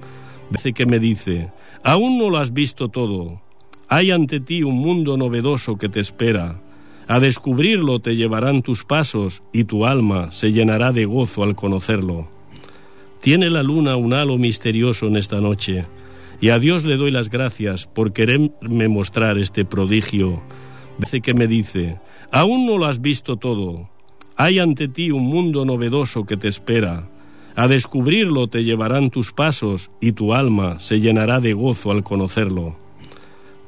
Dice 0.51 0.73
que 0.73 0.85
me 0.85 0.99
dice, 0.99 1.53
aún 1.85 2.19
no 2.19 2.29
lo 2.29 2.39
has 2.39 2.53
visto 2.53 2.89
todo. 2.89 3.41
Hay 3.89 4.11
ante 4.11 4.41
ti 4.41 4.65
un 4.65 4.77
mundo 4.77 5.17
novedoso 5.17 5.77
que 5.79 5.89
te 5.89 6.01
espera. 6.01 6.61
A 7.07 7.21
descubrirlo 7.21 8.01
te 8.01 8.17
llevarán 8.17 8.63
tus 8.63 8.85
pasos 8.85 9.43
y 9.53 9.65
tu 9.65 9.87
alma 9.87 10.33
se 10.33 10.53
llenará 10.53 10.93
de 10.93 11.07
gozo 11.07 11.43
al 11.43 11.55
conocerlo. 11.55 12.29
Tiene 13.21 13.49
la 13.49 13.63
luna 13.63 13.97
un 13.97 14.13
halo 14.13 14.37
misterioso 14.39 15.07
en 15.07 15.17
esta 15.17 15.41
noche, 15.41 15.87
y 16.41 16.51
a 16.51 16.59
Dios 16.59 16.85
le 16.85 16.97
doy 16.97 17.11
las 17.11 17.31
gracias 17.31 17.87
por 17.87 18.13
quererme 18.13 18.89
mostrar 18.89 19.39
este 19.39 19.65
prodigio. 19.65 20.43
Dice 20.99 21.21
que 21.21 21.35
me 21.35 21.47
dice, 21.47 22.01
aún 22.31 22.67
no 22.67 22.79
lo 22.79 22.87
has 22.87 23.01
visto 23.01 23.37
todo, 23.37 23.91
hay 24.37 24.61
ante 24.61 24.87
ti 24.87 25.11
un 25.11 25.25
mundo 25.25 25.65
novedoso 25.65 26.25
que 26.25 26.37
te 26.37 26.47
espera. 26.47 27.09
A 27.57 27.67
descubrirlo 27.67 28.47
te 28.47 28.63
llevarán 28.63 29.11
tus 29.11 29.33
pasos 29.33 29.91
y 30.01 30.13
tu 30.13 30.33
alma 30.33 30.79
se 30.79 31.01
llenará 31.01 31.41
de 31.41 31.55
gozo 31.55 31.91
al 31.91 32.05
conocerlo. 32.05 32.77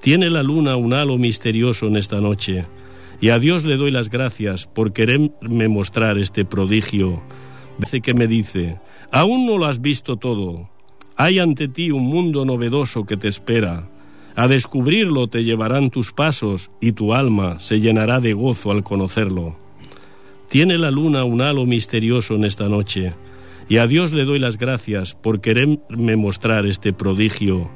Tiene 0.00 0.30
la 0.30 0.44
luna 0.44 0.76
un 0.76 0.92
halo 0.92 1.18
misterioso 1.18 1.88
en 1.88 1.96
esta 1.96 2.20
noche, 2.20 2.66
y 3.20 3.30
a 3.30 3.40
Dios 3.40 3.64
le 3.64 3.76
doy 3.76 3.90
las 3.90 4.08
gracias 4.08 4.66
por 4.66 4.92
quererme 4.92 5.68
mostrar 5.68 6.18
este 6.18 6.44
prodigio. 6.44 7.20
Dice 7.78 8.00
que 8.00 8.14
me 8.14 8.28
dice, 8.28 8.78
aún 9.10 9.46
no 9.46 9.58
lo 9.58 9.66
has 9.66 9.80
visto 9.80 10.16
todo, 10.18 10.70
hay 11.22 11.38
ante 11.38 11.68
ti 11.68 11.90
un 11.90 12.04
mundo 12.04 12.46
novedoso 12.46 13.04
que 13.04 13.18
te 13.18 13.28
espera. 13.28 13.90
A 14.36 14.48
descubrirlo 14.48 15.28
te 15.28 15.44
llevarán 15.44 15.90
tus 15.90 16.12
pasos 16.12 16.70
y 16.80 16.92
tu 16.92 17.12
alma 17.12 17.60
se 17.60 17.78
llenará 17.78 18.20
de 18.20 18.32
gozo 18.32 18.70
al 18.70 18.82
conocerlo. 18.82 19.54
Tiene 20.48 20.78
la 20.78 20.90
luna 20.90 21.24
un 21.24 21.42
halo 21.42 21.66
misterioso 21.66 22.36
en 22.36 22.46
esta 22.46 22.70
noche, 22.70 23.12
y 23.68 23.76
a 23.76 23.86
Dios 23.86 24.14
le 24.14 24.24
doy 24.24 24.38
las 24.38 24.56
gracias 24.56 25.14
por 25.14 25.42
quererme 25.42 26.16
mostrar 26.16 26.64
este 26.64 26.94
prodigio. 26.94 27.70